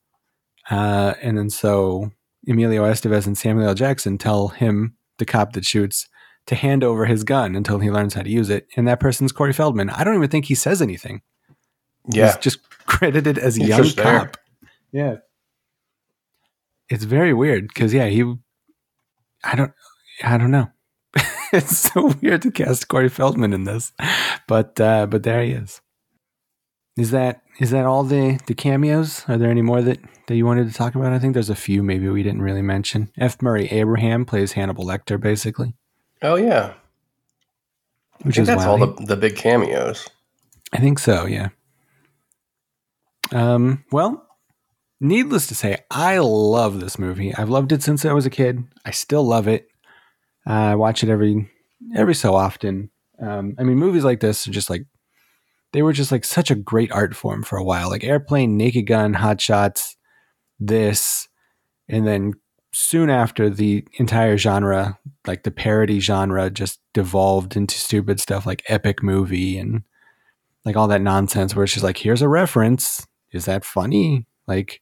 [0.69, 2.11] uh, and then so
[2.47, 3.75] Emilio Estevez and Samuel L.
[3.75, 6.07] Jackson tell him, the cop that shoots,
[6.47, 8.67] to hand over his gun until he learns how to use it.
[8.75, 9.89] And that person's Corey Feldman.
[9.89, 11.21] I don't even think he says anything.
[12.11, 12.27] Yeah.
[12.27, 14.37] He's just credited as a He's young cop.
[14.91, 15.17] Yeah.
[16.89, 18.21] It's very weird because yeah, he
[19.43, 19.71] I don't
[20.23, 20.69] I don't know.
[21.53, 23.93] it's so weird to cast Corey Feldman in this.
[24.47, 25.81] But uh but there he is.
[26.97, 29.23] Is that is that all the the cameos?
[29.27, 31.13] Are there any more that that you wanted to talk about?
[31.13, 33.11] I think there's a few maybe we didn't really mention.
[33.17, 33.41] F.
[33.41, 35.75] Murray Abraham plays Hannibal Lecter basically.
[36.21, 36.73] Oh yeah,
[38.21, 38.81] Which I think is that's wild.
[38.81, 40.07] all the the big cameos.
[40.71, 41.49] I think so, yeah.
[43.31, 44.27] Um, well,
[44.99, 47.33] needless to say, I love this movie.
[47.35, 48.63] I've loved it since I was a kid.
[48.85, 49.67] I still love it.
[50.47, 51.49] Uh, I watch it every
[51.95, 52.89] every so often.
[53.21, 54.85] Um, I mean, movies like this are just like
[55.73, 57.89] they were just like such a great art form for a while.
[57.89, 59.97] Like Airplane, Naked Gun, Hot Shots,
[60.59, 61.27] this,
[61.89, 62.33] and then
[62.71, 64.97] soon after the entire genre,
[65.27, 69.83] like the parody genre, just devolved into stupid stuff like epic movie and
[70.63, 73.05] like all that nonsense where it's like, here's a reference.
[73.31, 74.25] Is that funny?
[74.47, 74.81] Like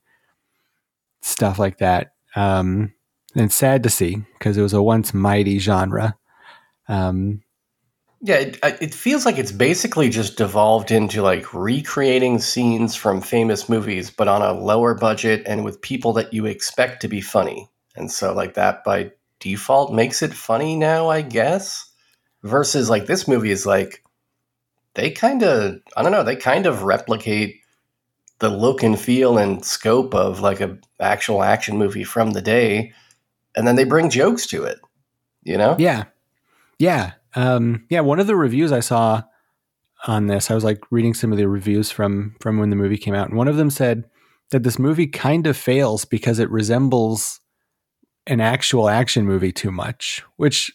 [1.22, 2.14] stuff like that.
[2.36, 2.94] Um,
[3.36, 6.18] and sad to see because it was a once mighty genre.
[6.88, 7.44] Um,
[8.24, 13.20] Yeah, it, uh, it feels like it's basically just devolved into like recreating scenes from
[13.20, 17.20] famous movies, but on a lower budget and with people that you expect to be
[17.20, 17.70] funny.
[17.96, 21.90] And so, like, that by default makes it funny now, I guess.
[22.44, 24.04] Versus, like, this movie is like,
[24.96, 27.62] they kind of, I don't know, they kind of replicate
[28.40, 32.94] the look and feel and scope of like a actual action movie from the day.
[33.56, 34.80] And then they bring jokes to it,
[35.44, 35.76] you know?
[35.80, 36.06] Yeah.
[36.80, 37.14] Yeah.
[37.36, 38.02] Um, yeah.
[38.02, 39.24] One of the reviews I saw
[40.08, 42.98] on this, I was like reading some of the reviews from from when the movie
[42.98, 44.06] came out, and one of them said
[44.52, 47.40] that this movie kind of fails because it resembles
[48.28, 50.24] an actual action movie too much.
[50.38, 50.72] Which,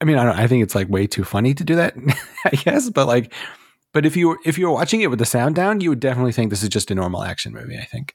[0.00, 0.38] I mean, I don't.
[0.38, 1.94] I think it's like way too funny to do that.
[2.44, 3.32] I guess, but like,
[3.92, 6.32] but if you if you were watching it with the sound down, you would definitely
[6.32, 7.78] think this is just a normal action movie.
[7.78, 8.14] I think.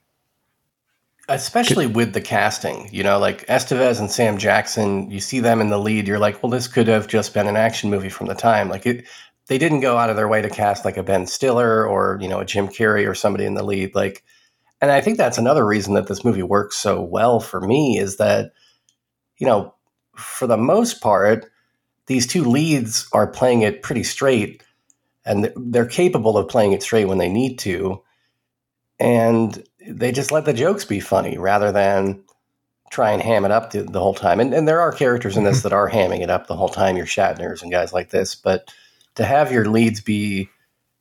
[1.27, 5.69] Especially with the casting you know like estevez and sam jackson you see them in
[5.69, 8.35] the lead you're like well this could have just been an action movie from the
[8.35, 8.69] time.
[8.69, 9.05] Like it
[9.47, 12.27] they didn't go out of their way to cast like a ben stiller or you
[12.27, 14.23] know a jim carrey or somebody in the lead like
[14.81, 18.17] and i think that's another reason that this movie works so well for me is
[18.17, 18.51] that
[19.37, 19.73] you know
[20.15, 21.49] for the most part
[22.07, 24.63] these two leads are playing it pretty straight
[25.25, 28.01] and they're capable of playing it straight when they need to
[28.99, 32.23] and they just let the jokes be funny rather than
[32.91, 34.39] try and ham it up the, the whole time.
[34.39, 36.97] And, and there are characters in this that are hamming it up the whole time,
[36.97, 38.35] your Shatners and guys like this.
[38.35, 38.73] But
[39.15, 40.49] to have your leads be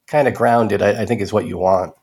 [0.07, 1.95] kind of grounded, I, I think is what you want.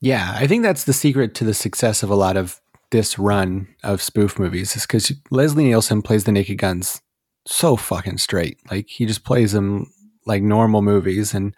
[0.00, 2.60] Yeah, I think that's the secret to the success of a lot of
[2.90, 7.00] this run of spoof movies is because Leslie Nielsen plays the Naked Guns
[7.46, 8.58] so fucking straight.
[8.70, 9.92] Like he just plays them
[10.26, 11.54] like normal movies, and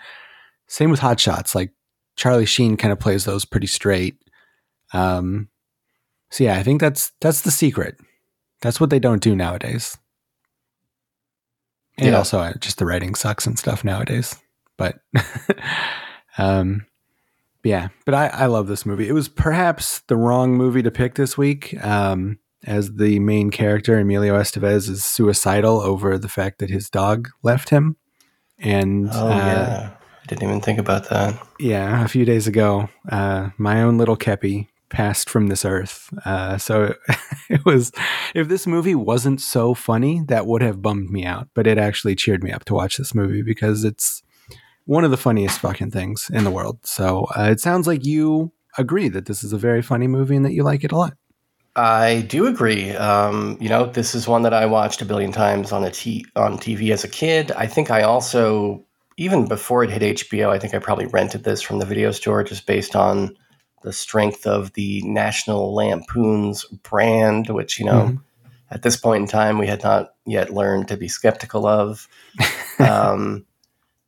[0.67, 1.55] same with Hot Shots.
[1.55, 1.73] Like
[2.17, 4.17] Charlie Sheen kind of plays those pretty straight.
[4.93, 5.49] Um,
[6.31, 7.97] so yeah, I think that's that's the secret.
[8.63, 9.97] That's what they don't do nowadays.
[11.99, 12.17] And Yeah.
[12.19, 14.35] also, uh, just the writing sucks and stuff nowadays.
[14.77, 14.99] But
[16.39, 16.87] um,
[17.63, 19.09] yeah, but I, I love this movie.
[19.09, 23.99] It was perhaps the wrong movie to pick this week, um, as the main character
[23.99, 27.97] Emilio Estevez is suicidal over the fact that his dog left him.
[28.59, 29.91] And Oh, uh, yeah.
[30.25, 31.39] I didn't even think about that.
[31.61, 36.09] yeah, a few days ago, uh, my own little Kepi passed from this earth.
[36.25, 36.95] Uh, so
[37.51, 37.93] it was,
[38.35, 41.49] if this movie wasn't so funny, that would have bummed me out.
[41.53, 44.23] But it actually cheered me up to watch this movie because it's
[44.87, 46.79] one of the funniest fucking things in the world.
[46.85, 50.45] So uh, it sounds like you agree that this is a very funny movie and
[50.45, 51.15] that you like it a lot.
[51.77, 52.93] I do agree.
[52.93, 56.25] Um, you know, this is one that I watched a billion times on a t-
[56.37, 57.51] on TV as a kid.
[57.53, 58.85] I think I also,
[59.17, 62.43] even before it hit HBO, I think I probably rented this from the video store
[62.45, 63.37] just based on
[63.83, 68.21] the strength of the National Lampoon's brand, which you know, Mhm.
[68.71, 72.09] at this point in time, we had not yet learned to be skeptical of.
[72.79, 73.45] um,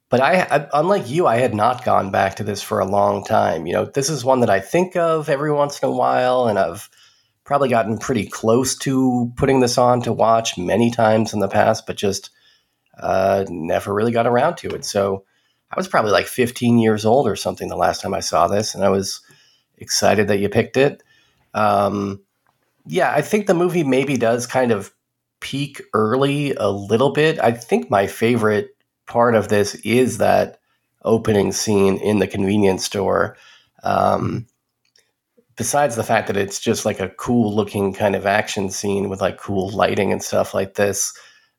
[0.09, 3.25] but I, I, unlike you, I had not gone back to this for a long
[3.25, 3.67] time.
[3.67, 6.59] You know, this is one that I think of every once in a while, and
[6.59, 6.89] I've
[7.45, 11.87] probably gotten pretty close to putting this on to watch many times in the past,
[11.87, 12.31] but just
[12.99, 14.85] uh, never really got around to it.
[14.85, 15.25] So
[15.71, 18.75] I was probably like 15 years old or something the last time I saw this,
[18.75, 19.21] and I was
[19.79, 21.03] excited that you picked it.
[21.55, 22.21] Um,
[22.87, 24.93] yeah, I think the movie maybe does kind of
[25.41, 27.39] peak early a little bit.
[27.41, 30.59] I think my favorite part of this is that
[31.05, 33.37] opening scene in the convenience store.
[33.83, 34.47] Um,
[35.57, 39.21] besides the fact that it's just like a cool looking kind of action scene with
[39.21, 41.13] like cool lighting and stuff like this,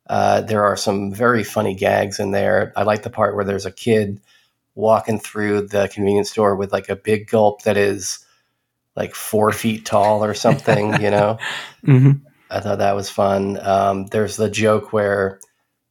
[0.09, 2.73] uh, there are some very funny gags in there.
[2.75, 4.21] I like the part where there's a kid
[4.75, 8.19] walking through the convenience store with like a big gulp that is
[8.95, 11.37] like four feet tall or something, you know?
[11.85, 12.25] Mm-hmm.
[12.49, 13.59] I thought that was fun.
[13.61, 15.39] Um, there's the joke where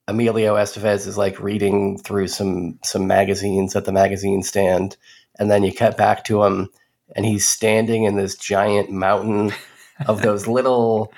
[0.08, 4.96] Emilio Estevez is like reading through some some magazines at the magazine stand,
[5.38, 6.68] and then you cut back to him,
[7.14, 9.52] and he's standing in this giant mountain
[10.06, 11.12] of those little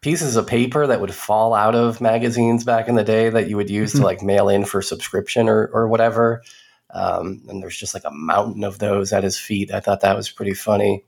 [0.00, 3.56] pieces of paper that would fall out of magazines back in the day that you
[3.56, 4.04] would use to Mhm.
[4.04, 6.42] like mail in for subscription or or whatever.
[6.90, 9.72] Um, and there's just like a mountain of those at his feet.
[9.74, 11.04] I thought that was pretty funny.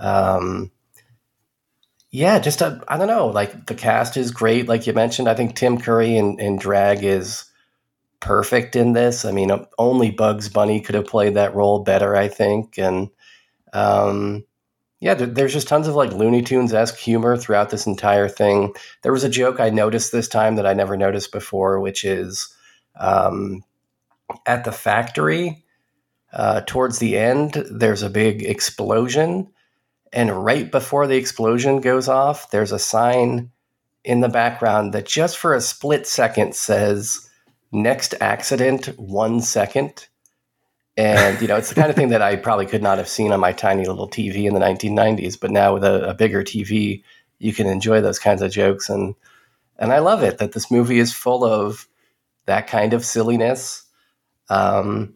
[0.00, 0.70] Um,
[2.10, 3.28] yeah, just I I don't know.
[3.28, 5.28] Like the cast is great, like you mentioned.
[5.28, 7.44] I think Tim Curry and, and Drag is
[8.18, 9.24] perfect in this.
[9.24, 12.76] I mean, only Bugs Bunny could have played that role better, I think.
[12.78, 13.08] And
[13.72, 14.44] um,
[15.00, 18.74] yeah, there, there's just tons of like Looney Tunes esque humor throughout this entire thing.
[19.02, 22.54] There was a joke I noticed this time that I never noticed before, which is
[22.98, 23.64] um,
[24.46, 25.64] at the factory
[26.32, 29.48] uh, towards the end, there's a big explosion.
[30.12, 33.50] And right before the explosion goes off, there's a sign
[34.04, 37.28] in the background that just for a split second says
[37.72, 40.08] next accident one second.
[40.96, 43.32] And, you know, it's the kind of thing that I probably could not have seen
[43.32, 45.38] on my tiny little TV in the 1990s.
[45.40, 47.02] But now with a, a bigger TV,
[47.38, 48.90] you can enjoy those kinds of jokes.
[48.90, 49.14] And,
[49.78, 51.88] and I love it that this movie is full of
[52.46, 53.84] that kind of silliness.
[54.48, 55.14] Um,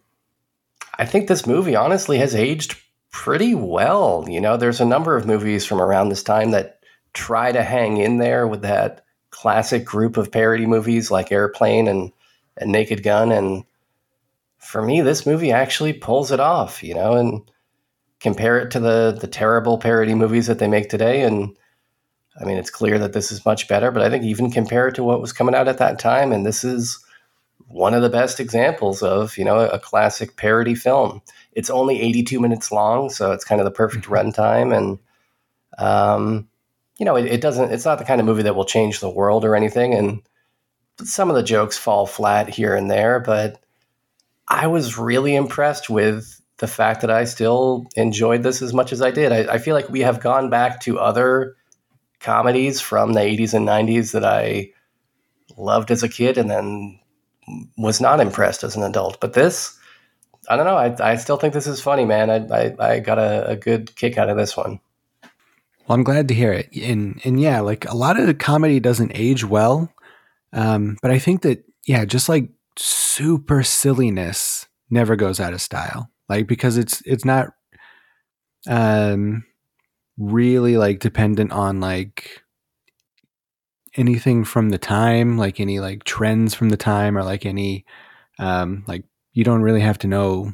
[0.98, 2.76] I think this movie honestly has aged
[3.10, 4.24] pretty well.
[4.28, 6.80] You know, there's a number of movies from around this time that
[7.12, 12.12] try to hang in there with that classic group of parody movies like Airplane and,
[12.56, 13.32] and Naked Gun.
[13.32, 13.64] And
[14.64, 17.42] for me, this movie actually pulls it off, you know, and
[18.20, 21.22] compare it to the the terrible parody movies that they make today.
[21.22, 21.56] And
[22.40, 24.94] I mean, it's clear that this is much better, but I think even compare it
[24.96, 26.98] to what was coming out at that time, and this is
[27.68, 31.20] one of the best examples of you know a classic parody film.
[31.52, 34.98] It's only 82 minutes long, so it's kind of the perfect runtime, and
[35.78, 36.48] um,
[36.98, 37.72] you know it, it doesn't.
[37.72, 40.22] It's not the kind of movie that will change the world or anything, and
[41.02, 43.63] some of the jokes fall flat here and there, but
[44.48, 49.02] I was really impressed with the fact that I still enjoyed this as much as
[49.02, 49.32] I did.
[49.32, 51.56] I, I feel like we have gone back to other
[52.20, 54.70] comedies from the 80s and 90s that I
[55.56, 56.98] loved as a kid and then
[57.76, 59.20] was not impressed as an adult.
[59.20, 59.78] But this,
[60.48, 60.76] I don't know.
[60.76, 62.30] I, I still think this is funny, man.
[62.30, 64.80] I, I, I got a, a good kick out of this one.
[65.86, 66.74] Well, I'm glad to hear it.
[66.76, 69.92] And and yeah, like a lot of the comedy doesn't age well.
[70.52, 76.10] Um, but I think that yeah, just like super silliness never goes out of style.
[76.28, 77.50] Like because it's it's not
[78.68, 79.44] um
[80.16, 82.42] really like dependent on like
[83.96, 87.84] anything from the time, like any like trends from the time or like any
[88.38, 90.52] um like you don't really have to know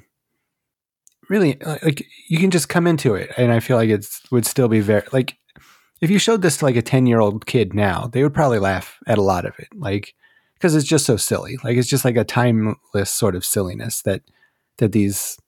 [1.28, 4.68] really like you can just come into it and I feel like it would still
[4.68, 5.38] be very like
[6.00, 8.58] if you showed this to like a 10 year old kid now, they would probably
[8.58, 9.68] laugh at a lot of it.
[9.74, 10.14] Like
[10.60, 11.56] because it's just so silly.
[11.64, 14.20] Like it's just like a timeless sort of silliness that
[14.76, 15.38] that these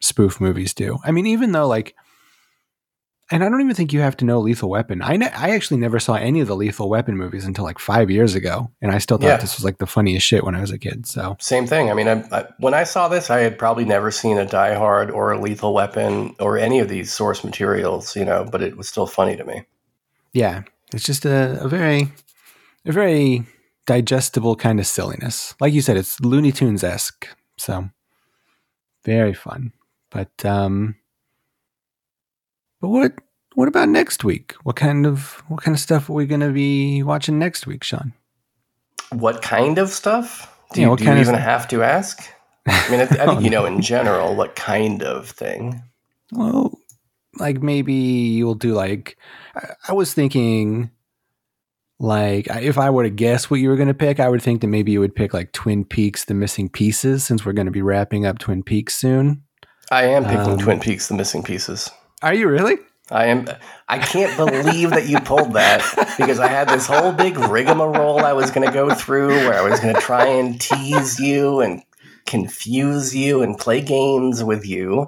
[0.00, 0.98] spoof movies do.
[1.04, 1.94] I mean, even though like,
[3.30, 5.02] and I don't even think you have to know Lethal Weapon.
[5.02, 8.08] I ne- I actually never saw any of the Lethal Weapon movies until like five
[8.10, 9.36] years ago, and I still thought Yeah.
[9.38, 11.06] this was like the funniest shit when I was a kid.
[11.06, 11.90] So Same thing.
[11.90, 14.74] I mean, I, I, when I saw this, I had probably never seen a Die
[14.74, 18.76] Hard or a Lethal Weapon or any of these source materials, you know, but it
[18.76, 19.64] was still funny to me.
[20.32, 20.62] yeah,
[20.92, 22.12] it's just a, a very
[22.84, 23.44] a very
[23.86, 25.54] digestible kind of silliness.
[25.60, 27.28] Like you said, it's Looney Tunes esque.
[27.58, 27.90] So
[29.04, 29.72] very fun.
[30.10, 30.96] But um
[32.80, 33.12] but what
[33.54, 34.54] what about next week?
[34.64, 38.12] What kind of what kind of stuff are we gonna be watching next week, Sean?
[39.10, 40.52] What kind of stuff?
[40.74, 42.20] Do Yeah, you, do you even have to ask?
[42.66, 45.82] I mean, I, I think you know in general what kind of thing.
[46.32, 46.78] Well,
[47.38, 49.16] like maybe you'll do like
[49.54, 50.90] I, I was thinking
[51.98, 54.60] like if I were to guess what you were going to pick, I would think
[54.60, 57.72] that maybe you would pick like Twin Peaks: The Missing Pieces, since we're going to
[57.72, 59.42] be wrapping up Twin Peaks soon.
[59.90, 61.90] I am picking Um, Twin Peaks: The Missing Pieces.
[62.22, 62.76] Are you really?
[63.10, 63.46] I am.
[63.88, 65.80] I can't believe that you pulled that
[66.18, 69.62] because I had this whole big rigmarole I was going to go through where I
[69.62, 71.82] was going to try and tease you and
[72.26, 75.06] confuse you and play games with you.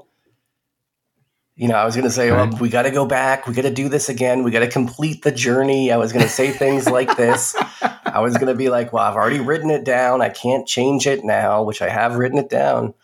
[1.59, 3.48] You know, I was going to say, well, we got to go back.
[3.48, 4.44] We got to do this again.
[4.44, 5.90] We got to complete the journey.
[5.90, 7.56] I was going to say things like this.
[7.82, 10.22] I was going to be like, well, I've already written it down.
[10.22, 12.94] I can't change it now, which I have written it down.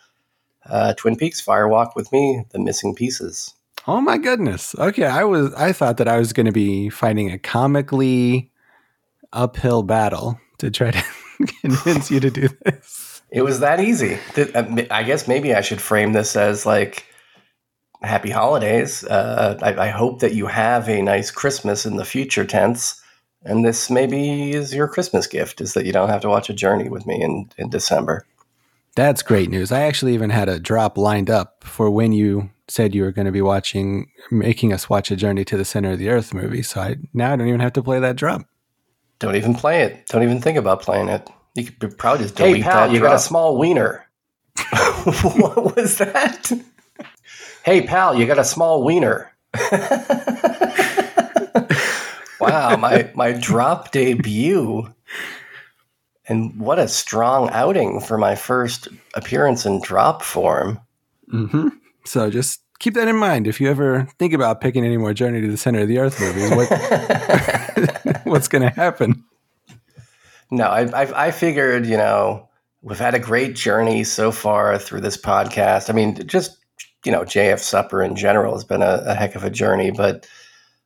[0.65, 3.53] Uh, Twin Peaks Firewalk with me, The Missing Pieces.
[3.87, 4.73] Oh my goodness.
[4.79, 8.51] Okay, I was I thought that I was going to be fighting a comically
[9.33, 11.03] uphill battle to try to
[11.61, 13.21] convince you to do this.
[13.31, 14.17] It was that easy.
[14.37, 17.05] Uh, I guess maybe I should frame this as like
[18.05, 19.03] happy holidays.
[19.03, 23.01] Uh, I, I hope that you have a nice Christmas in the future tense.
[23.43, 26.53] And this maybe is your Christmas gift is that you don't have to watch a
[26.53, 28.25] journey with me in, in December.
[28.95, 29.71] That's great news.
[29.71, 33.25] I actually even had a drop lined up for when you said you were going
[33.25, 36.63] to be watching making us watch a Journey to the Center of the Earth movie.
[36.63, 38.43] So I now I don't even have to play that drop.
[39.19, 40.07] Don't even play it.
[40.07, 41.29] Don't even think about playing it.
[41.55, 42.93] You could be proud just Hey, delete pal, that.
[42.93, 44.05] you got a small wiener.
[45.23, 46.51] what was that?
[47.65, 49.31] Hey, pal, you got a small wiener.
[52.39, 54.87] wow, my my drop debut.
[56.27, 60.79] And what a strong outing for my first appearance in drop form.
[61.31, 61.69] hmm
[62.05, 65.41] So just keep that in mind if you ever think about picking any more Journey
[65.41, 66.51] to the Center of the Earth movies.
[66.51, 66.69] What,
[68.25, 69.23] what's going to happen?
[70.51, 72.47] No, I, I I figured, you know,
[72.83, 75.89] we've had a great journey so far through this podcast.
[75.89, 76.59] I mean, just
[77.05, 80.27] you know, JF Supper in general has been a, a heck of a journey, but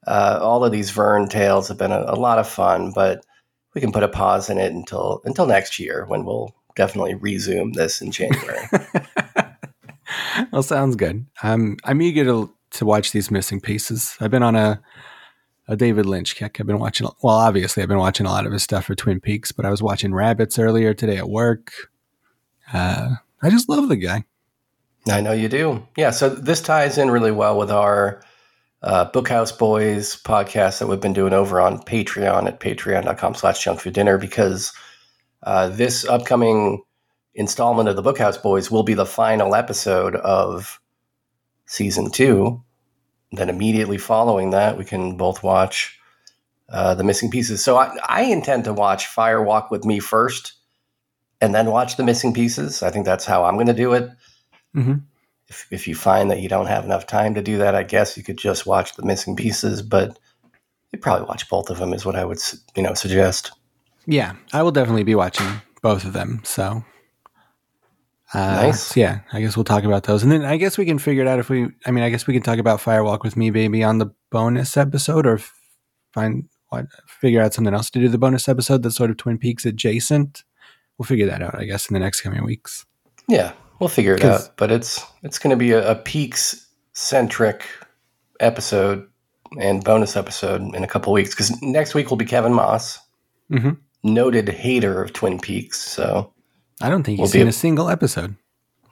[0.07, 2.91] uh, all of these Verne tales have been a, a lot of fun.
[2.93, 3.25] But
[3.73, 7.73] we can put a pause in it until until next year when we'll definitely resume
[7.73, 8.67] this in January.
[10.51, 11.25] well, sounds good.
[11.43, 14.15] I'm I'm eager to to watch these missing pieces.
[14.19, 14.81] I've been on a
[15.67, 16.59] a David Lynch kick.
[16.59, 17.07] I've been watching.
[17.21, 19.69] Well, obviously, I've been watching a lot of his stuff for Twin Peaks, but I
[19.69, 21.71] was watching Rabbits earlier today at work.
[22.73, 24.25] Uh, I just love the guy.
[25.07, 25.87] I know you do.
[25.97, 26.11] Yeah.
[26.11, 28.21] So this ties in really well with our
[28.81, 33.79] uh, Bookhouse Boys podcast that we've been doing over on Patreon at patreon.com slash junk
[33.79, 34.73] food dinner because
[35.43, 36.83] uh, this upcoming
[37.35, 40.79] installment of the Bookhouse Boys will be the final episode of
[41.65, 42.63] season two.
[43.31, 45.99] Then immediately following that, we can both watch
[46.69, 47.63] uh, the missing pieces.
[47.63, 50.53] So I, I intend to watch Fire Walk with Me first
[51.41, 52.83] and then watch the missing pieces.
[52.83, 54.09] I think that's how I'm going to do it.
[54.75, 54.95] Mm-hmm.
[55.47, 58.17] If, if you find that you don't have enough time to do that, I guess
[58.17, 60.19] you could just watch the missing pieces, but
[60.91, 62.39] you'd probably watch both of them is what I would,
[62.75, 63.51] you know, suggest.
[64.05, 66.41] Yeah, I will definitely be watching both of them.
[66.43, 66.83] So,
[68.33, 68.95] uh, Nice.
[68.95, 71.27] Yeah, I guess we'll talk about those, and then I guess we can figure it
[71.27, 71.67] out if we.
[71.85, 74.77] I mean, I guess we can talk about Firewalk with Me, baby, on the bonus
[74.77, 75.39] episode, or
[76.13, 79.39] find what figure out something else to do the bonus episode that's sort of Twin
[79.39, 80.43] Peaks adjacent.
[80.97, 82.85] We'll figure that out, I guess, in the next coming weeks.
[83.27, 84.51] Yeah, we'll figure it out.
[84.57, 87.63] But it's it's going to be a, a peaks centric
[88.39, 89.07] episode
[89.59, 92.99] and bonus episode in a couple weeks because next week will be Kevin Moss,
[93.51, 93.77] Mhm.
[94.03, 95.79] noted hater of Twin Peaks.
[95.81, 96.31] So
[96.81, 98.35] I don't think We'll he's be seen a- a single episode.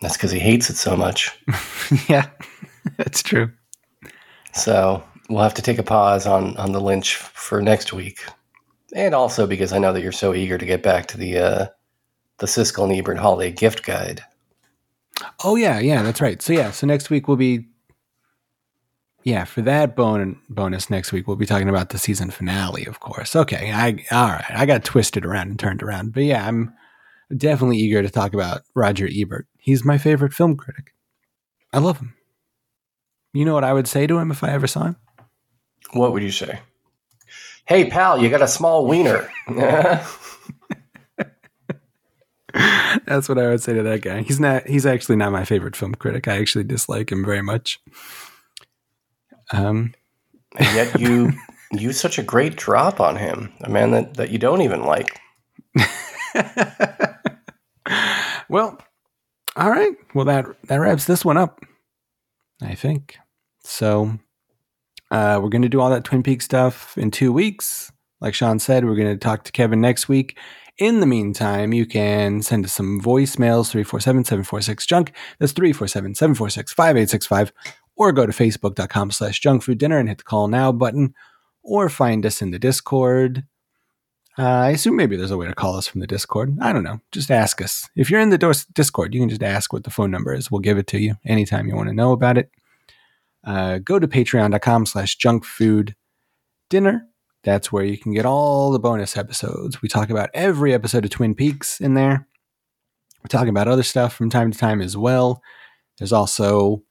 [0.02, 1.32] that's because he hates it so much.
[2.10, 2.28] yeah,
[2.98, 3.52] that's true.
[4.54, 8.26] So we'll have to take a pause on on the Lynch for next week,
[8.96, 11.66] and also because I know that you're so eager to get back to the uh,
[12.40, 14.24] the Siskel and Ebert holiday gift guide.
[15.44, 16.42] Oh yeah, yeah, that's right.
[16.42, 17.68] So yeah, so next week we'll be
[19.24, 23.00] yeah, for that bon- bonus next week we'll be talking about the season finale, of
[23.00, 23.36] course.
[23.36, 24.52] Okay, I all right.
[24.52, 26.14] I got twisted around and turned around.
[26.14, 26.74] But yeah, I'm
[27.36, 29.48] definitely eager to talk about Roger Ebert.
[29.58, 30.94] He's my favorite film critic.
[31.74, 32.14] I love him.
[33.34, 34.96] You know what I would say to him if I ever saw him?
[35.92, 36.60] What would you say?
[37.66, 39.30] Hey pal, you got a small wiener.
[43.06, 44.22] That's what I would say to that guy.
[44.22, 46.28] He's not he's actually not my favorite film critic.
[46.28, 47.80] I actually dislike him very much.
[49.54, 49.94] Um
[50.58, 51.34] and yet you
[51.72, 55.20] use such a great drop on him, a man that, that you don't even like.
[58.50, 58.78] Well,
[59.56, 59.94] all right.
[60.14, 61.62] Well, that that wraps this one up.
[62.62, 63.18] I think
[63.64, 64.18] so.
[65.12, 67.92] Uh, we're going to do all that Twin Peaks stuff in two weeks.
[68.20, 70.38] Like Sean said, we're going to talk to Kevin next week.
[70.78, 75.12] In the meantime, you can send us some voicemails 347 746 junk.
[75.40, 77.52] That's 347 746 5865.
[77.96, 81.16] Or go to facebook.com slash junk food dinner and hit the call now button.
[81.64, 83.44] Or find us in the Discord.
[84.38, 86.56] Uh, I assume maybe there's a way to call us from the Discord.
[86.62, 87.02] I don't know.
[87.12, 87.90] Just ask us.
[87.96, 90.52] If you're in the Discord, you can just ask what the phone number is.
[90.52, 92.52] We'll give it to you anytime you want to know about it.
[93.44, 95.96] Uh, go to patreon.com slash junk food
[96.70, 97.08] dinner.
[97.48, 99.82] That's where you can get all the bonus episodes.
[99.82, 102.28] We talk about every episode of Twin Peaks in there.
[103.24, 105.42] We're talking about other stuff from time to time as well.
[105.98, 106.84] There's also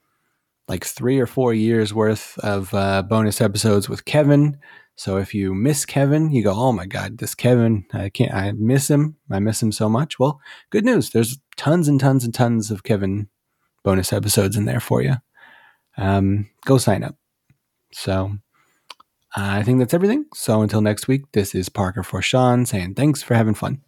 [0.67, 4.57] like three or four years worth of uh, bonus episodes with Kevin.
[4.95, 7.85] So if you miss Kevin, you go, "Oh my God, this Kevin!
[7.93, 8.33] I can't.
[8.33, 9.17] I miss him.
[9.31, 11.11] I miss him so much." Well, good news.
[11.11, 13.29] There's tons and tons and tons of Kevin
[13.85, 15.17] bonus episodes in there for you.
[15.99, 17.17] Um, go sign up.
[17.93, 18.39] So
[19.37, 20.25] I think that's everything.
[20.33, 23.83] So until next week, this is Parker for Sean saying thanks for having fun.